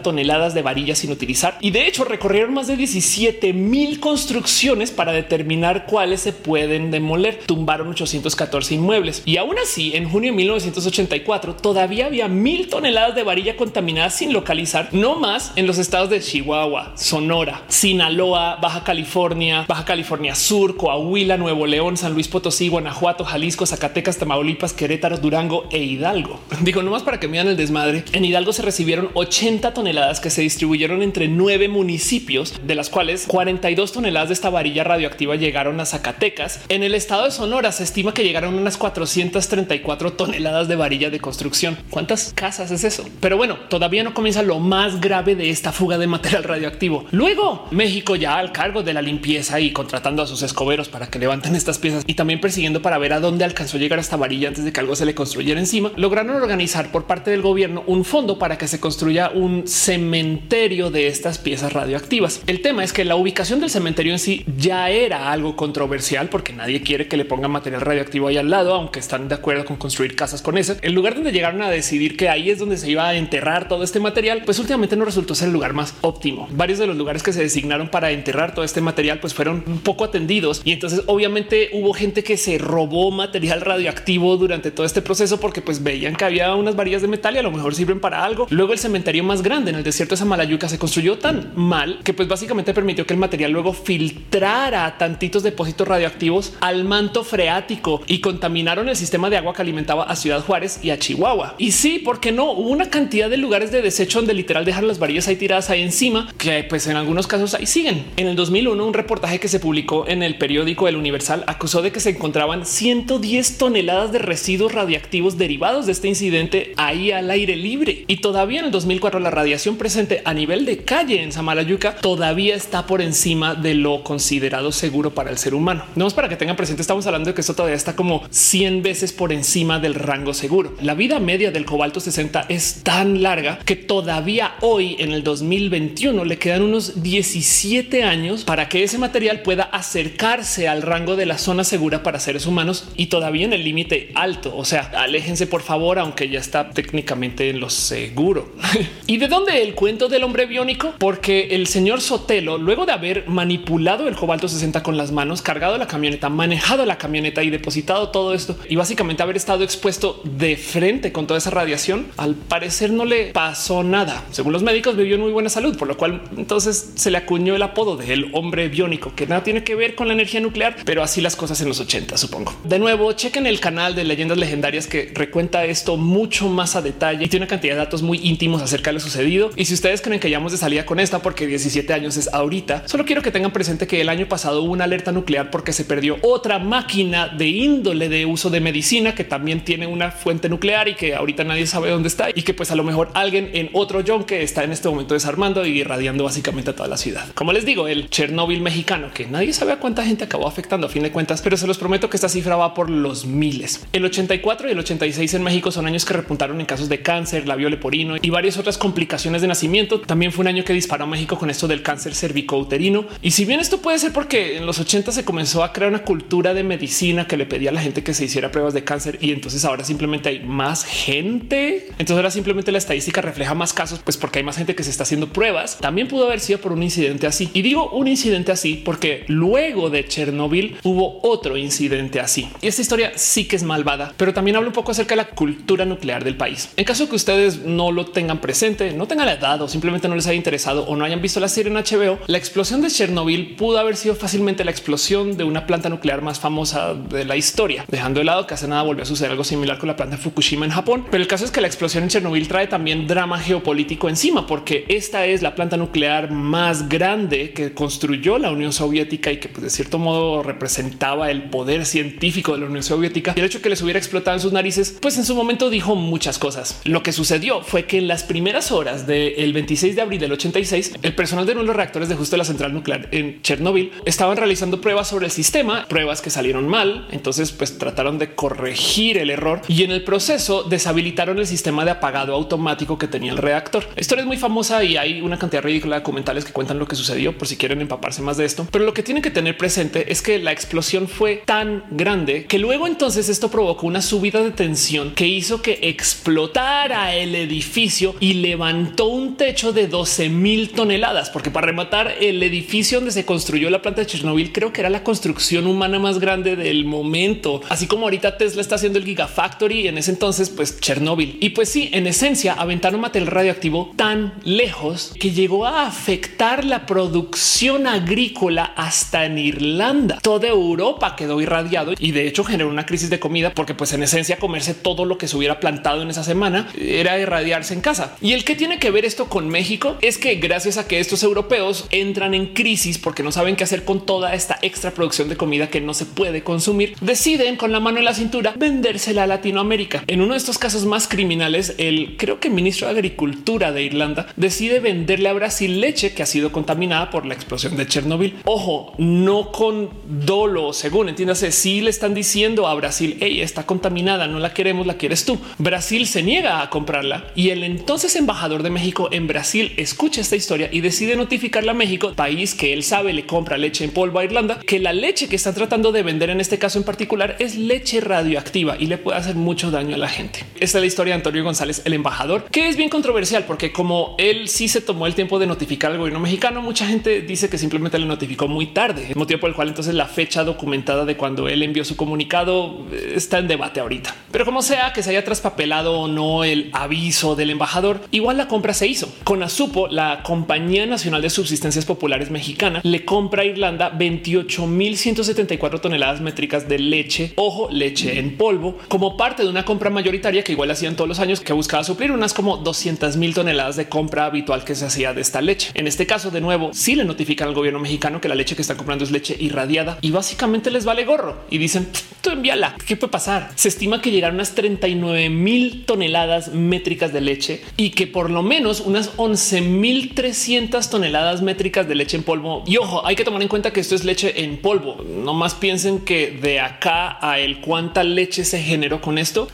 toneladas 0.04 0.54
de 0.54 0.62
varillas 0.62 1.00
sin 1.00 1.12
utilizar 1.12 1.58
y 1.62 1.72
de 1.72 1.88
hecho 1.88 2.04
recorrieron 2.04 2.54
más 2.54 2.67
de 2.67 2.78
17 2.78 3.54
mil 3.54 4.00
construcciones 4.00 4.91
para 4.91 5.12
determinar 5.12 5.86
cuáles 5.86 6.22
se 6.22 6.34
pueden 6.34 6.91
demoler. 6.91 7.39
Tumbaron 7.46 7.89
814 7.89 8.76
inmuebles 8.76 9.24
y 9.26 9.38
aún 9.38 9.56
así 9.62 9.96
en 9.96 10.10
junio 10.10 10.32
de 10.32 10.38
1984 10.38 11.56
todavía 11.56 12.06
había 12.06 12.28
mil 12.28 12.70
toneladas 12.70 13.15
de 13.15 13.24
varilla 13.24 13.56
contaminada 13.56 14.10
sin 14.10 14.34
localizar, 14.34 14.89
no 14.91 15.15
más 15.20 15.54
en 15.56 15.67
los 15.67 15.78
estados 15.78 16.10
de 16.10 16.20
Chihuahua, 16.20 16.93
Sonora, 16.96 17.63
Sinaloa, 17.67 18.58
Baja 18.62 18.84
California, 18.84 19.65
Baja 19.67 19.86
California 19.86 20.36
Sur, 20.36 20.78
Coahuila, 20.78 21.38
Nuevo 21.38 21.65
León, 21.65 21.98
San 21.98 22.13
Luis 22.13 22.28
Potosí, 22.28 22.70
Guanajuato, 22.70 23.26
Jalisco, 23.26 23.65
Zacatecas, 23.65 24.17
Tamaulipas, 24.17 24.74
Querétaro, 24.74 25.17
Durango 25.17 25.67
e 25.72 25.80
Hidalgo. 25.80 26.39
Digo, 26.62 26.84
no 26.84 26.91
más 26.91 27.04
para 27.04 27.20
que 27.20 27.28
miren 27.28 27.48
el 27.48 27.58
desmadre. 27.58 28.04
En 28.13 28.26
Hidalgo 28.26 28.54
se 28.54 28.62
recibieron 28.62 29.10
80 29.13 29.47
toneladas 29.48 30.20
que 30.20 30.30
se 30.30 30.42
distribuyeron 30.42 31.02
entre 31.02 31.30
nueve 31.30 31.70
municipios, 31.70 32.54
de 32.66 32.76
las 32.76 32.90
cuales 32.90 33.26
42 33.28 33.94
toneladas 33.94 34.28
de 34.28 34.34
esta 34.34 34.50
varilla 34.50 34.84
radioactiva 34.84 35.38
llegaron 35.38 35.80
a 35.80 35.86
Zacatecas. 35.86 36.60
En 36.68 36.84
el 36.84 36.94
estado 36.94 37.24
de 37.24 37.32
Sonora 37.32 37.72
se 37.72 37.84
estima 37.84 38.14
que 38.14 38.26
llegaron 38.26 38.56
unas 38.56 38.76
434 38.76 40.14
toneladas 40.14 40.68
de 40.68 40.76
varilla 40.76 41.10
de 41.10 41.22
construcción. 41.22 41.78
¿Cuántas 41.90 42.34
casas 42.34 42.72
es 42.72 42.84
eso? 42.84 43.06
Pero 43.22 43.38
bueno, 43.38 43.56
todavía 43.70 44.04
no 44.04 44.14
comienza 44.14 44.44
lo 44.44 44.60
más 44.60 45.00
grave 45.00 45.36
de 45.36 45.50
esta 45.50 45.72
fuga 45.72 45.98
de 45.98 46.08
material 46.08 46.44
radioactivo. 46.44 47.06
Luego, 47.12 47.68
México 47.72 48.18
ya 48.18 48.38
al 48.38 48.52
cargo 48.52 48.84
de 48.84 48.94
la 48.94 49.02
limpieza 49.02 49.62
y 49.62 49.72
contratando 49.72 50.24
a 50.24 50.28
sus 50.28 50.42
escoberos 50.42 50.90
para 50.90 51.08
que 51.08 51.20
levanten 51.20 51.56
estas 51.56 51.78
piezas 51.78 52.04
y 52.06 52.16
también 52.16 52.42
persiguiendo 52.42 52.82
para 52.82 52.98
ver 52.98 53.14
a 53.14 53.22
dónde 53.22 53.46
alcanzó 53.46 53.78
a 53.78 53.80
llegar 53.80 54.00
esta 54.00 54.18
varilla 54.18 54.50
antes 54.50 54.66
de 54.66 54.74
que 54.74 54.82
algo 54.82 54.98
se 54.98 55.06
le 55.06 55.16
construyera 55.16 55.58
encima, 55.58 55.94
lograron 55.96 56.36
organizar 56.36 56.92
por 56.92 57.06
parte 57.06 57.32
del 57.32 57.42
gobierno 57.42 57.86
un 57.88 58.04
fondo 58.04 58.38
para 58.38 58.58
que 58.58 58.68
se 58.68 58.82
construya 58.82 59.32
un 59.38 59.67
cementerio 59.67 60.91
de 60.91 61.08
estas 61.08 61.38
piezas 61.38 61.73
radioactivas. 61.73 62.41
El 62.47 62.62
tema 62.62 62.84
es 62.84 62.93
que 62.93 63.06
la 63.06 63.15
ubicación 63.15 63.60
del 63.60 63.69
cementerio 63.69 64.12
en 64.12 64.19
sí 64.19 64.43
ya 64.58 64.89
era 64.89 65.32
algo 65.32 65.56
controversial 65.56 66.30
porque 66.30 66.54
nadie 66.54 66.82
quiere 66.82 67.08
que 67.08 67.17
le 67.17 67.26
pongan 67.26 67.52
material 67.52 67.82
radioactivo 67.82 68.28
ahí 68.28 68.38
al 68.38 68.50
lado, 68.50 68.73
aunque 68.73 69.00
están 69.00 69.28
de 69.30 69.36
acuerdo 69.36 69.65
con 69.65 69.78
construir 69.78 70.15
casas 70.15 70.41
con 70.41 70.58
ese. 70.58 70.78
El 70.82 70.93
lugar 70.93 71.15
donde 71.15 71.32
llegaron 71.32 71.62
a 71.62 71.69
decidir 71.69 72.17
que 72.17 72.30
ahí 72.30 72.50
es 72.50 72.60
donde 72.60 72.78
se 72.78 72.89
iba 72.89 73.08
a 73.08 73.15
enterrar 73.15 73.67
todo 73.67 73.84
este 73.84 74.00
material, 74.00 74.43
pues 74.45 74.60
últimamente 74.60 74.95
no 74.95 75.06
resultó 75.06 75.36
ser 75.36 75.47
el 75.47 75.54
lugar 75.54 75.73
más 75.73 75.95
óptimo. 76.02 76.47
Varios 76.52 76.80
de 76.80 76.88
los 76.88 76.97
lugares 76.97 77.23
que 77.23 77.34
se 77.34 77.41
designaron 77.41 77.89
para 77.89 78.12
enterrar 78.12 78.54
todo 78.54 78.65
este 78.65 78.82
material 78.82 79.19
pues 79.19 79.34
fueron 79.34 79.62
poco 79.84 80.04
atendidos 80.04 80.62
y 80.63 80.71
entonces 80.71 81.04
obviamente 81.06 81.69
hubo 81.73 81.93
gente 81.93 82.23
que 82.23 82.38
se 82.38 82.58
robó 82.58 83.12
material 83.12 83.62
radioactivo 83.62 84.38
durante 84.38 84.71
todo 84.71 84.86
este 84.86 85.02
proceso 85.02 85.39
porque 85.39 85.62
pues 85.62 85.84
veían 85.84 86.15
que 86.15 86.26
había 86.26 86.54
unas 86.56 86.76
varillas 86.76 87.02
de 87.02 87.08
metal 87.08 87.36
y 87.36 87.39
a 87.39 87.43
lo 87.43 87.52
mejor 87.52 87.76
sirven 87.76 88.00
para 88.00 88.23
algo. 88.23 88.47
Luego 88.50 88.73
el 88.73 88.80
cementerio 88.80 89.23
más 89.28 89.44
grande 89.44 89.70
en 89.70 89.78
el 89.78 89.84
desierto 89.84 90.16
de 90.16 90.18
Samalayuca 90.18 90.68
se 90.68 90.80
construyó 90.80 91.20
tan 91.20 91.52
mal 91.56 92.00
que 92.04 92.16
pues 92.16 92.28
básicamente 92.28 92.74
permitió 92.74 93.06
que 93.06 93.13
el 93.13 93.20
material 93.20 93.52
luego 93.52 93.74
filtrara 93.74 94.98
tantitos 94.98 95.44
depósitos 95.44 95.88
radioactivos 95.88 96.54
al 96.60 96.86
manto 96.86 97.24
freático 97.24 98.02
y 98.08 98.20
contaminaron 98.20 98.90
el 98.90 98.96
sistema 98.96 99.30
de 99.30 99.38
agua 99.38 99.54
que 99.54 99.62
alimentaba 99.62 100.06
a 100.06 100.16
Ciudad 100.16 100.44
Juárez 100.44 100.80
y 100.82 100.90
a 100.90 100.98
Chihuahua. 100.98 101.54
Y 101.60 101.74
sí, 101.74 102.02
porque 102.04 102.32
no 102.32 102.52
hubo 102.52 102.70
una 102.70 102.90
cantidad 102.90 103.30
de 103.30 103.38
lugares 103.38 103.72
de 103.72 103.84
desecho 103.84 104.18
donde 104.18 104.34
literal 104.34 104.66
dejar 104.66 104.84
las 104.84 104.98
varillas 104.98 105.28
ahí 105.28 105.36
tiradas 105.36 105.70
ahí 105.70 105.84
encima, 105.84 106.34
que 106.40 106.63
pues 106.63 106.88
en 106.88 106.98
algunos 106.98 107.28
casos 107.28 107.54
ahí 107.54 107.68
siguen. 107.68 108.06
En 108.18 108.28
el 108.28 108.36
2001, 108.36 108.84
un 108.84 108.94
reportaje 108.96 109.40
que 109.40 109.48
se 109.48 109.60
publicó 109.60 110.08
en 110.08 110.24
el 110.24 110.40
periódico 110.40 110.88
El 110.88 110.96
Universal 110.96 111.44
acusó 111.46 111.84
de 111.84 111.92
que 111.92 112.00
se 112.00 112.10
encontraban 112.10 112.48
estimaban 112.48 112.66
110 112.66 113.58
toneladas 113.58 114.12
de 114.12 114.20
residuos 114.20 114.72
radiactivos 114.72 115.38
derivados 115.38 115.86
de 115.86 115.92
este 115.92 116.08
incidente 116.08 116.74
ahí 116.78 117.12
al 117.12 117.30
aire 117.30 117.56
libre. 117.56 118.06
Y 118.08 118.18
todavía 118.18 118.60
en 118.60 118.66
el 118.66 118.72
2004 118.72 119.17
la 119.20 119.32
radiación 119.32 119.78
presente 119.78 120.22
a 120.26 120.34
nivel 120.34 120.66
de 120.66 120.80
calle 120.80 121.22
en 121.22 121.32
Samalayuca 121.32 121.96
todavía 121.96 122.56
está 122.56 122.86
por 122.86 123.02
encima 123.02 123.56
de 123.56 123.74
lo 123.74 124.04
considerado 124.04 124.72
seguro 124.72 125.14
para 125.14 125.30
el 125.30 125.38
ser 125.38 125.54
humano. 125.54 125.86
No 125.96 126.08
es 126.08 126.14
para 126.14 126.30
que 126.30 126.36
tengan 126.36 126.56
presente, 126.56 126.82
estamos 126.82 127.06
hablando 127.08 127.30
de 127.30 127.34
que 127.34 127.42
esto 127.42 127.54
todavía 127.54 127.76
está 127.76 127.96
como 127.96 128.24
100 128.30 128.84
veces 128.84 129.14
por 129.14 129.34
encima 129.34 129.80
del 129.80 129.96
rango 129.96 130.34
seguro. 130.34 130.76
La 130.82 130.94
vida 130.94 131.20
media 131.20 131.52
del 131.52 131.66
cobalto 131.66 132.00
60 132.00 132.46
es 132.50 132.84
tan 132.84 133.22
larga 133.22 133.60
que 133.66 133.76
todavía 133.76 134.56
hoy 134.62 134.96
en 135.00 135.12
el 135.12 135.24
2021 135.24 136.26
le 136.26 136.38
quedan 136.38 136.62
unos 136.62 137.02
17 137.04 138.04
años 138.04 138.44
para 138.44 138.70
que 138.70 138.84
ese 138.84 138.98
material 138.98 139.42
pueda 139.42 139.64
acercarse 139.64 140.68
al 140.68 140.82
rango 140.82 141.16
de 141.16 141.26
la 141.26 141.38
zona 141.38 141.64
segura 141.64 142.04
para 142.04 142.20
seres 142.20 142.46
humanos 142.46 142.90
y 142.96 143.08
todavía 143.08 143.46
en 143.46 143.54
el 143.54 143.64
límite 143.64 144.12
alto. 144.16 144.56
O 144.56 144.66
sea, 144.66 144.92
aléjense 144.96 145.48
por 145.48 145.62
favor, 145.62 146.00
aunque 146.00 146.30
ya 146.30 146.40
está 146.40 146.70
técnicamente 146.72 147.50
en 147.50 147.60
lo 147.60 147.70
seguro. 147.70 148.54
¿Y 149.10 149.20
de 149.20 149.30
dónde 149.30 149.62
el 149.62 149.74
cuento 149.74 150.10
del 150.10 150.26
hombre 150.26 150.48
biónico? 150.48 150.93
Porque 150.98 151.48
el 151.52 151.67
señor 151.67 152.02
Sotelo, 152.02 152.58
luego 152.58 152.86
de 152.86 152.91
haber 152.91 153.26
manipulado 153.26 154.10
el 154.10 154.17
cobalto 154.17 154.50
60 154.50 154.84
con 154.84 154.98
las 154.98 155.13
manos, 155.13 155.41
cargado 155.41 155.78
la 155.78 155.88
camioneta, 155.88 156.28
manejado 156.28 156.86
la 156.86 156.98
camioneta 156.98 157.41
y 157.41 157.50
depositado 157.50 158.10
todo 158.10 158.34
esto 158.34 158.58
y 158.67 158.76
básicamente 158.76 159.24
haber 159.24 159.38
estado 159.38 159.63
expuesto 159.63 160.20
de 160.26 160.58
frente 160.58 161.13
con 161.13 161.26
toda 161.26 161.38
esa 161.38 161.52
radiación, 161.52 162.08
al 162.17 162.36
parecer 162.36 162.91
no 162.91 163.06
le 163.06 163.28
pasó 163.28 163.82
nada. 163.82 164.26
Según 164.32 164.52
los 164.52 164.62
médicos, 164.62 164.98
vivió 164.98 165.15
en 165.15 165.22
muy 165.22 165.32
buena 165.32 165.48
salud, 165.48 165.78
por 165.78 165.88
lo 165.88 165.96
cual 165.96 166.24
entonces 166.36 166.91
se 166.96 167.10
le 167.10 167.17
acuñó 167.17 167.56
el 167.56 167.62
apodo 167.62 167.96
de 167.96 168.12
el 168.12 168.32
hombre 168.34 168.67
biónico, 168.67 169.15
que 169.15 169.26
nada 169.26 169.41
tiene 169.41 169.63
que 169.63 169.76
ver 169.76 169.96
con 169.96 170.10
la 170.10 170.15
energía 170.15 170.41
nuclear, 170.41 170.76
pero 170.84 171.02
así 171.02 171.22
las 171.22 171.38
cosas 171.38 171.62
en 171.62 171.70
los 171.70 171.80
80, 171.80 172.17
supongo. 172.17 172.54
De 172.65 172.78
nuevo, 172.78 173.13
chequen 173.13 173.48
el 173.48 173.62
canal 173.62 173.96
de 173.96 174.04
leyendas 174.04 174.38
legendarias 174.38 174.86
que 174.86 175.13
recuenta 175.13 175.63
esto 175.63 175.96
mucho 175.96 176.50
más 176.50 176.76
a 176.76 176.82
detalle 176.82 177.24
y 177.24 177.30
tiene 177.30 177.46
una 177.46 177.50
cantidad 177.50 177.76
de 177.76 177.80
datos 177.80 178.02
muy 178.02 178.20
íntimos 178.22 178.62
acerca 178.62 178.89
de 178.89 178.97
sucedido. 179.00 179.52
Y 179.56 179.66
si 179.66 179.74
ustedes 179.74 180.02
creen 180.02 180.20
que 180.20 180.30
ya 180.30 180.40
de 180.48 180.58
salida 180.58 180.86
con 180.86 181.00
esta 181.00 181.22
porque 181.22 181.46
17 181.46 181.94
años 181.94 182.16
es 182.16 182.34
ahorita, 182.34 182.84
solo 182.88 183.06
quiero 183.06 183.22
que 183.22 183.32
tengan 183.32 183.52
presente 183.52 183.86
que 183.86 184.00
el 184.00 184.08
año 184.08 184.30
pasado 184.30 184.64
hubo 184.64 184.72
una 184.72 184.86
alerta 184.86 185.12
nuclear 185.12 185.52
porque 185.52 185.74
se 185.74 185.84
perdió 185.84 186.18
otra 186.22 186.58
máquina 186.58 187.28
de 187.28 187.48
índole 187.48 188.08
de 188.08 188.26
uso 188.26 188.50
de 188.50 188.62
medicina 188.62 189.14
que 189.14 189.26
también 189.26 189.66
tiene 189.66 189.88
una 189.88 190.12
fuente 190.12 190.48
nuclear 190.48 190.88
y 190.88 190.96
que 190.96 191.16
ahorita 191.16 191.44
nadie 191.44 191.68
sabe 191.68 191.90
dónde 191.90 192.08
está 192.08 192.30
y 192.34 192.44
que 192.44 192.54
pues 192.54 192.72
a 192.72 192.76
lo 192.76 192.84
mejor 192.84 193.10
alguien 193.14 193.50
en 193.54 193.70
otro 193.74 193.98
que 194.26 194.44
está 194.44 194.64
en 194.64 194.72
este 194.72 194.88
momento 194.88 195.16
desarmando 195.16 195.66
y 195.66 195.80
irradiando 195.80 196.24
básicamente 196.24 196.70
a 196.72 196.76
toda 196.76 196.88
la 196.88 196.98
ciudad. 196.98 197.28
Como 197.34 197.52
les 197.52 197.66
digo, 197.66 197.88
el 197.88 198.10
Chernobyl 198.10 198.62
mexicano, 198.62 199.10
que 199.14 199.26
nadie 199.26 199.52
sabe 199.52 199.74
a 199.74 199.80
cuánta 199.80 200.06
gente 200.06 200.24
acabó 200.24 200.48
afectando 200.48 200.88
a 200.88 200.90
fin 200.90 201.04
de 201.04 201.12
cuentas, 201.12 201.42
pero 201.42 201.58
se 201.58 201.68
los 201.68 201.78
prometo 201.78 202.10
que 202.10 202.16
esta 202.16 202.30
cifra 202.30 202.56
va 202.56 202.74
por 202.74 202.90
los 202.90 203.26
miles. 203.26 203.86
El 203.92 204.06
84 204.06 204.70
y 204.70 204.72
el 204.72 204.80
86 204.80 205.34
en 205.34 205.44
México 205.44 205.72
son 205.72 205.88
años 205.88 206.06
que 206.06 206.14
repuntaron 206.14 206.60
en 206.60 206.66
casos 206.66 206.90
de 206.90 207.02
cáncer, 207.02 207.48
labio 207.48 207.70
leporino 207.70 208.16
y 208.22 208.30
varias 208.30 208.58
otras 208.58 208.78
complicaciones 208.88 209.41
de 209.41 209.50
nacimiento. 209.50 210.00
También 210.00 210.32
fue 210.32 210.43
un 210.43 210.47
año 210.47 210.63
que 210.63 210.71
disparó 210.71 211.06
México 211.06 211.38
con 211.38 211.50
esto 211.50 211.67
del 211.67 211.82
cáncer 211.82 212.15
cervicouterino. 212.15 213.04
Y 213.21 213.32
si 213.32 213.43
bien 213.43 213.60
esto 213.60 213.80
puede 213.80 214.00
ser 214.00 214.13
porque 214.13 214.56
en 214.56 214.65
los 214.65 214.80
80 214.80 215.12
se 215.12 215.26
comenzó 215.26 215.62
a 215.62 215.73
crear 215.73 215.89
una 215.89 216.04
cultura 216.04 216.54
de 216.54 216.63
medicina 216.63 217.28
que 217.28 217.36
le 217.36 217.45
pedía 217.45 217.71
a 217.71 217.73
la 217.73 217.82
gente 217.82 218.02
que 218.02 218.13
se 218.13 218.23
hiciera 218.23 218.50
pruebas 218.50 218.73
de 218.73 218.86
cáncer 218.86 219.17
y 219.19 219.34
entonces 219.34 219.65
ahora 219.65 219.84
simplemente 219.84 220.30
hay 220.30 220.39
más 220.39 220.86
gente. 220.86 221.88
Entonces 221.89 222.15
ahora 222.15 222.32
simplemente 222.32 222.71
la 222.71 222.78
estadística 222.78 223.21
refleja 223.21 223.54
más 223.56 223.73
casos, 223.73 224.00
pues 224.02 224.15
porque 224.15 224.39
hay 224.39 224.45
más 224.45 224.56
gente 224.56 224.73
que 224.73 224.84
se 224.84 224.89
está 224.89 225.04
haciendo 225.04 225.34
pruebas. 225.34 225.80
También 225.82 226.08
pudo 226.08 226.28
haber 226.28 226.39
sido 226.39 226.60
por 226.60 226.71
un 226.71 226.82
incidente 226.82 227.28
así. 227.28 227.50
Y 227.54 227.63
digo 227.63 227.89
un 227.89 228.08
incidente 228.08 228.54
así 228.54 228.82
porque 228.86 229.26
luego 229.28 229.89
de 229.89 230.08
Chernobyl 230.08 230.78
hubo 230.84 231.19
otro 231.23 231.58
incidente 231.58 232.21
así. 232.21 232.47
Y 232.62 232.67
esta 232.67 232.82
historia 232.82 233.12
sí 233.15 233.50
que 233.50 233.58
es 233.58 233.63
malvada, 233.63 234.13
pero 234.15 234.34
también 234.34 234.56
habla 234.56 234.69
un 234.69 234.73
poco 234.73 234.91
acerca 234.91 235.13
de 235.13 235.23
la 235.23 235.30
cultura 235.30 235.84
nuclear 235.84 236.23
del 236.23 236.38
país. 236.38 236.69
En 236.78 236.86
caso 236.86 237.10
que 237.10 237.17
ustedes 237.17 237.63
no 237.65 237.91
lo 237.91 238.06
tengan 238.06 238.39
presente, 238.39 238.77
no 238.96 239.08
tengan 239.08 239.26
la 239.26 239.34
edad 239.34 239.62
o 239.62 239.68
simplemente 239.68 240.08
no 240.08 240.16
les 240.16 240.28
haya 240.28 240.36
interesado 240.36 240.84
o 240.86 240.96
no 240.96 241.06
hayan 241.06 241.22
visto 241.22 241.40
la 241.40 241.48
serie 241.48 241.72
en 241.72 241.78
HBO, 241.78 242.20
la 242.28 242.38
explosión 242.38 242.82
de 242.82 242.90
Chernobyl 242.90 243.56
pudo 243.56 243.80
haber 243.80 243.96
sido 243.96 244.16
fácilmente 244.16 244.63
la 244.63 244.72
explosión 244.72 245.38
de 245.38 245.44
una 245.44 245.66
planta 245.66 245.90
nuclear 245.90 246.22
más 246.22 246.40
famosa 246.40 246.94
de 246.94 247.26
la 247.26 247.36
historia, 247.36 247.86
dejando 247.88 248.20
de 248.20 248.26
lado 248.26 248.48
que 248.48 248.54
hace 248.54 248.68
nada 248.68 248.84
volvió 248.84 249.04
a 249.04 249.06
suceder 249.06 249.32
algo 249.32 249.44
similar 249.44 249.78
con 249.78 249.88
la 249.88 249.96
planta 249.96 250.16
de 250.16 250.22
Fukushima 250.22 250.66
en 250.66 250.72
Japón. 250.72 251.06
Pero 251.10 251.22
el 251.22 251.28
caso 251.28 251.46
es 251.46 251.52
que 251.52 251.62
la 251.62 251.68
explosión 251.68 252.04
en 252.04 252.10
Chernobyl 252.10 252.48
trae 252.48 252.68
también 252.68 253.08
drama 253.08 253.40
geopolítico 253.40 254.10
encima, 254.10 254.48
porque 254.48 254.86
esta 254.88 255.26
es 255.26 255.42
la 255.42 255.56
planta 255.56 255.78
nuclear 255.78 256.32
más 256.32 256.90
grande 256.90 257.52
que 257.52 257.74
construyó 257.74 258.38
la 258.38 258.52
Unión 258.52 258.74
Soviética 258.74 259.32
y 259.32 259.38
que 259.38 259.50
pues, 259.50 259.63
de 259.63 259.70
cierto 259.70 260.00
modo 260.00 260.44
representaba 260.44 261.32
el 261.32 261.44
poder 261.50 261.86
científico 261.86 262.54
de 262.54 262.60
la 262.60 262.66
Unión 262.66 262.84
Soviética. 262.84 263.34
Y 263.36 263.40
el 263.40 263.46
hecho 263.46 263.62
que 263.62 263.70
les 263.70 263.82
hubiera 263.82 264.00
explotado 264.00 264.36
en 264.36 264.42
sus 264.42 264.54
narices, 264.54 264.98
pues 265.02 265.18
en 265.18 265.26
su 265.26 265.36
momento 265.36 265.70
dijo 265.70 265.96
muchas 265.96 266.40
cosas. 266.40 266.82
Lo 266.84 267.04
que 267.04 267.12
sucedió 267.12 267.62
fue 267.62 267.86
que 267.86 267.98
en 267.98 268.08
las 268.08 268.24
primeras 268.24 268.57
horas 268.72 269.06
del 269.06 269.54
26 269.54 269.96
de 269.96 270.02
abril 270.02 270.20
del 270.20 270.32
86, 270.32 270.96
el 271.02 271.15
personal 271.15 271.46
de 271.46 271.52
uno 271.52 271.62
de 271.62 271.67
los 271.67 271.76
reactores 271.76 272.10
de 272.10 272.15
justo 272.15 272.38
la 272.38 272.43
central 272.43 272.74
nuclear 272.74 273.08
en 273.12 273.41
Chernobyl 273.41 273.91
estaban 274.06 274.36
realizando 274.36 274.82
pruebas 274.82 275.08
sobre 275.08 275.26
el 275.26 275.32
sistema, 275.32 275.86
pruebas 275.88 276.22
que 276.22 276.30
salieron 276.30 276.67
mal. 276.67 277.08
Entonces, 277.12 277.52
pues 277.52 277.78
trataron 277.78 278.17
de 278.17 278.34
corregir 278.34 279.17
el 279.17 279.30
error 279.30 279.62
y 279.67 279.84
en 279.84 279.91
el 279.91 280.04
proceso 280.04 280.63
deshabilitaron 280.63 281.38
el 281.38 281.48
sistema 281.48 281.86
de 281.86 281.91
apagado 281.91 282.34
automático 282.34 282.98
que 282.98 283.08
tenía 283.08 283.32
el 283.32 283.38
reactor. 283.38 283.86
La 283.96 284.02
es 284.02 284.26
muy 284.26 284.38
famosa 284.38 284.84
y 284.84 284.98
hay 284.98 285.22
una 285.22 285.38
cantidad 285.38 285.62
ridícula 285.62 285.98
de 285.98 286.02
documentales 286.02 286.43
que 286.43 286.52
cuentan 286.52 286.80
lo 286.80 286.88
que 286.88 286.96
sucedió 286.96 287.38
por 287.38 287.48
si 287.48 287.56
quieren 287.56 287.82
empaparse 287.82 288.22
más 288.22 288.38
de 288.38 288.46
esto. 288.46 288.67
Pero 288.72 288.86
lo 288.86 288.93
que 288.93 289.04
tienen 289.04 289.22
que 289.22 289.30
tener 289.30 289.58
presente 289.58 290.12
es 290.12 290.22
que 290.24 290.39
la 290.39 290.52
explosión 290.52 291.08
fue 291.08 291.43
tan 291.46 291.84
grande 291.91 292.46
que 292.46 292.58
luego 292.58 292.88
entonces 292.88 293.30
esto 293.30 293.52
provocó 293.52 293.86
una 293.86 294.02
subida 294.02 294.41
de 294.41 294.52
tensión 294.52 295.13
que 295.13 295.28
hizo 295.28 295.62
que 295.62 295.80
explotara 295.84 297.13
el 297.13 297.36
edificio 297.36 298.15
y 298.20 298.34
levantó 298.48 299.08
un 299.08 299.36
techo 299.36 299.74
de 299.74 299.88
12 299.88 300.30
mil 300.30 300.70
toneladas, 300.70 301.30
porque 301.30 301.52
para 301.52 301.68
rematar 301.68 302.16
el 302.22 302.42
edificio 302.42 303.00
donde 303.00 303.12
se 303.12 303.26
construyó 303.26 303.70
la 303.70 303.82
planta 303.82 304.02
de 304.02 304.08
Chernobyl 304.08 304.54
creo 304.54 304.72
que 304.72 304.82
era 304.82 304.90
la 304.90 305.04
construcción 305.04 305.68
humana 305.68 306.00
más 306.00 306.20
grande 306.20 306.56
del 306.56 306.86
momento, 306.86 307.62
así 307.68 307.88
como 307.88 308.06
ahorita 308.06 308.38
Tesla 308.38 308.62
está 308.62 308.76
haciendo 308.76 309.00
el 309.00 309.06
Gigafactory 309.06 309.88
en 309.88 309.98
ese 309.98 310.12
entonces 310.12 310.50
pues 310.50 310.80
Chernobyl. 310.80 311.38
Y 311.42 311.50
pues 311.50 311.70
sí, 311.70 311.90
en 311.92 312.08
esencia 312.08 312.54
aventaron 312.54 313.02
material 313.02 313.32
radioactivo 313.32 313.92
tan 313.96 314.34
lejos 314.44 315.14
que 315.20 315.32
llegó 315.32 315.66
a 315.66 315.86
afectar 315.86 316.64
la 316.64 316.86
producción 316.86 317.86
agrícola 317.86 318.74
hasta 318.76 319.26
en 319.26 319.38
Irlanda. 319.38 320.20
Toda 320.22 320.48
Europa 320.48 321.16
quedó 321.18 321.42
irradiado 321.42 321.94
y 322.00 322.12
de 322.12 322.28
hecho 322.28 322.44
generó 322.44 322.70
una 322.70 322.86
crisis 322.86 323.10
de 323.10 323.20
comida 323.20 323.54
porque 323.54 323.76
pues 323.76 323.92
en 323.94 324.04
esencia 324.04 324.38
comerse 324.38 324.74
todo 324.74 325.04
lo 325.04 325.18
que 325.18 325.28
se 325.28 325.36
hubiera 325.36 325.60
plantado 325.60 326.02
en 326.02 326.10
esa 326.10 326.24
semana 326.24 326.70
era 326.80 327.20
irradiarse 327.20 327.74
en 327.74 327.82
casa. 327.82 328.16
Y 328.22 328.34
el 328.38 328.43
que 328.43 328.56
tiene 328.56 328.78
que 328.78 328.91
ver 328.91 329.04
esto 329.04 329.30
con 329.30 329.50
México 329.50 329.97
es 330.02 330.19
que 330.19 330.36
gracias 330.36 330.78
a 330.78 330.88
que 330.88 331.00
estos 331.00 331.23
europeos 331.23 331.88
entran 331.89 332.36
en 332.36 332.54
crisis 332.54 333.00
porque 333.00 333.23
no 333.23 333.32
saben 333.32 333.56
qué 333.56 333.63
hacer 333.63 333.84
con 333.84 334.06
toda 334.06 334.36
esta 334.36 334.60
extra 334.62 334.91
producción 334.91 335.28
de 335.28 335.36
comida 335.36 335.71
que 335.71 335.82
no 335.82 335.95
se 335.95 336.06
puede 336.06 336.43
consumir, 336.43 336.95
deciden 337.02 337.56
con 337.56 337.71
la 337.71 337.80
mano 337.80 337.97
en 337.97 338.06
la 338.06 338.13
cintura 338.13 338.54
vendérsela 338.56 339.23
a 339.23 339.28
Latinoamérica. 339.28 340.04
En 340.06 340.21
uno 340.21 340.34
de 340.34 340.38
estos 340.38 340.60
casos 340.60 340.86
más 340.86 341.08
criminales, 341.08 341.73
el 341.80 342.15
creo 342.15 342.39
que 342.39 342.52
ministro 342.52 342.86
de 342.86 342.93
Agricultura 342.93 343.71
de 343.71 343.82
Irlanda 343.82 344.28
decide 344.36 344.82
venderle 344.82 345.30
a 345.30 345.34
Brasil 345.34 345.82
leche 345.82 346.13
que 346.13 346.21
ha 346.21 346.28
sido 346.28 346.52
contaminada 346.52 347.10
por 347.10 347.26
la 347.26 347.34
explosión 347.34 347.76
de 347.76 347.88
Chernobyl. 347.88 348.36
Ojo, 348.45 348.93
no 349.00 349.52
con 349.52 349.89
dolo, 350.08 350.73
según 350.73 351.10
entiéndase, 351.10 351.52
si 351.52 351.82
le 351.82 351.89
están 351.89 352.13
diciendo 352.13 352.67
a 352.67 352.76
Brasil, 352.76 353.17
hey, 353.19 353.41
está 353.41 353.65
contaminada, 353.65 354.28
no 354.28 354.38
la 354.38 354.54
queremos, 354.54 354.86
la 354.86 354.97
quieres 354.97 355.26
tú. 355.26 355.39
Brasil 355.58 356.06
se 356.06 356.21
niega 356.21 356.62
a 356.62 356.69
comprarla 356.69 357.32
y 357.34 357.50
el 357.50 357.63
entonces 357.63 358.15
embajador 358.28 358.62
de 358.62 358.70
México 358.70 359.08
en 359.13 359.26
Brasil 359.26 359.72
escucha 359.78 360.20
esta 360.20 360.36
historia 360.36 360.68
y 360.70 360.82
decide 360.82 361.16
notificarle 361.16 361.72
a 361.72 361.74
México, 361.74 362.12
país 362.13 362.56
que 362.56 362.74
él 362.74 362.84
sabe 362.84 363.13
le 363.13 363.26
compra 363.26 363.58
leche 363.58 363.86
en 363.86 363.92
polvo 363.92 364.20
a 364.20 364.26
Irlanda, 364.26 364.60
que 364.60 364.80
la 364.80 364.92
leche 364.92 365.30
que 365.30 365.38
están 365.38 365.54
tratando 365.54 365.94
de 365.94 366.04
vender 366.04 366.30
en 366.30 366.42
este 366.42 366.60
caso 366.60 366.78
en 366.78 366.84
particular 366.84 367.38
es 367.40 367.56
leche 367.56 368.02
radioactiva 368.02 368.76
y 368.78 368.88
le 368.88 368.98
puede 368.98 369.18
hacer 369.18 369.36
mucho 369.36 369.72
daño 369.72 369.96
a 369.96 369.98
la 369.98 370.10
gente. 370.10 370.40
Esta 370.60 370.78
es 370.78 370.82
la 370.82 370.88
historia 370.88 371.13
de 371.13 371.20
Antonio 371.20 371.42
González, 371.42 371.82
el 371.86 371.94
embajador, 371.94 372.44
que 372.52 372.68
es 372.68 372.76
bien 372.76 372.90
controversial 372.90 373.46
porque 373.46 373.72
como 373.72 374.16
él 374.18 374.50
sí 374.50 374.68
se 374.68 374.82
tomó 374.82 375.08
el 375.08 375.16
tiempo 375.16 375.40
de 375.40 375.48
notificar 375.48 375.94
al 375.94 375.98
gobierno 375.98 376.20
mexicano, 376.20 376.62
mucha 376.62 376.86
gente 376.86 377.22
dice 377.22 377.48
que 377.48 377.58
simplemente 377.58 377.98
le 377.98 378.08
notificó 378.08 378.50
muy 378.50 378.68
tarde, 378.68 379.13
motivo 379.16 379.40
por 379.40 379.52
el 379.52 379.56
cual 379.56 379.70
entonces 379.70 379.94
la 379.94 380.08
fecha 380.08 380.44
documentada 380.44 381.06
de 381.06 381.16
cuando 381.16 381.48
él 381.48 381.63
envió 381.63 381.86
su 381.86 381.96
comunicado 381.96 382.86
eh, 382.92 383.13
está 383.16 383.40
en 383.40 383.48
debate 383.48 383.80
ahorita. 383.80 384.13
Pero 384.34 384.44
como 384.44 384.62
sea 384.62 384.92
que 384.92 385.02
se 385.02 385.12
haya 385.12 385.24
traspapelado 385.24 385.98
o 385.98 386.10
no 386.10 386.44
el 386.44 386.72
aviso 386.74 387.38
del 387.38 387.52
embajador, 387.52 388.02
igual 388.18 388.38
la 388.38 388.48
compra 388.48 388.74
se 388.74 388.88
hizo. 388.88 389.12
Con 389.24 389.44
Asupo, 389.44 389.88
la 389.88 390.22
Compañía 390.24 390.86
Nacional 390.86 391.22
de 391.22 391.30
Subsistencias 391.30 391.86
Populares 391.86 392.30
Mexicana 392.30 392.82
le 392.84 393.06
compra 393.06 393.44
a 393.44 393.46
Irlanda 393.46 393.92
28.174 393.98 395.80
toneladas 395.80 396.22
métricas 396.22 396.68
de 396.68 396.80
leche, 396.80 397.34
ojo, 397.36 397.70
leche 397.72 398.20
en 398.20 398.38
polvo, 398.38 398.78
como 398.88 399.18
parte 399.18 399.44
de 399.44 399.50
una 399.50 399.66
compra 399.66 399.90
mayoritaria 399.90 400.44
que 400.44 400.52
igual 400.52 400.72
hacían 400.72 400.96
todos 400.96 401.08
los 401.08 401.20
años 401.20 401.40
que 401.40 401.54
buscaba 401.54 401.84
suplir 401.84 402.12
unas 402.12 402.34
como 402.34 402.58
200 402.58 403.18
mil 403.18 403.34
toneladas 403.34 403.76
de 403.76 403.88
compra 403.88 404.26
habitual 404.26 404.64
que 404.64 404.76
se 404.76 404.86
hacía 404.86 405.14
de 405.14 405.22
esta 405.22 405.42
leche. 405.42 405.72
En 405.74 405.88
este 405.88 406.06
caso, 406.06 406.32
de 406.32 406.42
nuevo, 406.42 406.72
sí 406.74 406.96
le 406.96 407.06
notifican 407.06 407.48
al 407.48 407.54
gobierno 407.54 407.80
mexicano 407.80 408.22
que 408.22 408.28
la 408.28 408.36
leche 408.36 408.56
que 408.56 408.62
está 408.62 408.76
comprando 408.76 409.04
es 409.04 409.12
leche 409.12 409.36
irradiada 409.40 409.98
y 410.02 410.12
básicamente 410.12 410.72
les 410.72 410.86
vale 410.86 411.06
gorro. 411.06 411.38
y 411.50 411.58
dicen 411.58 411.88
tú 412.22 412.32
envíala. 412.32 412.76
¿Qué 412.86 412.96
puede 412.96 413.12
pasar? 413.12 413.52
Se 413.56 413.68
estima 413.68 414.02
que 414.02 414.12
llegaron 414.12 414.36
unas 414.36 414.56
39 414.56 415.30
mil 415.30 415.86
toneladas 415.86 416.54
métricas 416.54 417.14
de 417.14 417.22
leche 417.22 417.62
y 417.78 417.92
que 417.92 418.07
por 418.08 418.30
lo 418.30 418.41
menos 418.41 418.82
unas 418.82 419.12
11 419.17 419.62
mil 419.62 420.13
300 420.13 420.89
toneladas 420.89 421.41
métricas 421.41 421.88
de 421.88 421.96
leche 421.96 422.17
en 422.17 422.24
polvo. 422.24 422.63
Y 422.65 422.78
ojo, 422.78 423.06
hay 423.06 423.15
que 423.15 423.24
tomar 423.24 423.41
en 423.41 423.48
cuenta 423.48 423.72
que 423.72 423.80
esto 423.80 423.96
es 423.96 424.04
leche 424.04 424.43
en 424.43 424.58
polvo. 424.58 425.04
No 425.04 425.34
más 425.34 425.56
piensen 425.56 426.00
que 426.00 426.32
de 426.32 426.60
acá 426.60 427.17
a 427.22 427.39
el 427.39 427.62
cuánta 427.62 428.04
leche 428.04 428.43
se 428.43 428.62
generó 428.62 429.02
con 429.02 429.17
esto 429.17 429.48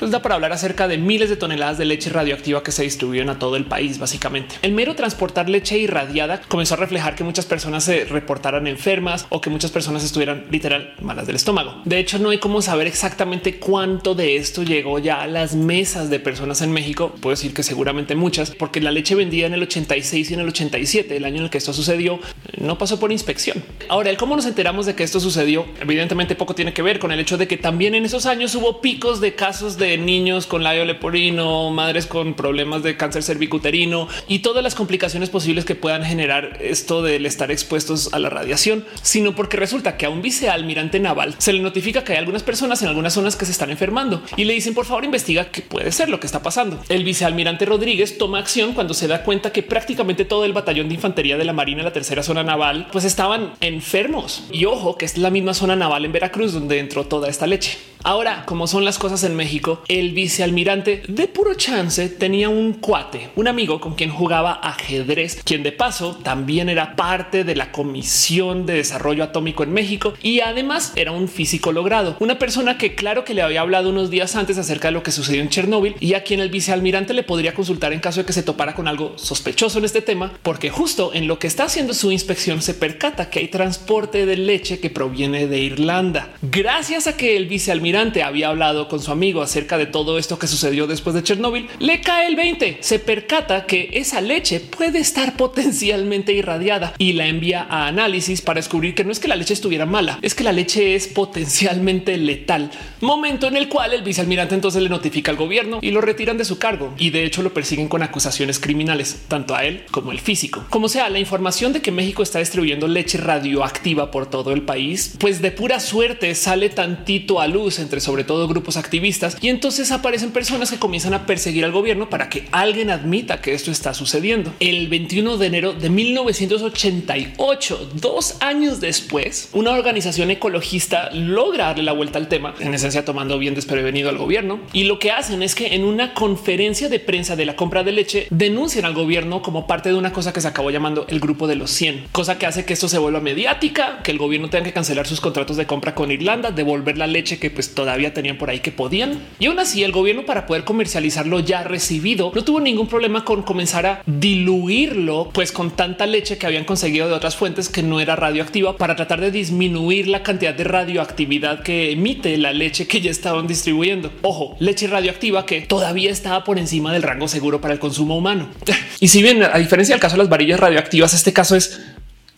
pues 0.00 0.10
da 0.10 0.22
para 0.22 0.34
hablar 0.34 0.54
acerca 0.54 0.88
de 0.88 0.96
miles 0.96 1.28
de 1.28 1.36
toneladas 1.36 1.76
de 1.76 1.84
leche 1.84 2.08
radioactiva 2.08 2.62
que 2.62 2.72
se 2.72 2.82
distribuyen 2.82 3.28
a 3.28 3.38
todo 3.38 3.56
el 3.56 3.66
país. 3.66 3.98
Básicamente, 3.98 4.54
el 4.62 4.72
mero 4.72 4.94
transportar 4.94 5.50
leche 5.50 5.76
irradiada 5.76 6.40
comenzó 6.48 6.72
a 6.72 6.78
reflejar 6.78 7.14
que 7.14 7.22
muchas 7.22 7.44
personas 7.44 7.84
se 7.84 8.06
reportaran 8.06 8.66
enfermas 8.66 9.26
o 9.28 9.42
que 9.42 9.50
muchas 9.50 9.70
personas 9.70 10.02
estuvieran 10.02 10.46
literal 10.50 10.94
malas 11.02 11.26
del 11.26 11.36
estómago. 11.36 11.82
De 11.84 11.98
hecho, 11.98 12.18
no 12.18 12.30
hay 12.30 12.38
cómo 12.38 12.62
saber 12.62 12.86
exactamente 12.86 13.58
cuánto 13.58 14.14
de 14.14 14.36
esto 14.36 14.62
llegó 14.62 14.98
ya 14.98 15.20
a 15.20 15.26
las 15.26 15.54
mesas 15.54 16.08
de 16.08 16.18
personas 16.18 16.62
en 16.62 16.72
México. 16.72 17.12
Puedo 17.20 17.36
decir 17.36 17.52
que 17.52 17.62
seguramente 17.62 18.14
muchas, 18.14 18.52
porque 18.52 18.80
la 18.80 18.92
leche 18.92 19.14
vendida 19.14 19.48
en 19.48 19.52
el 19.52 19.62
86 19.64 20.30
y 20.30 20.32
en 20.32 20.40
el 20.40 20.48
87, 20.48 21.14
el 21.14 21.26
año 21.26 21.36
en 21.36 21.44
el 21.44 21.50
que 21.50 21.58
esto 21.58 21.74
sucedió, 21.74 22.20
no 22.58 22.78
pasó 22.78 22.98
por 22.98 23.12
inspección. 23.12 23.62
Ahora, 23.90 24.08
el 24.08 24.16
cómo 24.16 24.34
nos 24.34 24.46
enteramos 24.46 24.86
de 24.86 24.94
que 24.94 25.04
esto 25.04 25.20
sucedió, 25.20 25.66
evidentemente 25.78 26.36
poco 26.36 26.54
tiene 26.54 26.72
que 26.72 26.80
ver 26.80 26.98
con 26.98 27.12
el 27.12 27.20
hecho 27.20 27.36
de 27.36 27.46
que 27.46 27.58
también 27.58 27.94
en 27.94 28.06
esos 28.06 28.24
años 28.24 28.54
hubo 28.54 28.80
picos 28.80 29.20
de 29.20 29.34
casos 29.34 29.76
de 29.76 29.89
niños 29.98 30.46
con 30.46 30.62
labio 30.62 30.84
leporino, 30.84 31.70
madres 31.70 32.06
con 32.06 32.34
problemas 32.34 32.82
de 32.82 32.96
cáncer 32.96 33.22
cervicuterino 33.22 34.08
y 34.28 34.40
todas 34.40 34.62
las 34.62 34.74
complicaciones 34.74 35.30
posibles 35.30 35.64
que 35.64 35.74
puedan 35.74 36.04
generar 36.04 36.58
esto 36.60 37.02
del 37.02 37.26
estar 37.26 37.50
expuestos 37.50 38.12
a 38.12 38.18
la 38.18 38.30
radiación, 38.30 38.84
sino 39.02 39.34
porque 39.34 39.56
resulta 39.56 39.96
que 39.96 40.06
a 40.06 40.10
un 40.10 40.22
vicealmirante 40.22 41.00
naval 41.00 41.34
se 41.38 41.52
le 41.52 41.60
notifica 41.60 42.04
que 42.04 42.12
hay 42.12 42.18
algunas 42.18 42.42
personas 42.42 42.82
en 42.82 42.88
algunas 42.88 43.14
zonas 43.14 43.36
que 43.36 43.44
se 43.44 43.52
están 43.52 43.70
enfermando 43.70 44.22
y 44.36 44.44
le 44.44 44.54
dicen 44.54 44.74
por 44.74 44.86
favor 44.86 45.04
investiga 45.04 45.50
qué 45.50 45.62
puede 45.62 45.92
ser 45.92 46.08
lo 46.08 46.20
que 46.20 46.26
está 46.26 46.42
pasando. 46.42 46.80
El 46.88 47.04
vicealmirante 47.04 47.64
Rodríguez 47.64 48.18
toma 48.18 48.38
acción 48.38 48.74
cuando 48.74 48.94
se 48.94 49.08
da 49.08 49.22
cuenta 49.22 49.52
que 49.52 49.62
prácticamente 49.62 50.24
todo 50.24 50.44
el 50.44 50.52
batallón 50.52 50.88
de 50.88 50.94
infantería 50.94 51.36
de 51.36 51.44
la 51.44 51.52
Marina, 51.52 51.82
la 51.82 51.92
tercera 51.92 52.22
zona 52.22 52.42
naval, 52.42 52.88
pues 52.92 53.04
estaban 53.04 53.52
enfermos. 53.60 54.44
Y 54.52 54.64
ojo 54.64 54.96
que 54.96 55.04
es 55.04 55.18
la 55.18 55.30
misma 55.30 55.54
zona 55.54 55.76
naval 55.76 56.04
en 56.04 56.12
Veracruz 56.12 56.52
donde 56.52 56.78
entró 56.78 57.04
toda 57.04 57.28
esta 57.28 57.46
leche. 57.46 57.89
Ahora, 58.02 58.44
como 58.46 58.66
son 58.66 58.86
las 58.86 58.98
cosas 58.98 59.24
en 59.24 59.36
México, 59.36 59.82
el 59.88 60.12
vicealmirante 60.12 61.02
de 61.06 61.28
puro 61.28 61.52
chance 61.52 62.08
tenía 62.08 62.48
un 62.48 62.72
cuate, 62.72 63.28
un 63.36 63.46
amigo 63.46 63.78
con 63.78 63.94
quien 63.94 64.08
jugaba 64.08 64.52
ajedrez, 64.52 65.42
quien 65.44 65.62
de 65.62 65.72
paso 65.72 66.16
también 66.22 66.70
era 66.70 66.96
parte 66.96 67.44
de 67.44 67.54
la 67.54 67.72
Comisión 67.72 68.64
de 68.64 68.72
Desarrollo 68.74 69.22
Atómico 69.22 69.64
en 69.64 69.74
México 69.74 70.14
y 70.22 70.40
además 70.40 70.94
era 70.96 71.12
un 71.12 71.28
físico 71.28 71.72
logrado, 71.72 72.16
una 72.20 72.38
persona 72.38 72.78
que 72.78 72.94
claro 72.94 73.26
que 73.26 73.34
le 73.34 73.42
había 73.42 73.60
hablado 73.60 73.90
unos 73.90 74.08
días 74.08 74.34
antes 74.34 74.56
acerca 74.56 74.88
de 74.88 74.92
lo 74.92 75.02
que 75.02 75.12
sucedió 75.12 75.42
en 75.42 75.50
Chernóbil 75.50 75.96
y 76.00 76.14
a 76.14 76.24
quien 76.24 76.40
el 76.40 76.48
vicealmirante 76.48 77.12
le 77.12 77.22
podría 77.22 77.52
consultar 77.52 77.92
en 77.92 78.00
caso 78.00 78.20
de 78.20 78.26
que 78.26 78.32
se 78.32 78.42
topara 78.42 78.74
con 78.74 78.88
algo 78.88 79.12
sospechoso 79.18 79.78
en 79.78 79.84
este 79.84 80.00
tema, 80.00 80.32
porque 80.42 80.70
justo 80.70 81.12
en 81.12 81.26
lo 81.26 81.38
que 81.38 81.48
está 81.48 81.64
haciendo 81.64 81.92
su 81.92 82.10
inspección 82.10 82.62
se 82.62 82.72
percata 82.72 83.28
que 83.28 83.40
hay 83.40 83.48
transporte 83.48 84.24
de 84.24 84.38
leche 84.38 84.80
que 84.80 84.88
proviene 84.88 85.46
de 85.46 85.58
Irlanda. 85.58 86.30
Gracias 86.40 87.06
a 87.06 87.18
que 87.18 87.36
el 87.36 87.46
vicealmirante 87.46 87.89
había 87.96 88.48
hablado 88.48 88.88
con 88.88 89.00
su 89.00 89.10
amigo 89.10 89.42
acerca 89.42 89.78
de 89.78 89.86
todo 89.86 90.18
esto 90.18 90.38
que 90.38 90.46
sucedió 90.46 90.86
después 90.86 91.14
de 91.14 91.22
Chernóbil, 91.22 91.68
le 91.78 92.00
cae 92.00 92.26
el 92.28 92.36
20. 92.36 92.78
Se 92.80 92.98
percata 92.98 93.66
que 93.66 93.90
esa 93.92 94.20
leche 94.20 94.60
puede 94.60 94.98
estar 94.98 95.36
potencialmente 95.36 96.32
irradiada 96.32 96.94
y 96.98 97.14
la 97.14 97.26
envía 97.26 97.66
a 97.68 97.86
análisis 97.86 98.40
para 98.40 98.58
descubrir 98.58 98.94
que 98.94 99.04
no 99.04 99.12
es 99.12 99.20
que 99.20 99.28
la 99.28 99.36
leche 99.36 99.54
estuviera 99.54 99.86
mala, 99.86 100.18
es 100.22 100.34
que 100.34 100.44
la 100.44 100.52
leche 100.52 100.94
es 100.94 101.08
potencialmente 101.08 102.16
letal. 102.16 102.70
Momento 103.00 103.46
en 103.46 103.56
el 103.56 103.68
cual 103.68 103.92
el 103.92 104.02
vicealmirante 104.02 104.54
entonces 104.54 104.82
le 104.82 104.88
notifica 104.88 105.30
al 105.30 105.36
gobierno 105.36 105.78
y 105.82 105.90
lo 105.90 106.00
retiran 106.00 106.38
de 106.38 106.44
su 106.44 106.58
cargo 106.58 106.94
y 106.98 107.10
de 107.10 107.24
hecho 107.24 107.42
lo 107.42 107.52
persiguen 107.52 107.88
con 107.88 108.02
acusaciones 108.02 108.58
criminales, 108.58 109.24
tanto 109.28 109.54
a 109.54 109.64
él 109.64 109.84
como 109.90 110.12
el 110.12 110.20
físico. 110.20 110.64
Como 110.70 110.88
sea, 110.88 111.08
la 111.10 111.18
información 111.18 111.72
de 111.72 111.82
que 111.82 111.90
México 111.90 112.22
está 112.22 112.38
distribuyendo 112.38 112.88
leche 112.88 113.18
radioactiva 113.18 114.10
por 114.10 114.26
todo 114.30 114.52
el 114.52 114.62
país, 114.62 115.16
pues 115.18 115.42
de 115.42 115.50
pura 115.50 115.80
suerte 115.80 116.34
sale 116.34 116.68
tantito 116.68 117.40
a 117.40 117.48
luz 117.48 117.79
entre 117.80 118.00
sobre 118.00 118.24
todo 118.24 118.48
grupos 118.48 118.76
activistas 118.76 119.36
y 119.40 119.48
entonces 119.48 119.92
aparecen 119.92 120.30
personas 120.30 120.70
que 120.70 120.78
comienzan 120.78 121.14
a 121.14 121.26
perseguir 121.26 121.64
al 121.64 121.72
gobierno 121.72 122.08
para 122.08 122.28
que 122.28 122.46
alguien 122.52 122.90
admita 122.90 123.40
que 123.40 123.54
esto 123.54 123.70
está 123.70 123.94
sucediendo. 123.94 124.52
El 124.60 124.88
21 124.88 125.38
de 125.38 125.46
enero 125.46 125.72
de 125.72 125.90
1988, 125.90 127.90
dos 127.94 128.36
años 128.40 128.80
después, 128.80 129.48
una 129.52 129.72
organización 129.72 130.30
ecologista 130.30 131.10
logra 131.12 131.66
darle 131.66 131.82
la 131.82 131.92
vuelta 131.92 132.18
al 132.18 132.28
tema, 132.28 132.54
en 132.60 132.74
esencia 132.74 133.04
tomando 133.04 133.38
bien 133.38 133.54
desprevenido 133.54 134.08
al 134.08 134.18
gobierno 134.18 134.60
y 134.72 134.84
lo 134.84 134.98
que 134.98 135.10
hacen 135.10 135.42
es 135.42 135.54
que 135.54 135.74
en 135.74 135.84
una 135.84 136.14
conferencia 136.14 136.88
de 136.88 137.00
prensa 137.00 137.36
de 137.36 137.46
la 137.46 137.56
compra 137.56 137.82
de 137.82 137.92
leche 137.92 138.26
denuncian 138.30 138.84
al 138.84 138.94
gobierno 138.94 139.42
como 139.42 139.66
parte 139.66 139.88
de 139.88 139.94
una 139.94 140.12
cosa 140.12 140.32
que 140.32 140.40
se 140.40 140.48
acabó 140.48 140.70
llamando 140.70 141.06
el 141.08 141.20
grupo 141.20 141.46
de 141.46 141.56
los 141.56 141.70
100, 141.70 142.08
cosa 142.12 142.38
que 142.38 142.46
hace 142.46 142.64
que 142.64 142.72
esto 142.72 142.88
se 142.88 142.98
vuelva 142.98 143.20
mediática, 143.20 144.00
que 144.02 144.10
el 144.10 144.18
gobierno 144.18 144.50
tenga 144.50 144.64
que 144.64 144.72
cancelar 144.72 145.06
sus 145.06 145.20
contratos 145.20 145.56
de 145.56 145.66
compra 145.66 145.94
con 145.94 146.10
Irlanda, 146.10 146.50
devolver 146.50 146.98
la 146.98 147.06
leche 147.06 147.38
que 147.38 147.50
pues 147.50 147.69
todavía 147.74 148.14
tenían 148.14 148.38
por 148.38 148.50
ahí 148.50 148.60
que 148.60 148.72
podían. 148.72 149.20
Y 149.38 149.46
aún 149.46 149.58
así 149.58 149.82
el 149.82 149.92
gobierno 149.92 150.24
para 150.24 150.46
poder 150.46 150.64
comercializarlo 150.64 151.40
ya 151.40 151.64
recibido 151.64 152.32
no 152.34 152.44
tuvo 152.44 152.60
ningún 152.60 152.86
problema 152.86 153.24
con 153.24 153.42
comenzar 153.42 153.86
a 153.86 154.02
diluirlo 154.06 155.30
pues 155.32 155.52
con 155.52 155.70
tanta 155.70 156.06
leche 156.06 156.38
que 156.38 156.46
habían 156.46 156.64
conseguido 156.64 157.08
de 157.08 157.14
otras 157.14 157.36
fuentes 157.36 157.68
que 157.68 157.82
no 157.82 158.00
era 158.00 158.16
radioactiva 158.16 158.76
para 158.76 158.96
tratar 158.96 159.20
de 159.20 159.30
disminuir 159.30 160.08
la 160.08 160.22
cantidad 160.22 160.54
de 160.54 160.64
radioactividad 160.64 161.62
que 161.62 161.92
emite 161.92 162.36
la 162.36 162.52
leche 162.52 162.86
que 162.86 163.00
ya 163.00 163.10
estaban 163.10 163.46
distribuyendo. 163.46 164.12
Ojo, 164.22 164.56
leche 164.58 164.86
radioactiva 164.86 165.46
que 165.46 165.60
todavía 165.62 166.10
estaba 166.10 166.44
por 166.44 166.58
encima 166.58 166.92
del 166.92 167.02
rango 167.02 167.28
seguro 167.28 167.60
para 167.60 167.74
el 167.74 167.80
consumo 167.80 168.16
humano. 168.16 168.48
y 169.00 169.08
si 169.08 169.22
bien 169.22 169.42
a 169.42 169.58
diferencia 169.58 169.94
del 169.94 170.00
caso 170.00 170.16
de 170.16 170.22
las 170.22 170.28
varillas 170.28 170.60
radioactivas, 170.60 171.14
este 171.14 171.32
caso 171.32 171.56
es 171.56 171.80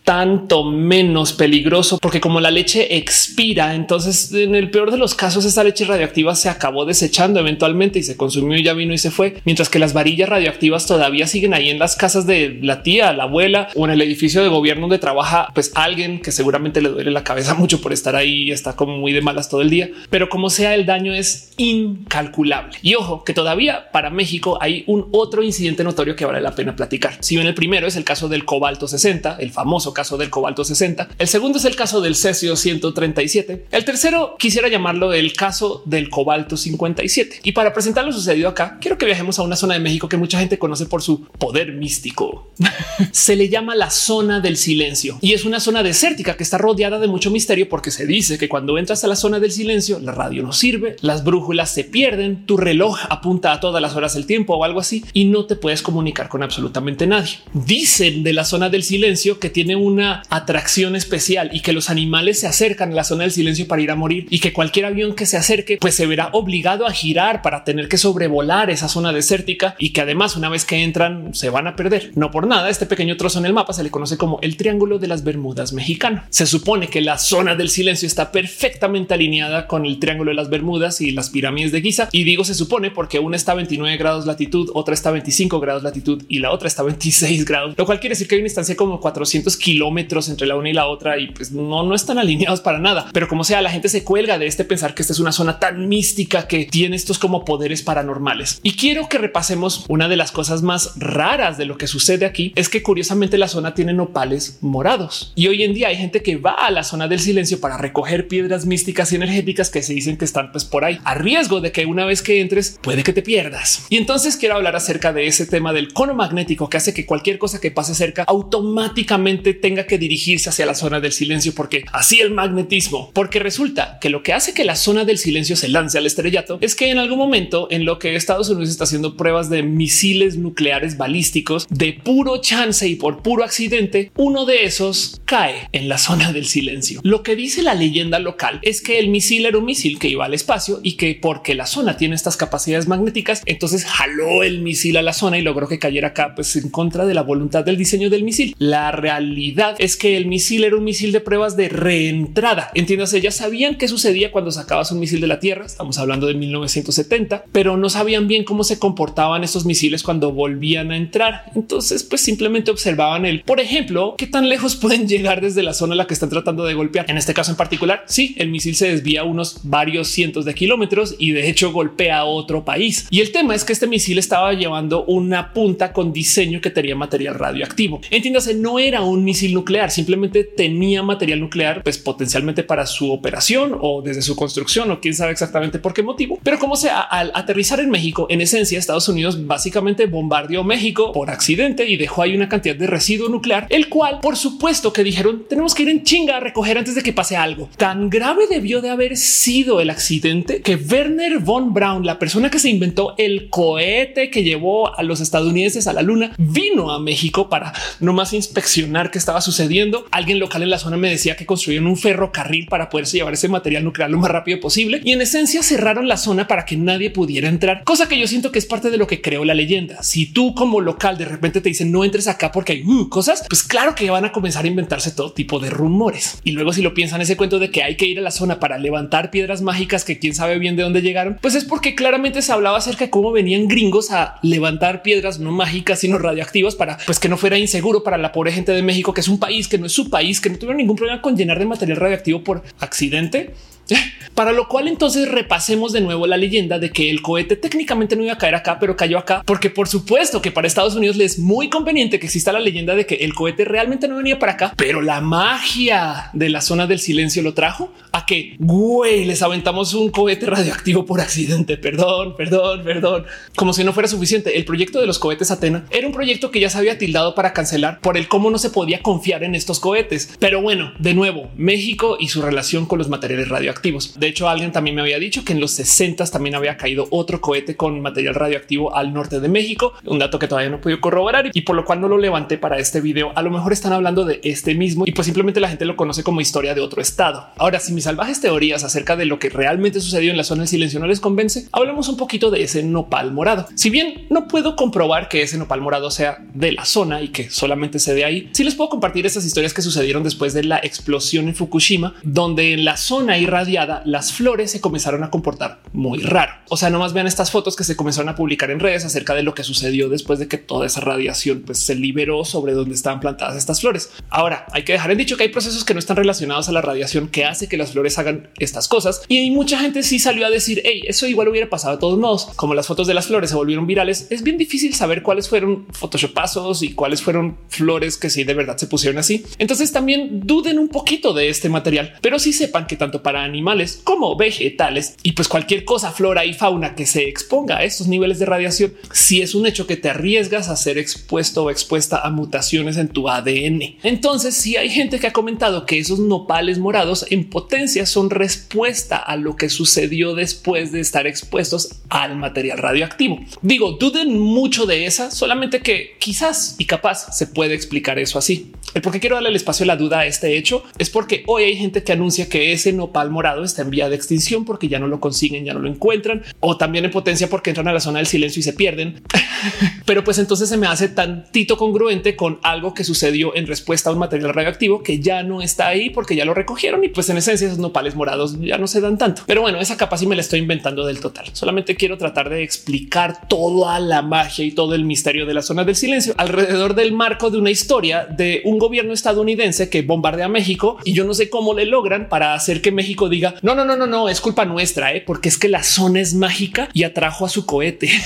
tanto 0.03 0.65
menos 0.65 1.33
peligroso 1.33 1.97
porque 1.97 2.21
como 2.21 2.39
la 2.39 2.51
leche 2.51 2.97
expira, 2.97 3.73
entonces 3.73 4.31
en 4.33 4.55
el 4.55 4.69
peor 4.69 4.91
de 4.91 4.97
los 4.97 5.15
casos 5.15 5.45
esta 5.45 5.63
leche 5.63 5.85
radioactiva 5.85 6.35
se 6.35 6.49
acabó 6.49 6.85
desechando 6.85 7.39
eventualmente 7.39 7.99
y 7.99 8.03
se 8.03 8.17
consumió 8.17 8.57
y 8.57 8.63
ya 8.63 8.73
vino 8.73 8.93
y 8.93 8.97
se 8.97 9.11
fue, 9.11 9.41
mientras 9.45 9.69
que 9.69 9.79
las 9.79 9.93
varillas 9.93 10.29
radioactivas 10.29 10.85
todavía 10.85 11.27
siguen 11.27 11.53
ahí 11.53 11.69
en 11.69 11.79
las 11.79 11.95
casas 11.95 12.25
de 12.25 12.59
la 12.61 12.83
tía, 12.83 13.13
la 13.13 13.23
abuela 13.23 13.69
o 13.75 13.85
en 13.85 13.91
el 13.91 14.01
edificio 14.01 14.43
de 14.43 14.49
gobierno 14.49 14.83
donde 14.83 14.99
trabaja 14.99 15.47
pues 15.53 15.71
alguien 15.75 16.21
que 16.21 16.31
seguramente 16.31 16.81
le 16.81 16.89
duele 16.89 17.11
la 17.11 17.23
cabeza 17.23 17.53
mucho 17.63 17.79
por 17.79 17.93
estar 17.93 18.15
ahí 18.15 18.43
y 18.43 18.51
está 18.51 18.75
como 18.75 18.97
muy 18.97 19.13
de 19.13 19.21
malas 19.21 19.49
todo 19.49 19.61
el 19.61 19.69
día, 19.69 19.89
pero 20.09 20.29
como 20.29 20.49
sea 20.49 20.75
el 20.75 20.85
daño 20.85 21.13
es 21.13 21.51
incalculable. 21.57 22.77
Y 22.81 22.95
ojo 22.95 23.23
que 23.23 23.33
todavía 23.33 23.91
para 23.91 24.09
México 24.09 24.57
hay 24.61 24.83
un 24.87 25.07
otro 25.11 25.43
incidente 25.43 25.83
notorio 25.83 26.15
que 26.15 26.25
vale 26.25 26.41
la 26.41 26.55
pena 26.55 26.75
platicar. 26.75 27.15
Si 27.21 27.35
bien 27.35 27.47
el 27.47 27.53
primero 27.53 27.87
es 27.87 27.95
el 27.95 28.03
caso 28.03 28.27
del 28.27 28.45
cobalto 28.45 28.87
60, 28.87 29.37
el 29.39 29.51
famoso 29.51 29.92
caso 29.93 30.17
del 30.17 30.29
cobalto 30.29 30.63
60. 30.63 31.09
El 31.17 31.27
segundo 31.27 31.57
es 31.57 31.65
el 31.65 31.75
caso 31.75 32.01
del 32.01 32.15
cesio 32.15 32.55
137. 32.55 33.67
El 33.71 33.85
tercero 33.85 34.35
quisiera 34.37 34.67
llamarlo 34.67 35.13
el 35.13 35.33
caso 35.33 35.83
del 35.85 36.09
cobalto 36.09 36.57
57. 36.57 37.41
Y 37.43 37.51
para 37.51 37.73
presentar 37.73 38.05
lo 38.05 38.11
sucedido 38.11 38.49
acá, 38.49 38.77
quiero 38.79 38.97
que 38.97 39.05
viajemos 39.05 39.39
a 39.39 39.43
una 39.43 39.55
zona 39.55 39.75
de 39.75 39.79
México 39.79 40.09
que 40.09 40.17
mucha 40.17 40.39
gente 40.39 40.59
conoce 40.59 40.85
por 40.85 41.01
su 41.01 41.23
poder 41.23 41.73
místico. 41.73 42.51
se 43.11 43.35
le 43.35 43.49
llama 43.49 43.75
la 43.75 43.89
zona 43.89 44.39
del 44.39 44.57
silencio 44.57 45.17
y 45.21 45.33
es 45.33 45.45
una 45.45 45.59
zona 45.59 45.83
desértica 45.83 46.35
que 46.35 46.43
está 46.43 46.57
rodeada 46.57 46.99
de 46.99 47.07
mucho 47.07 47.31
misterio 47.31 47.69
porque 47.69 47.91
se 47.91 48.05
dice 48.05 48.37
que 48.37 48.49
cuando 48.49 48.77
entras 48.77 49.03
a 49.03 49.07
la 49.07 49.15
zona 49.15 49.39
del 49.39 49.51
silencio, 49.51 49.99
la 49.99 50.11
radio 50.11 50.43
no 50.43 50.53
sirve, 50.53 50.95
las 51.01 51.23
brújulas 51.23 51.73
se 51.73 51.83
pierden, 51.83 52.45
tu 52.45 52.57
reloj 52.57 52.97
apunta 53.09 53.51
a 53.51 53.59
todas 53.59 53.81
las 53.81 53.95
horas 53.95 54.13
del 54.13 54.25
tiempo 54.25 54.55
o 54.55 54.63
algo 54.63 54.79
así 54.79 55.03
y 55.13 55.25
no 55.25 55.45
te 55.45 55.55
puedes 55.55 55.81
comunicar 55.81 56.29
con 56.29 56.43
absolutamente 56.43 57.07
nadie. 57.07 57.39
Dicen 57.53 58.23
de 58.23 58.33
la 58.33 58.45
zona 58.45 58.69
del 58.69 58.83
silencio 58.83 59.39
que 59.39 59.49
tiene 59.49 59.75
una 59.83 60.23
atracción 60.29 60.95
especial 60.95 61.49
y 61.53 61.61
que 61.61 61.73
los 61.73 61.89
animales 61.89 62.39
se 62.39 62.47
acercan 62.47 62.91
a 62.91 62.95
la 62.95 63.03
zona 63.03 63.23
del 63.23 63.31
silencio 63.31 63.67
para 63.67 63.81
ir 63.81 63.91
a 63.91 63.95
morir 63.95 64.27
y 64.29 64.39
que 64.39 64.53
cualquier 64.53 64.85
avión 64.85 65.13
que 65.13 65.25
se 65.25 65.37
acerque 65.37 65.77
pues 65.79 65.95
se 65.95 66.05
verá 66.05 66.29
obligado 66.33 66.87
a 66.87 66.91
girar 66.91 67.41
para 67.41 67.63
tener 67.63 67.87
que 67.87 67.97
sobrevolar 67.97 68.69
esa 68.69 68.87
zona 68.87 69.11
desértica 69.11 69.75
y 69.77 69.91
que 69.91 70.01
además 70.01 70.35
una 70.35 70.49
vez 70.49 70.65
que 70.65 70.83
entran 70.83 71.35
se 71.35 71.49
van 71.49 71.67
a 71.67 71.75
perder. 71.75 72.11
No 72.15 72.31
por 72.31 72.47
nada, 72.47 72.69
este 72.69 72.85
pequeño 72.85 73.17
trozo 73.17 73.39
en 73.39 73.45
el 73.45 73.53
mapa 73.53 73.73
se 73.73 73.83
le 73.83 73.91
conoce 73.91 74.17
como 74.17 74.39
el 74.41 74.57
Triángulo 74.57 74.99
de 74.99 75.07
las 75.07 75.23
Bermudas 75.23 75.73
mexicano. 75.73 76.23
Se 76.29 76.45
supone 76.45 76.87
que 76.87 77.01
la 77.01 77.17
zona 77.17 77.55
del 77.55 77.69
silencio 77.69 78.07
está 78.07 78.31
perfectamente 78.31 79.13
alineada 79.13 79.67
con 79.67 79.85
el 79.85 79.99
Triángulo 79.99 80.31
de 80.31 80.35
las 80.35 80.49
Bermudas 80.49 81.01
y 81.01 81.11
las 81.11 81.29
pirámides 81.29 81.71
de 81.71 81.81
Giza. 81.81 82.09
Y 82.11 82.23
digo 82.23 82.43
se 82.43 82.55
supone 82.55 82.91
porque 82.91 83.19
una 83.19 83.35
está 83.35 83.51
a 83.51 83.55
29 83.55 83.97
grados 83.97 84.25
latitud, 84.25 84.69
otra 84.73 84.93
está 84.93 85.09
a 85.09 85.13
25 85.13 85.59
grados 85.59 85.83
latitud 85.83 86.23
y 86.27 86.39
la 86.39 86.51
otra 86.51 86.67
está 86.67 86.81
a 86.81 86.85
26 86.85 87.45
grados, 87.45 87.75
lo 87.77 87.85
cual 87.85 87.99
quiere 87.99 88.13
decir 88.13 88.27
que 88.27 88.35
hay 88.35 88.41
una 88.41 88.47
instancia 88.47 88.75
como 88.75 88.99
400 88.99 89.55
kilómetros 89.57 89.72
kilómetros 89.73 90.29
entre 90.29 90.45
la 90.45 90.55
una 90.55 90.69
y 90.69 90.73
la 90.73 90.85
otra 90.85 91.17
y 91.17 91.31
pues 91.31 91.51
no, 91.51 91.81
no 91.81 91.95
están 91.95 92.19
alineados 92.19 92.61
para 92.61 92.77
nada. 92.77 93.09
Pero 93.11 93.27
como 93.27 93.43
sea, 93.43 93.59
la 93.63 93.71
gente 93.71 93.89
se 93.89 94.03
cuelga 94.03 94.37
de 94.37 94.45
este 94.45 94.65
pensar 94.65 94.93
que 94.93 95.01
esta 95.01 95.13
es 95.13 95.19
una 95.19 95.31
zona 95.31 95.59
tan 95.59 95.89
mística 95.89 96.47
que 96.47 96.65
tiene 96.65 96.95
estos 96.95 97.17
como 97.17 97.43
poderes 97.43 97.81
paranormales. 97.81 98.59
Y 98.61 98.75
quiero 98.75 99.09
que 99.09 99.17
repasemos 99.17 99.85
una 99.87 100.07
de 100.07 100.15
las 100.15 100.31
cosas 100.31 100.61
más 100.61 100.93
raras 100.97 101.57
de 101.57 101.65
lo 101.65 101.77
que 101.77 101.87
sucede 101.87 102.27
aquí 102.27 102.53
es 102.55 102.69
que 102.69 102.83
curiosamente 102.83 103.39
la 103.39 103.47
zona 103.47 103.73
tiene 103.73 103.93
nopales 103.93 104.59
morados 104.61 105.33
y 105.35 105.47
hoy 105.47 105.63
en 105.63 105.73
día 105.73 105.87
hay 105.87 105.95
gente 105.95 106.21
que 106.21 106.35
va 106.35 106.51
a 106.51 106.69
la 106.69 106.83
zona 106.83 107.07
del 107.07 107.19
silencio 107.19 107.59
para 107.59 107.77
recoger 107.77 108.27
piedras 108.27 108.67
místicas 108.67 109.11
y 109.11 109.15
energéticas 109.15 109.71
que 109.71 109.81
se 109.81 109.93
dicen 109.95 110.17
que 110.17 110.25
están 110.25 110.51
pues 110.51 110.65
por 110.65 110.85
ahí 110.85 110.99
a 111.03 111.15
riesgo 111.15 111.61
de 111.61 111.71
que 111.71 111.87
una 111.87 112.05
vez 112.05 112.21
que 112.21 112.41
entres 112.41 112.77
puede 112.81 113.01
que 113.01 113.13
te 113.13 113.23
pierdas. 113.23 113.87
Y 113.89 113.97
entonces 113.97 114.37
quiero 114.37 114.55
hablar 114.55 114.75
acerca 114.75 115.13
de 115.13 115.25
ese 115.25 115.47
tema 115.47 115.73
del 115.73 115.93
cono 115.93 116.13
magnético 116.13 116.69
que 116.69 116.77
hace 116.77 116.93
que 116.93 117.07
cualquier 117.07 117.39
cosa 117.39 117.59
que 117.59 117.71
pase 117.71 117.95
cerca 117.95 118.23
automáticamente 118.27 119.55
tenga 119.63 119.87
que 119.87 119.97
dirigirse 119.97 120.49
hacia 120.49 120.65
la 120.65 120.75
zona 120.75 120.99
del 120.99 121.13
silencio 121.13 121.53
porque 121.55 121.85
así 121.93 122.19
el 122.19 122.31
magnetismo, 122.31 123.11
porque 123.13 123.39
resulta 123.39 123.97
que 124.01 124.09
lo 124.09 124.21
que 124.21 124.33
hace 124.33 124.53
que 124.53 124.65
la 124.65 124.75
zona 124.75 125.05
del 125.05 125.17
silencio 125.17 125.55
se 125.55 125.69
lance 125.69 125.97
al 125.97 126.05
estrellato 126.05 126.57
es 126.59 126.75
que 126.75 126.91
en 126.91 126.97
algún 126.97 127.17
momento 127.17 127.69
en 127.71 127.85
lo 127.85 127.97
que 127.97 128.17
Estados 128.17 128.49
Unidos 128.49 128.71
está 128.71 128.83
haciendo 128.83 129.15
pruebas 129.15 129.49
de 129.49 129.63
misiles 129.63 130.35
nucleares 130.35 130.97
balísticos 130.97 131.65
de 131.69 131.93
puro 131.93 132.41
chance 132.41 132.85
y 132.85 132.95
por 132.95 133.23
puro 133.23 133.45
accidente, 133.45 134.11
uno 134.17 134.45
de 134.45 134.65
esos 134.65 135.21
cae 135.23 135.69
en 135.71 135.87
la 135.87 135.97
zona 135.97 136.33
del 136.33 136.45
silencio. 136.45 136.99
Lo 137.01 137.23
que 137.23 137.37
dice 137.37 137.63
la 137.63 137.73
leyenda 137.73 138.19
local 138.19 138.59
es 138.63 138.81
que 138.81 138.99
el 138.99 139.07
misil 139.07 139.45
era 139.45 139.59
un 139.59 139.63
misil 139.63 139.97
que 139.97 140.09
iba 140.09 140.25
al 140.25 140.33
espacio 140.33 140.81
y 140.83 140.97
que 140.97 141.17
porque 141.21 141.55
la 141.55 141.67
zona 141.67 141.95
tiene 141.95 142.15
estas 142.15 142.35
capacidades 142.35 142.89
magnéticas, 142.89 143.41
entonces 143.45 143.85
jaló 143.85 144.43
el 144.43 144.59
misil 144.59 144.97
a 144.97 145.01
la 145.01 145.13
zona 145.13 145.37
y 145.37 145.41
logró 145.41 145.69
que 145.69 145.79
cayera 145.79 146.09
acá 146.09 146.35
pues 146.35 146.53
en 146.57 146.69
contra 146.69 147.05
de 147.05 147.13
la 147.13 147.21
voluntad 147.21 147.63
del 147.63 147.77
diseño 147.77 148.09
del 148.09 148.25
misil. 148.25 148.55
La 148.59 148.91
realidad 148.91 149.52
es 149.77 149.97
que 149.97 150.17
el 150.17 150.25
misil 150.25 150.63
era 150.63 150.75
un 150.75 150.83
misil 150.83 151.11
de 151.11 151.19
pruebas 151.19 151.55
de 151.55 151.69
reentrada. 151.69 152.71
Entiéndase, 152.73 153.21
ya 153.21 153.31
sabían 153.31 153.75
qué 153.75 153.87
sucedía 153.87 154.31
cuando 154.31 154.51
sacabas 154.51 154.91
un 154.91 154.99
misil 154.99 155.21
de 155.21 155.27
la 155.27 155.39
Tierra. 155.39 155.65
Estamos 155.65 155.97
hablando 155.97 156.27
de 156.27 156.33
1970, 156.33 157.45
pero 157.51 157.77
no 157.77 157.89
sabían 157.89 158.27
bien 158.27 158.43
cómo 158.43 158.63
se 158.63 158.79
comportaban 158.79 159.43
estos 159.43 159.65
misiles 159.65 160.03
cuando 160.03 160.31
volvían 160.31 160.91
a 160.91 160.97
entrar. 160.97 161.45
Entonces, 161.55 162.03
pues 162.03 162.21
simplemente 162.21 162.71
observaban 162.71 163.25
el, 163.25 163.41
por 163.41 163.59
ejemplo, 163.59 164.15
qué 164.17 164.27
tan 164.27 164.49
lejos 164.49 164.75
pueden 164.83 165.07
llegar 165.07 165.41
desde 165.41 165.63
la 165.63 165.73
zona 165.73 165.93
a 165.93 165.97
la 165.97 166.07
que 166.07 166.13
están 166.13 166.29
tratando 166.29 166.65
de 166.65 166.73
golpear. 166.73 167.09
En 167.09 167.17
este 167.17 167.33
caso 167.33 167.51
en 167.51 167.57
particular, 167.57 168.03
sí, 168.07 168.35
el 168.37 168.49
misil 168.49 168.75
se 168.75 168.89
desvía 168.89 169.23
unos 169.23 169.59
varios 169.63 170.07
cientos 170.07 170.45
de 170.45 170.53
kilómetros 170.53 171.15
y 171.19 171.31
de 171.31 171.49
hecho 171.49 171.71
golpea 171.71 172.19
a 172.19 172.25
otro 172.25 172.65
país. 172.65 173.07
Y 173.09 173.21
el 173.21 173.31
tema 173.31 173.55
es 173.55 173.63
que 173.63 173.73
este 173.73 173.87
misil 173.87 174.17
estaba 174.17 174.53
llevando 174.53 175.05
una 175.05 175.53
punta 175.53 175.93
con 175.93 176.13
diseño 176.13 176.61
que 176.61 176.69
tenía 176.69 176.95
material 176.95 177.35
radioactivo. 177.35 178.01
Entiéndase, 178.09 178.55
no 178.55 178.79
era 178.79 179.01
un 179.01 179.23
misil 179.23 179.42
nuclear, 179.51 179.91
simplemente 179.91 180.43
tenía 180.43 181.03
material 181.03 181.39
nuclear, 181.39 181.83
pues 181.83 181.97
potencialmente 181.97 182.63
para 182.63 182.85
su 182.85 183.11
operación 183.11 183.77
o 183.81 184.01
desde 184.01 184.21
su 184.21 184.35
construcción 184.35 184.91
o 184.91 185.01
quién 185.01 185.13
sabe 185.13 185.31
exactamente 185.31 185.79
por 185.79 185.93
qué 185.93 186.03
motivo. 186.03 186.39
Pero 186.43 186.59
como 186.59 186.75
sea, 186.75 187.01
al 187.01 187.31
aterrizar 187.35 187.79
en 187.79 187.89
México, 187.89 188.27
en 188.29 188.41
esencia, 188.41 188.79
Estados 188.79 189.09
Unidos 189.09 189.45
básicamente 189.45 190.05
bombardeó 190.05 190.63
México 190.63 191.11
por 191.11 191.29
accidente 191.29 191.87
y 191.87 191.97
dejó 191.97 192.21
ahí 192.21 192.35
una 192.35 192.49
cantidad 192.49 192.75
de 192.75 192.87
residuo 192.87 193.29
nuclear, 193.29 193.67
el 193.69 193.89
cual 193.89 194.19
por 194.21 194.37
supuesto 194.37 194.93
que 194.93 195.03
dijeron 195.03 195.45
tenemos 195.49 195.73
que 195.73 195.83
ir 195.83 195.89
en 195.89 196.03
chinga 196.03 196.37
a 196.37 196.39
recoger 196.39 196.77
antes 196.77 196.95
de 196.95 197.03
que 197.03 197.13
pase 197.13 197.35
algo. 197.35 197.69
Tan 197.77 198.09
grave 198.09 198.47
debió 198.49 198.81
de 198.81 198.89
haber 198.89 199.17
sido 199.17 199.81
el 199.81 199.89
accidente 199.89 200.61
que 200.61 200.75
Werner 200.75 201.39
von 201.39 201.73
Braun, 201.73 202.05
la 202.05 202.19
persona 202.19 202.49
que 202.49 202.59
se 202.59 202.69
inventó 202.69 203.15
el 203.17 203.49
cohete 203.49 204.29
que 204.29 204.43
llevó 204.43 204.95
a 204.95 205.03
los 205.03 205.21
estadounidenses 205.21 205.87
a 205.87 205.93
la 205.93 206.01
luna, 206.01 206.33
vino 206.37 206.91
a 206.91 206.99
México 206.99 207.49
para 207.49 207.73
nomás 207.99 208.33
inspeccionar 208.33 209.11
qué 209.11 209.17
estaba 209.17 209.32
sucediendo. 209.41 210.05
Alguien 210.11 210.39
local 210.39 210.63
en 210.63 210.69
la 210.69 210.79
zona 210.79 210.97
me 210.97 211.09
decía 211.09 211.35
que 211.35 211.45
construyeron 211.45 211.87
un 211.87 211.97
ferrocarril 211.97 212.67
para 212.67 212.89
poderse 212.89 213.17
llevar 213.17 213.33
ese 213.33 213.47
material 213.47 213.83
nuclear 213.83 214.09
lo 214.09 214.17
más 214.17 214.31
rápido 214.31 214.59
posible 214.59 215.01
y 215.03 215.11
en 215.11 215.21
esencia 215.21 215.63
cerraron 215.63 216.07
la 216.07 216.17
zona 216.17 216.47
para 216.47 216.65
que 216.65 216.77
nadie 216.77 217.09
pudiera 217.09 217.49
entrar, 217.49 217.83
cosa 217.83 218.07
que 218.07 218.19
yo 218.19 218.27
siento 218.27 218.51
que 218.51 218.59
es 218.59 218.65
parte 218.65 218.89
de 218.89 218.97
lo 218.97 219.07
que 219.07 219.21
creó 219.21 219.45
la 219.45 219.53
leyenda. 219.53 220.03
Si 220.03 220.25
tú 220.25 220.53
como 220.53 220.81
local 220.81 221.17
de 221.17 221.25
repente 221.25 221.61
te 221.61 221.69
dicen 221.69 221.91
no 221.91 222.03
entres 222.03 222.27
acá 222.27 222.51
porque 222.51 222.73
hay 222.73 222.83
uh, 222.83 223.09
cosas, 223.09 223.43
pues 223.49 223.63
claro 223.63 223.95
que 223.95 224.09
van 224.09 224.25
a 224.25 224.31
comenzar 224.31 224.65
a 224.65 224.67
inventarse 224.67 225.11
todo 225.11 225.33
tipo 225.33 225.59
de 225.59 225.69
rumores. 225.69 226.39
Y 226.43 226.51
luego 226.51 226.73
si 226.73 226.81
lo 226.81 226.93
piensan 226.93 227.21
ese 227.21 227.37
cuento 227.37 227.59
de 227.59 227.71
que 227.71 227.83
hay 227.83 227.95
que 227.97 228.05
ir 228.05 228.19
a 228.19 228.21
la 228.21 228.31
zona 228.31 228.59
para 228.59 228.77
levantar 228.77 229.31
piedras 229.31 229.61
mágicas 229.61 230.05
que 230.05 230.19
quién 230.19 230.35
sabe 230.35 230.59
bien 230.59 230.75
de 230.75 230.83
dónde 230.83 231.01
llegaron, 231.01 231.37
pues 231.41 231.55
es 231.55 231.65
porque 231.65 231.95
claramente 231.95 232.41
se 232.41 232.51
hablaba 232.51 232.77
acerca 232.77 233.05
de 233.05 233.09
cómo 233.09 233.31
venían 233.31 233.67
gringos 233.67 234.11
a 234.11 234.39
levantar 234.41 235.01
piedras 235.01 235.39
no 235.39 235.51
mágicas 235.51 235.99
sino 235.99 236.17
radioactivas 236.17 236.75
para 236.75 236.97
pues 237.05 237.19
que 237.19 237.29
no 237.29 237.37
fuera 237.37 237.57
inseguro 237.57 238.03
para 238.03 238.17
la 238.17 238.31
pobre 238.31 238.51
gente 238.51 238.71
de 238.71 238.81
México, 238.81 239.13
que 239.13 239.22
es 239.23 239.29
un 239.29 239.39
país 239.39 239.67
que 239.67 239.77
no 239.77 239.85
es 239.85 239.91
su 239.91 240.09
país, 240.09 240.41
que 240.41 240.49
no 240.49 240.57
tuvieron 240.57 240.77
ningún 240.77 240.95
problema 240.95 241.21
con 241.21 241.35
llenar 241.35 241.59
de 241.59 241.65
material 241.65 241.97
radioactivo 241.97 242.43
por 242.43 242.63
accidente. 242.79 243.53
Para 244.35 244.51
lo 244.51 244.67
cual 244.67 244.87
entonces 244.87 245.29
repasemos 245.29 245.93
de 245.93 246.01
nuevo 246.01 246.25
la 246.25 246.37
leyenda 246.37 246.79
de 246.79 246.91
que 246.91 247.11
el 247.11 247.21
cohete 247.21 247.55
técnicamente 247.55 248.15
no 248.15 248.23
iba 248.23 248.33
a 248.33 248.37
caer 248.37 248.55
acá, 248.55 248.79
pero 248.79 248.95
cayó 248.95 249.19
acá, 249.19 249.43
porque 249.45 249.69
por 249.69 249.87
supuesto 249.87 250.41
que 250.41 250.51
para 250.51 250.65
Estados 250.65 250.95
Unidos 250.95 251.17
les 251.17 251.33
es 251.33 251.39
muy 251.39 251.69
conveniente 251.69 252.19
que 252.19 252.25
exista 252.25 252.51
la 252.51 252.59
leyenda 252.59 252.95
de 252.95 253.05
que 253.05 253.15
el 253.15 253.33
cohete 253.33 253.63
realmente 253.63 254.07
no 254.07 254.17
venía 254.17 254.39
para 254.39 254.53
acá, 254.53 254.73
pero 254.75 255.01
la 255.01 255.21
magia 255.21 256.29
de 256.33 256.49
la 256.49 256.61
zona 256.61 256.85
del 256.85 256.99
silencio 256.99 257.41
lo 257.43 257.53
trajo 257.53 257.93
a 258.11 258.25
que 258.25 258.55
güey, 258.59 259.25
les 259.25 259.41
aventamos 259.41 259.93
un 259.93 260.09
cohete 260.09 260.45
radioactivo 260.45 261.05
por 261.05 261.21
accidente. 261.21 261.77
Perdón, 261.77 262.35
perdón, 262.35 262.83
perdón. 262.83 263.25
Como 263.55 263.73
si 263.73 263.83
no 263.83 263.93
fuera 263.93 264.07
suficiente. 264.07 264.57
El 264.57 264.65
proyecto 264.65 264.99
de 264.99 265.07
los 265.07 265.19
cohetes 265.19 265.51
Atena 265.51 265.85
era 265.91 266.07
un 266.07 266.13
proyecto 266.13 266.51
que 266.51 266.59
ya 266.59 266.69
se 266.69 266.77
había 266.77 266.97
tildado 266.97 267.35
para 267.35 267.53
cancelar 267.53 267.99
por 267.99 268.17
el 268.17 268.27
cómo 268.27 268.49
no 268.49 268.57
se 268.57 268.69
podía 268.69 269.01
confiar 269.01 269.43
en 269.43 269.55
estos 269.55 269.79
cohetes. 269.79 270.35
Pero 270.39 270.61
bueno, 270.61 270.93
de 270.99 271.13
nuevo, 271.13 271.49
México 271.55 272.17
y 272.19 272.27
su 272.27 272.41
relación 272.41 272.85
con 272.85 272.99
los 272.99 273.09
materiales 273.09 273.49
radioactivos. 273.49 273.72
De 274.17 274.27
hecho, 274.27 274.49
alguien 274.49 274.71
también 274.71 274.95
me 274.95 275.01
había 275.01 275.19
dicho 275.19 275.43
que 275.43 275.53
en 275.53 275.59
los 275.59 275.71
60 275.71 276.13
también 276.27 276.55
había 276.55 276.77
caído 276.77 277.07
otro 277.09 277.41
cohete 277.41 277.75
con 277.75 277.99
material 278.01 278.35
radioactivo 278.35 278.95
al 278.95 279.13
norte 279.13 279.39
de 279.39 279.47
México, 279.47 279.93
un 280.05 280.19
dato 280.19 280.39
que 280.39 280.47
todavía 280.47 280.69
no 280.69 280.81
pude 280.81 280.99
corroborar 280.99 281.49
y 281.53 281.61
por 281.61 281.75
lo 281.75 281.85
cual 281.85 282.01
no 282.01 282.07
lo 282.07 282.17
levanté 282.17 282.57
para 282.57 282.77
este 282.77 283.01
video. 283.01 283.31
A 283.35 283.41
lo 283.41 283.49
mejor 283.49 283.73
están 283.73 283.93
hablando 283.93 284.25
de 284.25 284.39
este 284.43 284.75
mismo 284.75 285.05
y 285.05 285.11
pues 285.11 285.25
simplemente 285.25 285.59
la 285.59 285.69
gente 285.69 285.85
lo 285.85 285.95
conoce 285.95 286.23
como 286.23 286.41
historia 286.41 286.75
de 286.75 286.81
otro 286.81 287.01
estado. 287.01 287.47
Ahora, 287.57 287.79
si 287.79 287.93
mis 287.93 288.03
salvajes 288.03 288.41
teorías 288.41 288.83
acerca 288.83 289.15
de 289.15 289.25
lo 289.25 289.39
que 289.39 289.49
realmente 289.49 290.01
sucedió 290.01 290.31
en 290.31 290.37
la 290.37 290.43
zona 290.43 290.61
del 290.61 290.69
silencio 290.69 290.99
no 290.99 291.07
les 291.07 291.19
convence, 291.19 291.67
hablemos 291.71 292.07
un 292.09 292.17
poquito 292.17 292.51
de 292.51 292.63
ese 292.63 292.83
nopal 292.83 293.31
morado. 293.31 293.67
Si 293.75 293.89
bien 293.89 294.27
no 294.29 294.47
puedo 294.47 294.75
comprobar 294.75 295.29
que 295.29 295.41
ese 295.41 295.57
nopal 295.57 295.81
morado 295.81 296.11
sea 296.11 296.45
de 296.53 296.71
la 296.71 296.85
zona 296.85 297.21
y 297.21 297.29
que 297.29 297.49
solamente 297.49 297.99
se 297.99 298.13
de 298.13 298.25
ahí, 298.25 298.49
sí 298.53 298.63
les 298.63 298.75
puedo 298.75 298.89
compartir 298.89 299.25
esas 299.25 299.45
historias 299.45 299.73
que 299.73 299.81
sucedieron 299.81 300.23
después 300.23 300.53
de 300.53 300.63
la 300.63 300.77
explosión 300.77 301.47
en 301.47 301.55
Fukushima, 301.55 302.15
donde 302.23 302.73
en 302.73 302.85
la 302.85 302.97
zona 302.97 303.37
irradiada 303.37 303.62
las 303.63 304.33
flores 304.33 304.71
se 304.71 304.81
comenzaron 304.81 305.23
a 305.23 305.29
comportar 305.29 305.81
muy 305.93 306.19
raro. 306.19 306.53
O 306.69 306.77
sea, 306.77 306.89
nomás 306.89 307.13
vean 307.13 307.27
estas 307.27 307.51
fotos 307.51 307.75
que 307.75 307.83
se 307.83 307.95
comenzaron 307.95 308.29
a 308.29 308.35
publicar 308.35 308.71
en 308.71 308.79
redes 308.79 309.05
acerca 309.05 309.33
de 309.33 309.43
lo 309.43 309.53
que 309.53 309.63
sucedió 309.63 310.09
después 310.09 310.39
de 310.39 310.47
que 310.47 310.57
toda 310.57 310.85
esa 310.85 311.01
radiación 311.01 311.63
pues, 311.65 311.79
se 311.79 311.95
liberó 311.95 312.45
sobre 312.45 312.73
donde 312.73 312.95
estaban 312.95 313.19
plantadas 313.19 313.57
estas 313.57 313.81
flores. 313.81 314.11
Ahora 314.29 314.65
hay 314.71 314.83
que 314.83 314.93
dejar 314.93 315.11
en 315.11 315.17
dicho 315.17 315.37
que 315.37 315.43
hay 315.43 315.49
procesos 315.49 315.83
que 315.83 315.93
no 315.93 315.99
están 315.99 316.17
relacionados 316.17 316.69
a 316.69 316.71
la 316.71 316.81
radiación 316.81 317.27
que 317.27 317.45
hace 317.45 317.67
que 317.67 317.77
las 317.77 317.91
flores 317.91 318.17
hagan 318.17 318.49
estas 318.59 318.87
cosas. 318.87 319.21
Y 319.27 319.51
mucha 319.51 319.79
gente 319.79 320.03
sí 320.03 320.19
salió 320.19 320.45
a 320.45 320.49
decir 320.49 320.81
hey, 320.85 321.03
eso 321.07 321.27
igual 321.27 321.47
hubiera 321.47 321.69
pasado 321.69 321.95
de 321.95 321.99
todos 321.99 322.19
modos. 322.19 322.49
Como 322.55 322.73
las 322.73 322.87
fotos 322.87 323.07
de 323.07 323.13
las 323.13 323.27
flores 323.27 323.49
se 323.49 323.55
volvieron 323.55 323.87
virales, 323.87 324.27
es 324.29 324.43
bien 324.43 324.57
difícil 324.57 324.93
saber 324.93 325.23
cuáles 325.23 325.49
fueron 325.49 325.87
photoshopazos 325.91 326.81
y 326.83 326.93
cuáles 326.93 327.21
fueron 327.21 327.57
flores 327.69 328.17
que 328.17 328.29
sí 328.29 328.43
de 328.43 328.53
verdad 328.53 328.77
se 328.77 328.87
pusieron 328.87 329.19
así. 329.19 329.45
Entonces 329.57 329.91
también 329.91 330.41
duden 330.45 330.79
un 330.79 330.89
poquito 330.89 331.33
de 331.33 331.49
este 331.49 331.69
material, 331.69 332.13
pero 332.21 332.39
sí 332.39 332.53
sepan 332.53 332.87
que 332.87 332.95
tanto 332.95 333.23
para 333.23 333.43
animales 333.53 334.01
como 334.03 334.35
vegetales 334.35 335.15
y 335.21 335.33
pues 335.33 335.47
cualquier 335.47 335.85
cosa, 335.85 336.11
flora 336.11 336.45
y 336.45 336.53
fauna 336.53 336.95
que 336.95 337.05
se 337.05 337.27
exponga 337.27 337.77
a 337.77 337.83
estos 337.83 338.07
niveles 338.07 338.39
de 338.39 338.47
radiación, 338.47 338.93
si 339.11 339.41
es 339.41 339.53
un 339.53 339.67
hecho 339.67 339.85
que 339.85 339.95
te 339.95 340.09
arriesgas 340.09 340.69
a 340.69 340.75
ser 340.75 340.97
expuesto 340.97 341.63
o 341.63 341.69
expuesta 341.69 342.21
a 342.21 342.29
mutaciones 342.31 342.97
en 342.97 343.09
tu 343.09 343.29
ADN. 343.29 343.97
Entonces, 344.03 344.55
si 344.55 344.75
hay 344.75 344.89
gente 344.89 345.19
que 345.19 345.27
ha 345.27 345.33
comentado 345.33 345.85
que 345.85 345.99
esos 345.99 346.19
nopales 346.19 346.79
morados 346.79 347.25
en 347.29 347.49
potencia 347.49 348.05
son 348.05 348.29
respuesta 348.29 349.17
a 349.17 349.35
lo 349.37 349.55
que 349.55 349.69
sucedió 349.69 350.33
después 350.33 350.91
de 350.91 350.99
estar 350.99 351.27
expuestos 351.27 351.99
al 352.09 352.35
material 352.35 352.79
radioactivo. 352.79 353.39
Digo, 353.61 353.93
duden 353.93 354.39
mucho 354.39 354.85
de 354.85 355.05
esa, 355.05 355.29
solamente 355.29 355.81
que 355.81 356.15
quizás 356.19 356.75
y 356.77 356.85
capaz 356.85 357.35
se 357.35 357.47
puede 357.47 357.75
explicar 357.75 358.19
eso 358.19 358.39
así. 358.39 358.71
El 358.93 359.01
por 359.01 359.11
qué 359.11 359.19
quiero 359.19 359.35
darle 359.35 359.49
el 359.49 359.55
espacio 359.55 359.83
a 359.83 359.87
la 359.87 359.95
duda 359.95 360.19
a 360.19 360.25
este 360.27 360.55
hecho 360.55 360.83
es 360.99 361.09
porque 361.09 361.43
hoy 361.47 361.63
hay 361.63 361.75
gente 361.75 362.03
que 362.03 362.11
anuncia 362.11 362.47
que 362.47 362.73
ese 362.73 362.93
nopal 362.93 363.31
morado 363.31 363.63
está 363.63 363.81
en 363.81 363.89
vía 363.89 364.07
de 364.07 364.15
extinción 364.15 364.65
porque 364.65 364.87
ya 364.87 364.99
no 364.99 365.07
lo 365.07 365.19
consiguen, 365.19 365.65
ya 365.65 365.73
no 365.73 365.79
lo 365.79 365.89
encuentran 365.89 366.43
o 366.59 366.77
también 366.77 367.05
en 367.05 367.11
potencia 367.11 367.49
porque 367.49 367.71
entran 367.71 367.87
a 367.87 367.93
la 367.93 367.99
zona 367.99 368.19
del 368.19 368.27
silencio 368.27 368.59
y 368.59 368.63
se 368.63 368.73
pierden. 368.73 369.23
Pero 370.05 370.23
pues 370.23 370.37
entonces 370.37 370.69
se 370.69 370.77
me 370.77 370.85
hace 370.85 371.07
tantito 371.07 371.77
congruente 371.77 372.35
con 372.35 372.59
algo 372.61 372.93
que 372.93 373.03
sucedió 373.03 373.55
en 373.55 373.65
respuesta 373.65 374.09
a 374.09 374.13
un 374.13 374.19
material 374.19 374.53
radioactivo 374.53 375.01
que 375.01 375.19
ya 375.19 375.41
no 375.41 375.61
está 375.61 375.87
ahí 375.87 376.11
porque 376.11 376.35
ya 376.35 376.45
lo 376.45 376.53
recogieron 376.53 377.03
y 377.03 377.09
pues 377.09 377.29
en 377.29 377.37
esencia 377.37 377.65
esos 377.67 377.79
nopales 377.79 378.15
morados 378.15 378.59
ya 378.59 378.77
no 378.77 378.85
se 378.85 379.01
dan 379.01 379.17
tanto. 379.17 379.41
Pero 379.47 379.61
bueno, 379.61 379.79
esa 379.79 379.97
capa 379.97 380.17
sí 380.17 380.27
me 380.27 380.35
la 380.35 380.41
estoy 380.41 380.59
inventando 380.59 381.05
del 381.05 381.19
total. 381.19 381.47
Solamente 381.53 381.95
quiero 381.95 382.17
tratar 382.17 382.49
de 382.49 382.61
explicar 382.61 383.47
toda 383.47 383.99
la 383.99 384.21
magia 384.21 384.65
y 384.65 384.71
todo 384.71 384.93
el 384.93 385.03
misterio 385.03 385.47
de 385.47 385.53
la 385.55 385.63
zona 385.63 385.83
del 385.83 385.95
silencio 385.95 386.35
alrededor 386.37 386.93
del 386.93 387.11
marco 387.11 387.49
de 387.49 387.57
una 387.57 387.71
historia 387.71 388.25
de 388.25 388.61
un 388.65 388.82
gobierno 388.83 389.13
estadounidense 389.13 389.89
que 389.89 390.01
bombardea 390.01 390.49
México 390.49 390.97
y 391.05 391.13
yo 391.13 391.23
no 391.23 391.33
sé 391.33 391.49
cómo 391.49 391.73
le 391.73 391.85
logran 391.85 392.27
para 392.27 392.53
hacer 392.53 392.81
que 392.81 392.91
México 392.91 393.29
diga 393.29 393.55
no, 393.61 393.75
no, 393.75 393.85
no, 393.85 393.95
no, 393.95 394.07
no, 394.07 394.27
es 394.27 394.41
culpa 394.41 394.65
nuestra, 394.65 395.13
¿eh? 395.13 395.23
porque 395.25 395.47
es 395.47 395.57
que 395.57 395.69
la 395.69 395.83
zona 395.83 396.19
es 396.19 396.33
mágica 396.33 396.89
y 396.91 397.03
atrajo 397.03 397.45
a 397.45 397.49
su 397.49 397.65
cohete. 397.65 398.09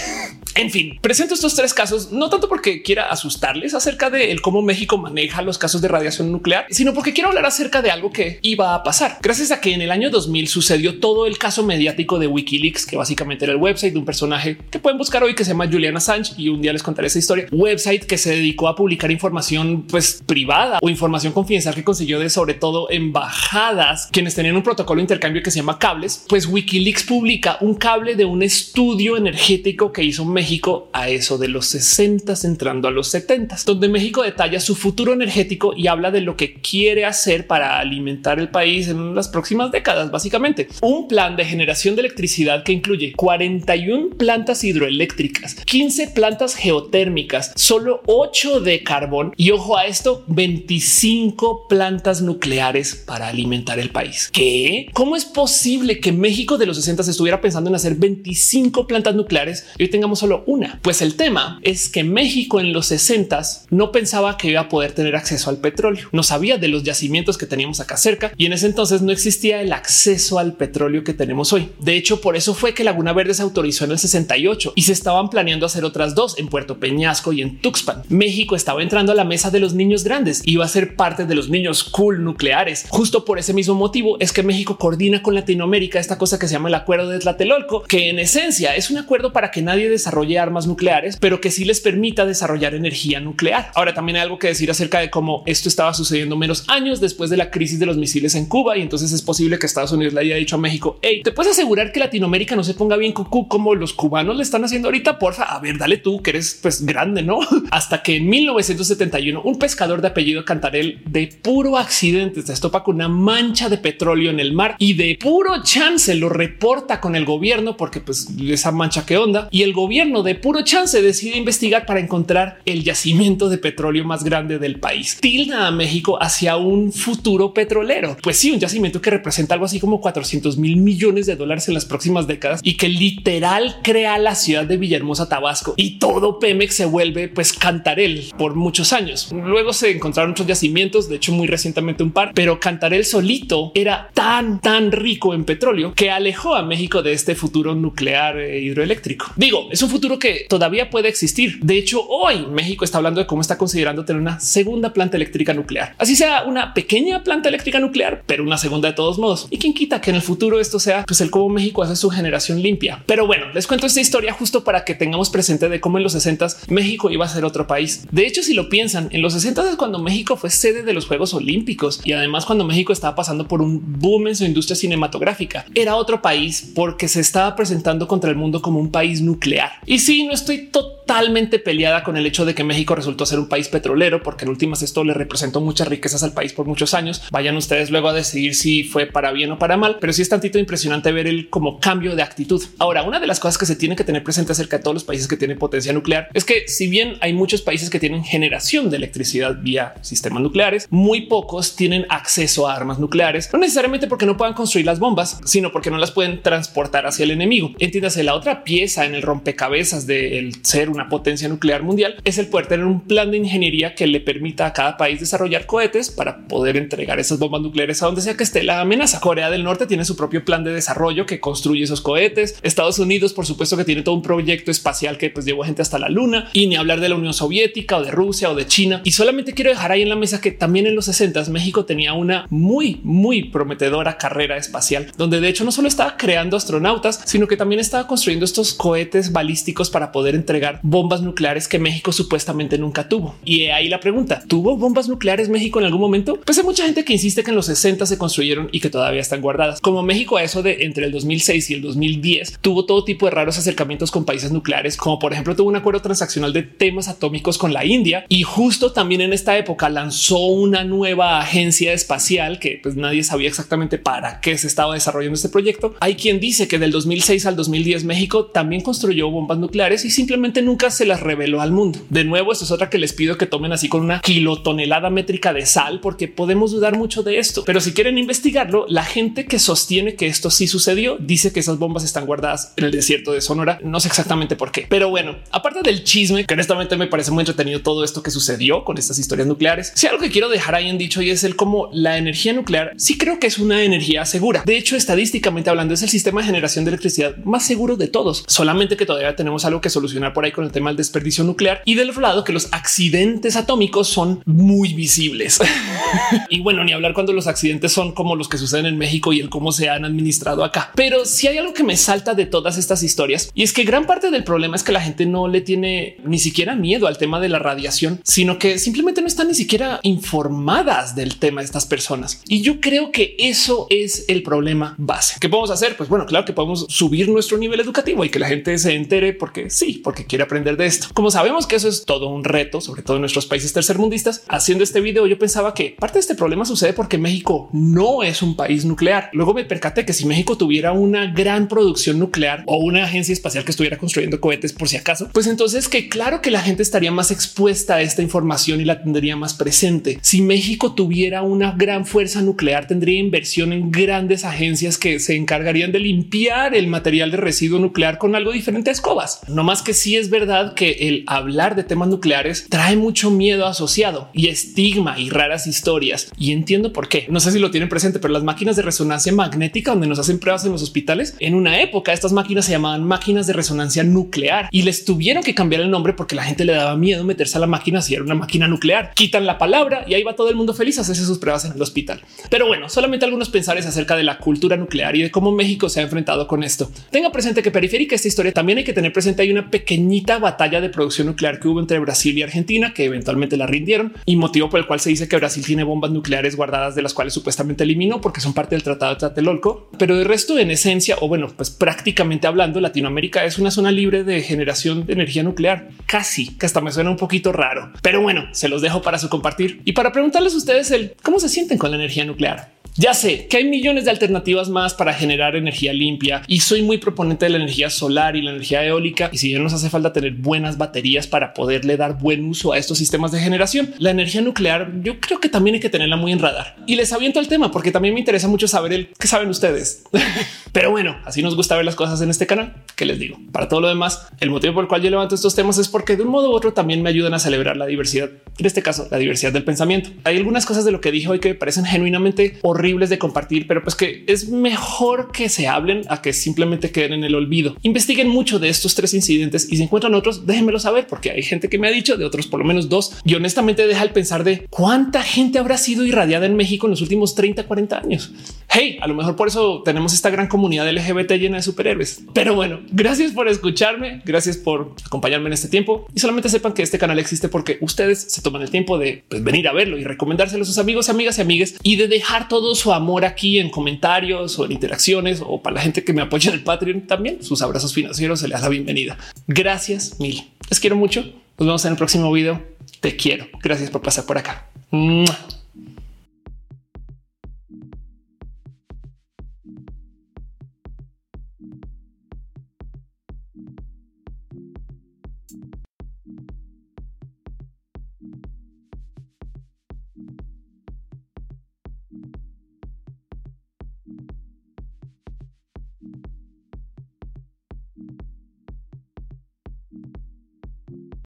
En 0.58 0.72
fin, 0.72 0.97
presento 1.01 1.36
estos 1.36 1.53
tres 1.53 1.72
casos 1.72 2.12
no 2.12 2.32
tanto 2.32 2.49
porque 2.49 2.82
quiera 2.82 3.12
asustarles 3.12 3.76
acerca 3.76 4.10
de 4.10 4.36
cómo 4.41 4.64
México 4.64 4.97
maneja 4.97 5.43
los 5.43 5.60
casos 5.60 5.84
de 5.84 5.88
radiación 5.88 6.32
nuclear, 6.32 6.66
sino 6.72 6.95
porque 6.95 7.14
quiero 7.14 7.30
hablar 7.30 7.45
acerca 7.45 7.84
de 7.84 7.91
algo 7.91 8.12
que 8.12 8.39
iba 8.41 8.74
a 8.74 8.82
pasar. 8.82 9.20
Gracias 9.22 9.51
a 9.51 9.62
que 9.62 9.76
en 9.76 9.84
el 9.84 9.91
año 9.91 10.10
2000 10.10 10.47
sucedió 10.47 10.99
todo 10.99 11.28
el 11.28 11.38
caso 11.38 11.64
mediático 11.64 12.18
de 12.18 12.26
Wikileaks, 12.26 12.88
que 12.88 12.97
básicamente 12.97 13.45
era 13.45 13.53
el 13.53 13.60
website 13.60 13.93
de 13.93 13.99
un 13.99 14.05
personaje 14.05 14.58
que 14.72 14.80
pueden 14.80 14.97
buscar 14.97 15.24
hoy 15.24 15.36
que 15.36 15.45
se 15.45 15.51
llama 15.51 15.70
Julian 15.72 15.95
Assange 15.95 16.34
y 16.38 16.49
un 16.49 16.60
día 16.60 16.74
les 16.74 16.82
contaré 16.82 17.05
esa 17.05 17.20
historia. 17.20 17.45
Website 17.51 18.05
que 18.05 18.18
se 18.18 18.32
dedicó 18.32 18.68
a 18.68 18.76
publicar 18.76 19.12
información 19.12 19.84
pues 19.84 20.24
privada 20.26 20.80
o 20.82 20.89
información 20.89 21.34
confidencial 21.34 21.76
que 21.76 21.84
consiguió 21.84 22.18
de 22.18 22.32
sobre 22.32 22.55
todo 22.55 22.89
embajadas 22.89 24.10
quienes 24.12 24.34
tenían 24.34 24.55
un 24.55 24.64
protocolo 24.64 24.97
de 24.97 25.03
intercambio 25.03 25.43
que 25.43 25.51
se 25.51 25.60
llama 25.60 25.78
cables. 25.78 26.26
Pues 26.28 26.47
Wikileaks 26.47 27.03
publica 27.03 27.60
un 27.62 27.76
cable 27.76 28.16
de 28.16 28.26
un 28.26 28.41
estudio 28.41 29.18
energético 29.18 29.91
que 29.91 30.03
hizo 30.03 30.26
México 30.26 30.46
México 30.47 30.87
a 30.93 31.09
eso 31.09 31.37
de 31.37 31.49
los 31.49 31.65
60 31.65 32.33
entrando 32.43 32.87
a 32.87 32.91
los 32.91 33.09
70, 33.09 33.57
donde 33.65 33.89
México 33.89 34.23
detalla 34.23 34.61
su 34.61 34.75
futuro 34.75 35.11
energético 35.11 35.73
y 35.75 35.87
habla 35.87 36.09
de 36.09 36.21
lo 36.21 36.37
que 36.37 36.53
quiere 36.53 37.03
hacer 37.03 37.47
para 37.47 37.79
alimentar 37.79 38.39
el 38.39 38.47
país 38.47 38.87
en 38.87 39.13
las 39.13 39.27
próximas 39.27 39.73
décadas. 39.73 40.09
Básicamente 40.09 40.69
un 40.81 41.09
plan 41.09 41.35
de 41.35 41.43
generación 41.43 41.95
de 41.95 42.01
electricidad 42.03 42.63
que 42.63 42.71
incluye 42.71 43.11
41 43.17 44.11
plantas 44.15 44.63
hidroeléctricas, 44.63 45.55
15 45.65 46.11
plantas 46.11 46.55
geotérmicas, 46.55 47.51
solo 47.57 48.01
8 48.05 48.61
de 48.61 48.83
carbón 48.83 49.33
y 49.35 49.51
ojo 49.51 49.75
a 49.75 49.85
esto, 49.85 50.23
25 50.27 51.67
plantas 51.67 52.21
nucleares 52.21 52.95
para 52.95 53.27
alimentar 53.27 53.79
el 53.79 53.89
país. 53.89 54.29
¿Qué? 54.31 54.87
¿Cómo 54.93 55.17
es 55.17 55.25
posible 55.25 55.99
que 55.99 56.13
México 56.13 56.57
de 56.57 56.67
los 56.67 56.77
60 56.77 57.01
estuviera 57.01 57.41
pensando 57.41 57.69
en 57.69 57.75
hacer 57.75 57.95
25 57.95 58.87
plantas 58.87 59.13
nucleares 59.13 59.65
y 59.77 59.83
hoy 59.83 59.89
tengamos 59.89 60.19
solo 60.19 60.36
una. 60.45 60.79
Pues 60.81 61.01
el 61.01 61.15
tema 61.15 61.59
es 61.63 61.89
que 61.89 62.03
México 62.03 62.59
en 62.59 62.73
los 62.73 62.88
60 62.88 63.27
no 63.69 63.91
pensaba 63.91 64.38
que 64.38 64.49
iba 64.49 64.61
a 64.61 64.69
poder 64.69 64.93
tener 64.93 65.15
acceso 65.15 65.49
al 65.49 65.57
petróleo. 65.57 66.07
No 66.11 66.23
sabía 66.23 66.57
de 66.57 66.67
los 66.67 66.83
yacimientos 66.83 67.38
que 67.38 67.45
teníamos 67.45 67.79
acá 67.79 67.97
cerca 67.97 68.31
y 68.38 68.45
en 68.45 68.53
ese 68.53 68.67
entonces 68.67 69.01
no 69.01 69.11
existía 69.11 69.61
el 69.61 69.73
acceso 69.73 70.39
al 70.39 70.53
petróleo 70.53 71.03
que 71.03 71.13
tenemos 71.13 71.53
hoy. 71.53 71.69
De 71.79 71.95
hecho, 71.95 72.21
por 72.21 72.35
eso 72.35 72.53
fue 72.53 72.73
que 72.73 72.83
Laguna 72.83 73.13
Verde 73.13 73.33
se 73.33 73.41
autorizó 73.41 73.85
en 73.85 73.91
el 73.91 73.99
68 73.99 74.73
y 74.75 74.83
se 74.83 74.93
estaban 74.93 75.29
planeando 75.29 75.65
hacer 75.65 75.85
otras 75.85 76.15
dos 76.15 76.38
en 76.38 76.47
Puerto 76.47 76.79
Peñasco 76.79 77.33
y 77.33 77.41
en 77.41 77.59
Tuxpan. 77.59 78.03
México 78.09 78.55
estaba 78.55 78.81
entrando 78.81 79.11
a 79.11 79.15
la 79.15 79.23
mesa 79.23 79.51
de 79.51 79.59
los 79.59 79.73
niños 79.73 80.03
grandes 80.03 80.41
iba 80.45 80.65
a 80.65 80.69
ser 80.69 80.95
parte 80.95 81.25
de 81.25 81.35
los 81.35 81.49
niños 81.49 81.83
cool 81.83 82.23
nucleares. 82.23 82.85
Justo 82.89 83.25
por 83.25 83.39
ese 83.39 83.53
mismo 83.53 83.75
motivo 83.75 84.17
es 84.19 84.31
que 84.33 84.43
México 84.43 84.77
coordina 84.77 85.21
con 85.21 85.35
Latinoamérica 85.35 85.99
esta 85.99 86.17
cosa 86.17 86.39
que 86.39 86.47
se 86.47 86.53
llama 86.53 86.69
el 86.69 86.75
acuerdo 86.75 87.09
de 87.09 87.19
Tlatelolco, 87.19 87.83
que 87.83 88.09
en 88.09 88.19
esencia 88.19 88.75
es 88.75 88.89
un 88.89 88.97
acuerdo 88.97 89.33
para 89.33 89.51
que 89.51 89.61
nadie 89.61 89.89
desarrolle 89.89 90.26
armas 90.36 90.67
nucleares, 90.67 91.17
pero 91.17 91.39
que 91.39 91.51
sí 91.51 91.63
les 91.63 91.80
permita 91.80 92.25
desarrollar 92.25 92.75
energía 92.75 93.19
nuclear. 93.19 93.71
Ahora 93.75 93.93
también 93.93 94.17
hay 94.17 94.23
algo 94.23 94.39
que 94.39 94.47
decir 94.47 94.69
acerca 94.69 94.99
de 94.99 95.09
cómo 95.09 95.43
esto 95.45 95.69
estaba 95.69 95.93
sucediendo 95.93 96.36
menos 96.36 96.65
años 96.67 96.99
después 96.99 97.30
de 97.30 97.38
la 97.38 97.51
crisis 97.51 97.80
de 97.80 97.86
los 97.86 97.97
misiles 97.97 98.36
en 98.36 98.45
Cuba 98.47 98.78
y 98.78 98.82
entonces 98.82 99.11
es 99.11 99.21
posible 99.21 99.59
que 99.59 99.65
Estados 99.65 99.91
Unidos 99.91 100.13
le 100.13 100.21
haya 100.21 100.36
dicho 100.36 100.55
a 100.55 100.59
México, 100.59 100.99
hey, 101.01 101.21
te 101.23 101.32
puedes 101.32 101.53
asegurar 101.53 101.91
que 101.91 101.99
Latinoamérica 101.99 102.55
no 102.55 102.63
se 102.63 102.73
ponga 102.73 102.97
bien 102.97 103.13
cucú 103.13 103.47
como 103.47 103.75
los 103.75 103.93
cubanos 103.93 104.36
le 104.36 104.43
están 104.43 104.63
haciendo 104.63 104.88
ahorita. 104.88 105.19
Porfa, 105.19 105.43
a 105.43 105.59
ver, 105.59 105.78
dale 105.78 105.97
tú 105.97 106.21
que 106.21 106.32
eres 106.32 106.59
pues 106.61 106.86
grande, 106.86 107.21
no? 107.23 107.39
Hasta 107.71 108.03
que 108.03 108.17
en 108.17 108.28
1971 108.28 109.41
un 109.43 109.59
pescador 109.59 110.01
de 110.01 110.07
apellido 110.07 110.45
Cantarel 110.45 111.01
de 111.05 111.28
puro 111.41 111.78
accidente 111.78 112.41
se 112.41 112.53
estopa 112.53 112.84
con 112.84 112.95
una 112.95 113.07
mancha 113.07 113.69
de 113.69 113.78
petróleo 113.78 114.32
en 114.32 114.39
el 114.39 114.53
mar 114.53 114.75
y 114.80 114.93
de 114.93 115.17
puro 115.21 115.63
chance 115.63 116.15
lo 116.15 116.30
reporta 116.30 116.99
con 116.99 117.15
el 117.15 117.25
gobierno 117.25 117.78
porque 117.78 117.99
pues 117.99 118.28
esa 118.49 118.71
mancha 118.71 119.05
que 119.05 119.17
onda 119.17 119.47
y 119.51 119.63
el 119.63 119.73
gobierno 119.73 120.16
de 120.24 120.36
puro 120.36 120.63
chance 120.63 121.01
decide 121.01 121.38
investigar 121.38 121.86
para 121.86 121.99
encontrar 121.99 122.59
el 122.65 122.84
yacimiento 122.84 123.49
de 123.49 123.57
petróleo 123.57 124.03
más 124.05 124.24
grande 124.24 124.59
del 124.59 124.80
país. 124.80 125.18
Tilda 125.20 125.68
a 125.68 125.72
México 125.72 126.18
hacia 126.22 126.57
un 126.57 126.91
futuro 126.91 127.53
petrolero. 127.53 128.18
Pues 128.22 128.38
sí, 128.38 128.51
un 128.51 128.59
yacimiento 128.59 129.01
que 129.01 129.09
representa 129.09 129.53
algo 129.53 129.65
así 129.65 129.80
como 129.80 130.01
400 130.01 130.57
mil 130.57 130.78
millones 130.78 131.26
de 131.26 131.36
dólares 131.36 131.68
en 131.68 131.74
las 131.74 131.86
próximas 131.86 132.28
décadas 132.28 132.61
y 132.63 132.78
que 132.78 132.89
literal 132.89 133.78
crea 133.84 134.18
la 134.18 134.36
ciudad 134.36 134.65
de 134.65 134.78
Villahermosa, 134.78 135.30
Tabasco 135.30 135.74
y 135.78 135.99
todo 135.99 136.39
Pemex 136.39 136.76
se 136.76 136.86
vuelve 136.86 137.28
pues 137.28 137.53
Cantarel 137.53 138.32
por 138.38 138.55
muchos 138.55 138.93
años. 138.93 139.30
Luego 139.32 139.74
se 139.74 139.91
encontraron 139.91 140.32
otros 140.32 140.47
yacimientos, 140.47 141.09
de 141.09 141.15
hecho 141.18 141.32
muy 141.32 141.47
recientemente 141.47 142.03
un 142.03 142.11
par, 142.11 142.32
pero 142.34 142.59
Cantarel 142.59 143.05
solito 143.05 143.72
era 143.76 144.09
tan, 144.13 144.59
tan 144.61 144.91
rico 144.91 145.34
en 145.34 145.45
petróleo 145.45 145.93
que 145.93 146.11
alejó 146.11 146.55
a 146.55 146.63
México 146.63 147.01
de 147.01 147.13
este 147.13 147.36
futuro 147.36 147.76
nuclear 147.76 148.38
e 148.39 148.59
hidroeléctrico. 148.59 149.28
Digo, 149.36 149.68
es 149.72 149.82
un 149.82 149.89
futuro 149.89 149.96
que 150.19 150.45
todavía 150.47 150.89
puede 150.89 151.09
existir. 151.09 151.59
De 151.61 151.77
hecho, 151.77 152.07
hoy 152.07 152.45
México 152.47 152.85
está 152.85 152.97
hablando 152.97 153.19
de 153.19 153.27
cómo 153.27 153.41
está 153.41 153.57
considerando 153.57 154.05
tener 154.05 154.21
una 154.21 154.39
segunda 154.39 154.93
planta 154.93 155.17
eléctrica 155.17 155.53
nuclear. 155.53 155.95
Así 155.97 156.15
sea 156.15 156.43
una 156.43 156.73
pequeña 156.73 157.23
planta 157.23 157.49
eléctrica 157.49 157.79
nuclear, 157.79 158.23
pero 158.25 158.43
una 158.43 158.57
segunda 158.57 158.89
de 158.89 158.93
todos 158.93 159.17
modos. 159.17 159.47
Y 159.49 159.57
quién 159.57 159.73
quita 159.73 159.99
que 160.01 160.11
en 160.11 160.15
el 160.15 160.21
futuro 160.21 160.59
esto 160.59 160.79
sea 160.79 161.03
pues 161.05 161.19
el 161.21 161.29
cómo 161.29 161.49
México 161.49 161.83
hace 161.83 161.95
su 161.95 162.09
generación 162.09 162.61
limpia. 162.61 163.03
Pero 163.05 163.27
bueno, 163.27 163.47
les 163.53 163.67
cuento 163.67 163.87
esta 163.87 164.01
historia 164.01 164.33
justo 164.33 164.63
para 164.63 164.85
que 164.85 164.95
tengamos 164.95 165.29
presente 165.29 165.69
de 165.69 165.81
cómo 165.81 165.97
en 165.97 166.03
los 166.03 166.13
60 166.13 166.47
México 166.69 167.09
iba 167.09 167.25
a 167.25 167.29
ser 167.29 167.43
otro 167.43 167.67
país. 167.67 168.05
De 168.11 168.25
hecho, 168.25 168.43
si 168.43 168.53
lo 168.53 168.69
piensan, 168.69 169.09
en 169.11 169.21
los 169.21 169.33
60 169.33 169.69
es 169.69 169.75
cuando 169.75 169.99
México 169.99 170.37
fue 170.37 170.49
sede 170.49 170.83
de 170.83 170.93
los 170.93 171.05
Juegos 171.05 171.33
Olímpicos 171.33 172.01
y 172.03 172.13
además 172.13 172.45
cuando 172.45 172.65
México 172.65 172.93
estaba 172.93 173.15
pasando 173.15 173.47
por 173.47 173.61
un 173.61 173.81
boom 173.99 174.27
en 174.27 174.35
su 174.35 174.45
industria 174.45 174.75
cinematográfica. 174.75 175.65
Era 175.73 175.95
otro 175.95 176.21
país 176.21 176.71
porque 176.75 177.07
se 177.07 177.19
estaba 177.19 177.55
presentando 177.55 178.07
contra 178.07 178.29
el 178.29 178.35
mundo 178.35 178.61
como 178.61 178.79
un 178.79 178.91
país 178.91 179.21
nuclear. 179.21 179.71
Y 179.89 179.99
sí, 179.99 180.25
no 180.25 180.33
estoy 180.33 180.65
totalmente 180.65 181.59
peleada 181.59 182.03
con 182.03 182.17
el 182.17 182.25
hecho 182.25 182.43
de 182.43 182.53
que 182.53 182.65
México 182.65 182.93
resultó 182.93 183.25
ser 183.25 183.39
un 183.39 183.47
país 183.47 183.69
petrolero, 183.69 184.21
porque 184.21 184.43
en 184.43 184.49
últimas 184.49 184.81
esto 184.81 185.05
le 185.05 185.13
representó 185.13 185.61
muchas 185.61 185.88
riquezas 185.88 186.23
al 186.23 186.33
país 186.33 186.51
por 186.51 186.65
muchos 186.65 186.93
años. 186.93 187.23
Vayan 187.31 187.55
ustedes 187.55 187.89
luego 187.89 188.09
a 188.09 188.13
decidir 188.13 188.53
si 188.53 188.83
fue 188.83 189.05
para 189.05 189.31
bien 189.31 189.49
o 189.53 189.57
para 189.57 189.77
mal, 189.77 189.97
pero 190.01 190.11
sí 190.11 190.21
es 190.21 190.27
tantito 190.27 190.59
impresionante 190.59 191.13
ver 191.13 191.25
el 191.25 191.49
como 191.49 191.79
cambio 191.79 192.17
de 192.17 192.21
actitud. 192.21 192.61
Ahora, 192.79 193.03
una 193.03 193.21
de 193.21 193.27
las 193.27 193.39
cosas 193.39 193.57
que 193.57 193.65
se 193.65 193.77
tiene 193.77 193.95
que 193.95 194.03
tener 194.03 194.25
presente 194.25 194.51
acerca 194.51 194.75
de 194.75 194.83
todos 194.83 194.95
los 194.95 195.03
países 195.05 195.29
que 195.29 195.38
tienen 195.38 195.57
potencia 195.57 195.93
nuclear 195.93 196.27
es 196.33 196.43
que 196.43 196.67
si 196.67 196.88
bien 196.88 197.13
hay 197.21 197.31
muchos 197.31 197.61
países 197.61 197.89
que 197.89 198.01
tienen 198.01 198.25
generación 198.25 198.89
de 198.89 198.97
electricidad 198.97 199.55
vía 199.61 199.93
sistemas 200.01 200.43
nucleares, 200.43 200.88
muy 200.89 201.27
pocos 201.27 201.77
tienen 201.77 202.05
acceso 202.09 202.67
a 202.67 202.75
armas 202.75 202.99
nucleares, 202.99 203.49
no 203.53 203.59
necesariamente 203.59 204.07
porque 204.07 204.25
no 204.25 204.35
puedan 204.35 204.53
construir 204.53 204.85
las 204.85 204.99
bombas, 204.99 205.39
sino 205.45 205.71
porque 205.71 205.91
no 205.91 205.97
las 205.97 206.11
pueden 206.11 206.43
transportar 206.43 207.07
hacia 207.07 207.23
el 207.23 207.31
enemigo. 207.31 207.71
Entiéndase 207.79 208.25
la 208.25 208.35
otra 208.35 208.65
pieza 208.65 209.05
en 209.05 209.15
el 209.15 209.21
rompecabezas 209.21 209.76
de 209.78 210.51
ser 210.63 210.89
una 210.89 211.07
potencia 211.07 211.47
nuclear 211.47 211.84
mundial 211.84 212.15
es 212.23 212.38
el 212.38 212.47
poder 212.47 212.67
tener 212.67 212.86
un 212.86 213.01
plan 213.01 213.32
de 213.32 213.38
ingeniería 213.38 213.95
que 213.95 214.07
le 214.07 214.19
permita 214.19 214.65
a 214.65 214.73
cada 214.73 214.97
país 214.97 215.19
desarrollar 215.19 215.65
cohetes 215.65 216.09
para 216.09 216.47
poder 216.47 216.78
entregar 216.78 217.19
esas 217.19 217.39
bombas 217.39 217.61
nucleares 217.61 218.01
a 218.01 218.07
donde 218.07 218.21
sea 218.21 218.36
que 218.36 218.43
esté 218.43 218.63
la 218.63 218.82
amenaza. 218.82 219.19
Corea 219.19 219.49
del 219.49 219.63
Norte 219.63 219.86
tiene 219.86 220.03
su 220.03 220.15
propio 220.15 220.43
plan 220.43 220.63
de 220.63 220.73
desarrollo 220.73 221.25
que 221.25 221.39
construye 221.39 221.84
esos 221.84 222.01
cohetes. 222.01 222.59
Estados 222.63 222.99
Unidos, 222.99 223.34
por 223.34 223.45
supuesto, 223.45 223.78
que 223.78 223.86
tiene 223.86 224.01
todo 224.01 224.15
un 224.15 224.21
proyecto 224.21 224.71
espacial 224.71 225.17
que 225.17 225.30
pues 225.30 225.45
llevó 225.45 225.63
gente 225.63 225.82
hasta 225.82 225.99
la 225.99 226.09
luna 226.09 226.49
y 226.53 226.67
ni 226.67 226.75
hablar 226.75 226.99
de 226.99 227.09
la 227.09 227.15
Unión 227.15 227.34
Soviética 227.34 227.97
o 227.97 228.03
de 228.03 228.11
Rusia 228.11 228.49
o 228.49 228.55
de 228.55 228.65
China. 228.65 229.01
Y 229.03 229.11
solamente 229.11 229.53
quiero 229.53 229.69
dejar 229.69 229.91
ahí 229.91 230.01
en 230.01 230.09
la 230.09 230.15
mesa 230.15 230.41
que 230.41 230.51
también 230.51 230.88
en 230.88 230.95
los 230.95 231.05
60 231.05 231.38
México 231.49 231.86
tenía 231.86 232.13
una 232.13 232.47
muy, 232.49 232.99
muy 233.03 233.43
prometedora 233.43 234.17
carrera 234.17 234.57
espacial, 234.57 235.11
donde 235.17 235.39
de 235.39 235.49
hecho 235.49 235.63
no 235.63 235.71
solo 235.71 235.88
estaba 235.88 236.17
creando 236.17 236.57
astronautas, 236.57 237.21
sino 237.25 237.47
que 237.47 237.57
también 237.57 237.80
estaba 237.80 238.07
construyendo 238.07 238.45
estos 238.45 238.73
cohetes 238.73 239.32
balísticos 239.32 239.66
para 239.89 240.11
poder 240.11 240.34
entregar 240.34 240.80
bombas 240.82 241.22
nucleares 241.22 241.68
que 241.68 241.78
México 241.78 242.11
supuestamente 242.11 242.78
nunca 242.78 243.09
tuvo. 243.09 243.36
Y 243.43 243.65
ahí 243.65 243.89
la 243.89 243.99
pregunta, 243.99 244.41
¿tuvo 244.47 244.78
bombas 244.78 245.09
nucleares 245.09 245.49
México 245.49 245.80
en 245.80 245.86
algún 245.86 245.99
momento? 246.01 246.39
Pues 246.45 246.57
hay 246.57 246.63
mucha 246.63 246.86
gente 246.86 247.03
que 247.03 247.13
insiste 247.13 247.43
que 247.43 247.51
en 247.51 247.55
los 247.55 247.65
60 247.65 248.05
se 248.05 248.18
construyeron 248.18 248.70
y 248.72 248.80
que 248.80 248.89
todavía 248.89 249.20
están 249.20 249.41
guardadas. 249.41 249.82
Como 249.82 250.03
México 250.03 250.38
a 250.38 250.43
eso 250.43 250.63
de 250.63 250.86
entre 250.86 251.05
el 251.05 251.11
2006 251.11 251.70
y 251.70 251.74
el 251.74 251.82
2010 251.82 252.59
tuvo 252.61 252.86
todo 252.86 253.03
tipo 253.03 253.26
de 253.26 253.32
raros 253.32 253.57
acercamientos 253.57 254.09
con 254.09 254.26
países 254.26 254.51
nucleares, 254.51 254.95
como 254.95 255.20
por 255.20 255.34
ejemplo 255.34 255.55
tuvo 255.55 255.70
un 255.70 255.76
acuerdo 255.76 256.01
transaccional 256.01 256.53
de 256.53 256.63
temas 256.63 257.07
atómicos 257.07 257.57
con 257.57 257.74
la 257.74 257.86
India 257.86 258.26
y 258.30 258.43
justo 258.43 258.93
también 258.93 259.22
en 259.22 259.34
esta 259.34 259.57
época 259.57 259.89
lanzó 259.89 260.39
una 260.47 260.84
nueva 260.84 261.39
agencia 261.39 261.93
espacial 261.93 262.59
que 262.59 262.80
pues 262.82 262.95
nadie 262.95 263.24
sabía 263.24 263.49
exactamente 263.49 263.97
para 263.97 264.39
qué 264.39 264.57
se 264.57 264.68
estaba 264.68 264.93
desarrollando 264.93 265.36
este 265.36 265.49
proyecto. 265.49 265.95
Hay 265.99 266.15
quien 266.15 266.39
dice 266.39 266.68
que 266.68 266.80
del 266.80 266.91
2006 266.91 267.45
al 267.45 267.55
2010 267.55 268.05
México 268.05 268.45
también 268.45 268.82
construyó 268.82 269.30
bombas 269.30 269.57
nucleares 269.60 270.05
y 270.05 270.10
simplemente 270.10 270.62
nunca 270.62 270.89
se 270.91 271.05
las 271.05 271.22
reveló 271.22 271.62
al 271.62 271.72
mundo. 271.72 271.99
De 272.10 272.24
nuevo, 272.24 272.51
esto 272.51 272.66
es 272.66 272.72
otra 272.72 272.89
que 272.89 272.97
les 272.97 273.14
pido 273.14 273.38
que 273.38 273.45
tomen 273.45 273.72
así 273.72 273.89
con 273.89 274.01
una 274.01 274.22
kilotonelada 274.22 275.10
métrica 275.10 275.53
de 275.53 275.66
sal, 275.66 275.99
porque 276.01 276.28
podemos 276.28 276.72
dudar 276.72 276.97
mucho 276.97 277.24
de 277.24 277.39
esto. 277.39 277.64
Pero 277.66 277.82
si 277.82 277.93
quieren 277.93 278.18
investigarlo, 278.18 278.86
la 278.89 279.03
gente 279.03 279.45
que 279.45 279.60
sostiene 279.60 280.16
que 280.16 280.28
esto 280.28 280.49
sí 280.49 280.68
sucedió 280.68 281.18
dice 281.20 281.51
que 281.51 281.60
esas 281.60 281.80
bombas 281.80 282.03
están 282.03 282.26
guardadas 282.26 282.74
en 282.78 282.86
el 282.86 282.91
desierto 282.91 283.32
de 283.32 283.41
Sonora. 283.41 283.80
No 283.84 283.99
sé 283.99 284.08
exactamente 284.08 284.55
por 284.55 284.72
qué, 284.72 284.86
pero 284.89 285.10
bueno, 285.10 285.38
aparte 285.51 285.82
del 285.84 286.03
chisme, 286.03 286.45
que 286.45 286.53
honestamente 286.53 286.97
me 286.97 287.08
parece 287.08 287.32
muy 287.32 287.41
entretenido 287.41 287.82
todo 287.82 288.03
esto 288.03 288.24
que 288.24 288.32
sucedió 288.32 288.84
con 288.84 288.97
estas 288.97 289.20
historias 289.20 289.47
nucleares. 289.47 289.91
Si 289.95 290.08
algo 290.08 290.22
que 290.22 290.32
quiero 290.32 290.49
dejar 290.49 290.76
ahí 290.76 290.89
en 290.89 290.97
dicho 290.97 291.22
y 291.22 291.30
es 291.30 291.43
el 291.43 291.55
cómo 291.55 291.89
la 291.91 292.18
energía 292.18 292.53
nuclear 292.53 292.93
sí 292.97 293.18
creo 293.18 293.39
que 293.39 293.47
es 293.47 293.58
una 293.58 293.84
energía 293.84 294.26
segura. 294.26 294.64
De 294.66 294.78
hecho, 294.78 294.95
estadísticamente 294.95 295.70
hablando, 295.70 295.93
es 295.93 296.03
el 296.03 296.10
sistema 296.10 296.41
de 296.41 296.47
generación 296.47 296.86
de 296.86 296.89
electricidad 296.89 297.36
más 297.43 297.66
seguro 297.66 297.97
de 297.97 298.08
todos. 298.08 298.43
Solamente 298.47 298.97
que 298.97 299.05
todavía 299.05 299.36
tenemos 299.36 299.46
algo 299.65 299.81
que 299.81 299.89
solucionar 299.89 300.33
por 300.33 300.45
ahí 300.45 300.51
con 300.51 300.65
el 300.65 300.71
tema 300.71 300.89
del 300.89 300.97
desperdicio 300.97 301.43
nuclear 301.43 301.81
y 301.85 301.95
del 301.95 302.09
otro 302.09 302.21
lado 302.21 302.43
que 302.43 302.53
los 302.53 302.67
accidentes 302.71 303.55
atómicos 303.55 304.07
son 304.07 304.41
muy 304.45 304.93
visibles. 304.93 305.59
y 306.49 306.61
bueno, 306.61 306.83
ni 306.83 306.93
hablar 306.93 307.13
cuando 307.13 307.33
los 307.33 307.47
accidentes 307.47 307.91
son 307.91 308.13
como 308.13 308.35
los 308.35 308.49
que 308.49 308.57
suceden 308.57 308.85
en 308.85 308.97
México 308.97 309.33
y 309.33 309.39
el 309.39 309.49
cómo 309.49 309.71
se 309.71 309.89
han 309.89 310.05
administrado 310.05 310.63
acá. 310.63 310.91
Pero 310.95 311.25
si 311.25 311.47
hay 311.47 311.57
algo 311.57 311.73
que 311.73 311.83
me 311.83 311.97
salta 311.97 312.33
de 312.33 312.45
todas 312.45 312.77
estas 312.77 313.03
historias 313.03 313.51
y 313.53 313.63
es 313.63 313.73
que 313.73 313.83
gran 313.83 314.05
parte 314.05 314.31
del 314.31 314.43
problema 314.43 314.75
es 314.75 314.83
que 314.83 314.91
la 314.91 315.01
gente 315.01 315.25
no 315.25 315.47
le 315.47 315.61
tiene 315.61 316.17
ni 316.23 316.39
siquiera 316.39 316.75
miedo 316.75 317.07
al 317.07 317.17
tema 317.17 317.39
de 317.39 317.49
la 317.49 317.59
radiación, 317.59 318.19
sino 318.23 318.59
que 318.59 318.79
simplemente 318.79 319.21
no 319.21 319.27
están 319.27 319.47
ni 319.47 319.55
siquiera 319.55 319.99
informadas 320.03 321.15
del 321.15 321.37
tema 321.37 321.61
de 321.61 321.65
estas 321.65 321.85
personas. 321.85 322.41
Y 322.47 322.61
yo 322.61 322.79
creo 322.79 323.11
que 323.11 323.35
eso 323.39 323.87
es 323.89 324.25
el 324.27 324.43
problema 324.43 324.95
base. 324.97 325.37
¿Qué 325.39 325.49
podemos 325.49 325.71
hacer? 325.71 325.95
Pues 325.97 326.09
bueno, 326.09 326.25
claro 326.25 326.45
que 326.45 326.53
podemos 326.53 326.85
subir 326.89 327.29
nuestro 327.29 327.57
nivel 327.57 327.79
educativo 327.79 328.23
y 328.25 328.29
que 328.29 328.39
la 328.39 328.47
gente 328.47 328.77
se 328.77 328.93
entere 328.95 329.33
porque 329.38 329.69
sí, 329.69 330.01
porque 330.03 330.25
quiere 330.25 330.43
aprender 330.43 330.77
de 330.77 330.85
esto. 330.85 331.07
Como 331.13 331.31
sabemos 331.31 331.67
que 331.67 331.75
eso 331.75 331.88
es 331.88 332.05
todo 332.05 332.29
un 332.29 332.43
reto, 332.43 332.81
sobre 332.81 333.01
todo 333.01 333.17
en 333.17 333.21
nuestros 333.21 333.45
países 333.45 333.73
tercermundistas, 333.73 334.43
haciendo 334.47 334.83
este 334.83 335.01
video 335.01 335.27
yo 335.27 335.39
pensaba 335.39 335.73
que 335.73 335.95
parte 335.99 336.15
de 336.15 336.21
este 336.21 336.35
problema 336.35 336.65
sucede 336.65 336.93
porque 336.93 337.17
México 337.17 337.69
no 337.73 338.23
es 338.23 338.41
un 338.41 338.55
país 338.55 338.85
nuclear. 338.85 339.29
Luego 339.33 339.53
me 339.53 339.65
percaté 339.65 340.05
que 340.05 340.13
si 340.13 340.25
México 340.25 340.57
tuviera 340.57 340.91
una 340.91 341.31
gran 341.31 341.67
producción 341.67 342.19
nuclear 342.19 342.63
o 342.65 342.77
una 342.77 343.03
agencia 343.03 343.33
espacial 343.33 343.63
que 343.65 343.71
estuviera 343.71 343.97
construyendo 343.97 344.39
cohetes 344.39 344.73
por 344.73 344.88
si 344.88 344.97
acaso, 344.97 345.29
pues 345.33 345.47
entonces 345.47 345.88
que 345.88 346.09
claro 346.09 346.41
que 346.41 346.51
la 346.51 346.61
gente 346.61 346.83
estaría 346.83 347.11
más 347.11 347.31
expuesta 347.31 347.95
a 347.95 348.01
esta 348.01 348.21
información 348.21 348.81
y 348.81 348.85
la 348.85 349.01
tendría 349.01 349.35
más 349.35 349.53
presente. 349.53 350.19
Si 350.21 350.41
México 350.41 350.93
tuviera 350.93 351.41
una 351.41 351.71
gran 351.71 352.05
fuerza 352.05 352.41
nuclear, 352.41 352.88
tendría 352.88 353.19
inversión 353.19 353.73
en 353.73 353.91
grandes 353.91 354.45
agencias 354.45 354.97
que 354.97 355.19
se 355.19 355.35
encargarían 355.35 355.91
de 355.91 355.99
limpiar 355.99 356.75
el 356.75 356.88
material 356.88 357.31
de 357.31 357.38
residuo 357.38 357.79
nuclear 357.79 358.17
con 358.17 358.35
algo 358.35 358.51
diferente 358.51 358.89
a 358.89 358.93
escobas. 358.93 359.26
No 359.47 359.63
más 359.63 359.82
que 359.82 359.93
sí 359.93 360.15
es 360.15 360.30
verdad 360.30 360.73
que 360.73 360.91
el 361.07 361.23
hablar 361.28 361.75
de 361.75 361.84
temas 361.84 362.07
nucleares 362.09 362.67
trae 362.69 362.95
mucho 362.95 363.30
miedo 363.30 363.65
asociado 363.65 364.30
y 364.34 364.47
estigma 364.47 365.19
y 365.19 365.30
raras 365.30 365.67
historias. 365.67 366.32
Y 366.38 366.51
entiendo 366.51 366.93
por 366.93 367.09
qué. 367.09 367.28
No 367.30 367.39
sé 367.39 367.51
si 367.51 367.59
lo 367.59 367.71
tienen 367.71 367.89
presente, 367.89 368.19
pero 368.19 368.34
las 368.34 368.43
máquinas 368.43 368.75
de 368.75 368.82
resonancia 368.82 369.34
magnética 369.34 369.91
donde 369.91 370.07
nos 370.07 370.19
hacen 370.19 370.39
pruebas 370.39 370.65
en 370.65 370.71
los 370.71 370.82
hospitales, 370.82 371.36
en 371.39 371.55
una 371.55 371.82
época 371.82 372.13
estas 372.13 372.34
máquinas 372.34 372.65
se 372.65 372.71
llamaban 372.71 373.03
máquinas 373.03 373.47
de 373.47 373.53
resonancia 373.53 374.03
nuclear 374.03 374.69
y 374.71 374.84
les 374.84 375.05
tuvieron 375.05 375.43
que 375.43 375.55
cambiar 375.55 375.82
el 375.82 375.91
nombre 375.91 376.13
porque 376.13 376.36
la 376.36 376.43
gente 376.43 376.65
le 376.65 376.73
daba 376.73 376.95
miedo 376.95 377.23
meterse 377.23 377.57
a 377.57 377.61
la 377.61 377.67
máquina 377.67 378.01
si 378.01 378.13
era 378.13 378.23
una 378.23 378.36
máquina 378.36 378.67
nuclear. 378.67 379.11
Quitan 379.15 379.45
la 379.45 379.57
palabra 379.57 380.05
y 380.07 380.13
ahí 380.13 380.23
va 380.23 380.36
todo 380.36 380.49
el 380.49 380.55
mundo 380.55 380.73
feliz 380.73 380.97
a 380.97 381.01
hacerse 381.01 381.25
sus 381.25 381.39
pruebas 381.39 381.65
en 381.65 381.73
el 381.73 381.82
hospital. 381.82 382.21
Pero 382.49 382.67
bueno, 382.67 382.89
solamente 382.89 383.25
algunos 383.25 383.49
pensares 383.49 383.86
acerca 383.86 384.15
de 384.15 384.23
la 384.23 384.38
cultura 384.38 384.78
nuclear 384.78 385.15
y 385.15 385.23
de 385.23 385.32
cómo 385.32 385.51
México 385.51 385.89
se 385.89 385.99
ha 385.99 386.03
enfrentado 386.03 386.47
con 386.47 386.63
esto. 386.63 386.89
Tenga 387.11 387.32
presente 387.32 387.61
que 387.61 387.71
periférica 387.71 388.15
esta 388.15 388.28
historia 388.28 388.53
también 388.53 388.80
hay 388.80 388.84
que 388.84 388.93
tener 388.93 389.07
presente 389.12 389.41
hay 389.41 389.51
una 389.51 389.70
pequeñita 389.70 390.39
batalla 390.39 390.82
de 390.82 390.89
producción 390.89 391.28
nuclear 391.28 391.60
que 391.60 391.68
hubo 391.68 391.80
entre 391.80 391.99
Brasil 391.99 392.38
y 392.38 392.43
Argentina 392.43 392.93
que 392.93 393.05
eventualmente 393.05 393.58
la 393.58 393.68
rindieron 393.68 394.14
y 394.26 394.36
motivo 394.36 394.70
por 394.70 394.80
el 394.80 394.88
cual 394.88 394.99
se 394.99 395.10
dice 395.10 395.28
que 395.28 395.38
Brasil 395.38 395.66
tiene 395.66 395.84
bombas 395.84 396.12
nucleares 396.12 396.55
guardadas 396.55 396.95
de 396.95 397.01
las 397.01 397.14
cuales 397.14 397.34
supuestamente 397.34 397.84
eliminó 397.84 398.22
porque 398.22 398.41
son 398.41 398.53
parte 398.53 398.76
del 398.76 398.84
Tratado 398.84 399.14
de 399.14 399.20
Tlatelolco. 399.20 399.89
Pero 399.97 400.18
de 400.18 400.24
resto, 400.24 400.58
en 400.58 400.72
esencia, 400.72 401.18
o 401.22 401.28
bueno, 401.28 401.47
pues 401.55 401.70
prácticamente 401.70 402.47
hablando, 402.47 402.80
Latinoamérica 402.80 403.45
es 403.45 403.58
una 403.58 403.72
zona 403.72 403.91
libre 403.91 404.24
de 404.24 404.41
generación 404.41 405.05
de 405.05 405.14
energía 405.14 405.43
nuclear. 405.43 405.89
Casi, 406.05 406.58
que 406.58 406.66
hasta 406.66 406.82
me 406.82 406.91
suena 406.91 407.10
un 407.10 407.18
poquito 407.18 407.51
raro. 407.51 407.91
Pero 408.01 408.22
bueno, 408.22 408.45
se 408.51 408.70
los 408.70 408.82
dejo 408.82 409.01
para 409.01 409.20
su 409.20 409.30
compartir 409.30 409.82
y 409.86 409.93
para 409.93 410.12
preguntarles 410.12 410.53
a 410.53 410.58
ustedes 410.58 410.91
el 410.91 411.14
cómo 411.22 411.39
se 411.39 411.49
sienten 411.49 411.78
con 411.78 411.91
la 411.91 411.97
energía 411.97 412.26
nuclear. 412.26 412.76
Ya 412.99 413.13
sé 413.13 413.45
que 413.45 413.57
hay 413.57 413.63
millones 413.63 414.05
de 414.05 414.11
alternativas 414.11 414.69
más 414.69 414.95
para 414.95 415.13
generar 415.13 415.55
energía 415.55 415.93
limpia 415.93 416.41
y 416.47 416.61
soy 416.61 416.81
muy 416.81 416.97
proponente 416.97 417.45
de 417.45 417.51
la 417.51 417.57
energía 417.57 417.91
solar 417.91 418.35
y 418.35 418.41
la 418.41 418.49
energía 418.49 418.83
eólica. 418.83 419.29
Y 419.31 419.37
si 419.37 419.49
bien 419.49 419.61
nos 419.61 419.73
hace 419.73 419.91
falta 419.91 420.13
tener 420.13 420.33
buenas 420.33 420.79
baterías 420.79 421.27
para 421.27 421.53
poderle 421.53 421.95
dar 421.95 422.17
buen 422.17 422.43
uso 422.45 422.73
a 422.73 422.79
estos 422.79 422.97
sistemas 422.97 423.31
de 423.31 423.39
generación, 423.39 423.93
la 423.99 424.09
energía 424.09 424.41
nuclear 424.41 424.93
yo 425.03 425.19
creo 425.19 425.39
que 425.39 425.47
también 425.47 425.75
hay 425.75 425.79
que 425.79 425.91
tenerla 425.91 426.17
muy 426.17 426.31
en 426.31 426.39
radar. 426.39 426.75
Y 426.87 426.95
les 426.95 427.13
aviento 427.13 427.39
el 427.39 427.47
tema 427.47 427.69
porque 427.69 427.91
también 427.91 428.15
me 428.15 428.19
interesa 428.19 428.47
mucho 428.47 428.67
saber 428.67 428.91
el 428.93 429.09
qué 429.19 429.27
saben 429.27 429.49
ustedes. 429.49 430.01
Pero 430.71 430.89
bueno, 430.89 431.17
así 431.23 431.43
nos 431.43 431.55
gusta 431.55 431.75
ver 431.75 431.85
las 431.85 431.95
cosas 431.95 432.19
en 432.21 432.31
este 432.31 432.47
canal. 432.47 432.83
¿Qué 432.95 433.05
les 433.05 433.19
digo? 433.19 433.37
Para 433.51 433.67
todo 433.67 433.81
lo 433.81 433.89
demás, 433.89 434.27
el 434.39 434.49
motivo 434.49 434.73
por 434.73 434.85
el 434.85 434.87
cual 434.87 435.03
yo 435.03 435.11
levanto 435.11 435.35
estos 435.35 435.53
temas 435.53 435.77
es 435.77 435.87
porque 435.87 436.15
de 436.15 436.23
un 436.23 436.29
modo 436.29 436.49
u 436.49 436.53
otro 436.53 436.73
también 436.73 437.03
me 437.03 437.09
ayudan 437.09 437.35
a 437.35 437.39
celebrar 437.39 437.77
la 437.77 437.85
diversidad. 437.85 438.29
En 438.57 438.65
este 438.65 438.81
caso, 438.81 439.07
la 439.11 439.19
diversidad 439.19 439.53
del 439.53 439.63
pensamiento. 439.63 440.09
Hay 440.23 440.37
algunas 440.37 440.65
cosas 440.65 440.83
de 440.83 440.91
lo 440.91 440.99
que 440.99 441.11
dije 441.11 441.27
hoy 441.27 441.39
que 441.39 441.49
me 441.49 441.55
parecen 441.55 441.85
genuinamente 441.85 442.57
horribles 442.63 442.86
de 442.88 443.17
compartir, 443.19 443.67
pero 443.67 443.83
pues 443.83 443.95
que 443.95 444.23
es 444.27 444.49
mejor 444.49 445.31
que 445.31 445.49
se 445.49 445.67
hablen 445.67 446.01
a 446.07 446.21
que 446.21 446.31
simplemente 446.31 446.89
queden 446.89 447.13
en 447.13 447.23
el 447.25 447.35
olvido. 447.35 447.75
Investiguen 447.81 448.29
mucho 448.29 448.59
de 448.59 448.69
estos 448.69 448.95
tres 448.95 449.13
incidentes 449.13 449.67
y 449.69 449.75
si 449.75 449.83
encuentran 449.83 450.15
otros, 450.15 450.47
déjenmelo 450.47 450.79
saber, 450.79 451.05
porque 451.05 451.31
hay 451.31 451.43
gente 451.43 451.69
que 451.69 451.77
me 451.77 451.88
ha 451.88 451.91
dicho 451.91 452.15
de 452.15 452.23
otros 452.23 452.47
por 452.47 452.59
lo 452.59 452.65
menos 452.65 452.88
dos. 452.88 453.17
Y 453.25 453.35
honestamente 453.35 453.85
deja 453.85 454.03
el 454.03 454.11
pensar 454.11 454.43
de 454.45 454.65
cuánta 454.69 455.21
gente 455.21 455.59
habrá 455.59 455.77
sido 455.77 456.05
irradiada 456.05 456.45
en 456.45 456.55
México 456.55 456.88
en 456.88 456.91
los 456.91 457.01
últimos 457.01 457.35
30, 457.35 457.67
40 457.67 457.99
años. 457.99 458.31
Hey, 458.69 458.97
a 459.01 459.07
lo 459.07 459.15
mejor 459.15 459.35
por 459.35 459.47
eso 459.47 459.81
tenemos 459.83 460.13
esta 460.13 460.29
gran 460.29 460.47
comunidad 460.47 460.89
LGBT 460.89 461.31
llena 461.33 461.57
de 461.57 461.63
superhéroes. 461.63 462.21
Pero 462.33 462.55
bueno, 462.55 462.79
gracias 462.91 463.33
por 463.33 463.47
escucharme, 463.47 464.21
gracias 464.25 464.57
por 464.57 464.93
acompañarme 465.05 465.47
en 465.47 465.53
este 465.53 465.67
tiempo 465.67 466.07
y 466.15 466.19
solamente 466.19 466.49
sepan 466.49 466.73
que 466.73 466.83
este 466.83 466.97
canal 466.97 467.19
existe 467.19 467.49
porque 467.49 467.77
ustedes 467.81 468.19
se 468.19 468.41
toman 468.41 468.61
el 468.61 468.69
tiempo 468.69 468.97
de 468.97 469.23
pues, 469.27 469.43
venir 469.43 469.67
a 469.67 469.73
verlo 469.73 469.97
y 469.97 470.03
recomendárselo 470.03 470.63
a 470.63 470.65
sus 470.65 470.77
amigos, 470.77 471.09
amigas 471.09 471.38
y 471.38 471.41
amigues 471.41 471.75
y 471.83 471.95
de 471.95 472.07
dejar 472.07 472.47
todo 472.47 472.75
su 472.78 472.93
amor 472.93 473.25
aquí 473.25 473.59
en 473.59 473.69
comentarios 473.69 474.57
o 474.59 474.65
en 474.65 474.71
interacciones 474.71 475.41
o 475.45 475.61
para 475.61 475.75
la 475.75 475.82
gente 475.82 476.03
que 476.03 476.13
me 476.13 476.21
apoya 476.21 476.49
en 476.49 476.57
el 476.57 476.63
Patreon 476.63 477.01
también 477.01 477.43
sus 477.43 477.61
abrazos 477.61 477.93
financieros 477.93 478.39
se 478.39 478.47
les 478.47 478.59
da 478.59 478.65
la 478.65 478.69
bienvenida. 478.69 479.17
Gracias 479.47 480.19
mil. 480.19 480.49
Les 480.69 480.80
quiero 480.80 480.95
mucho. 480.95 481.21
Nos 481.57 481.67
vemos 481.67 481.86
en 481.86 481.91
el 481.91 481.97
próximo 481.97 482.32
video. 482.32 482.61
Te 482.99 483.15
quiero. 483.15 483.47
Gracias 483.61 483.89
por 483.89 484.01
pasar 484.01 484.25
por 484.25 484.38
acá. 484.38 484.69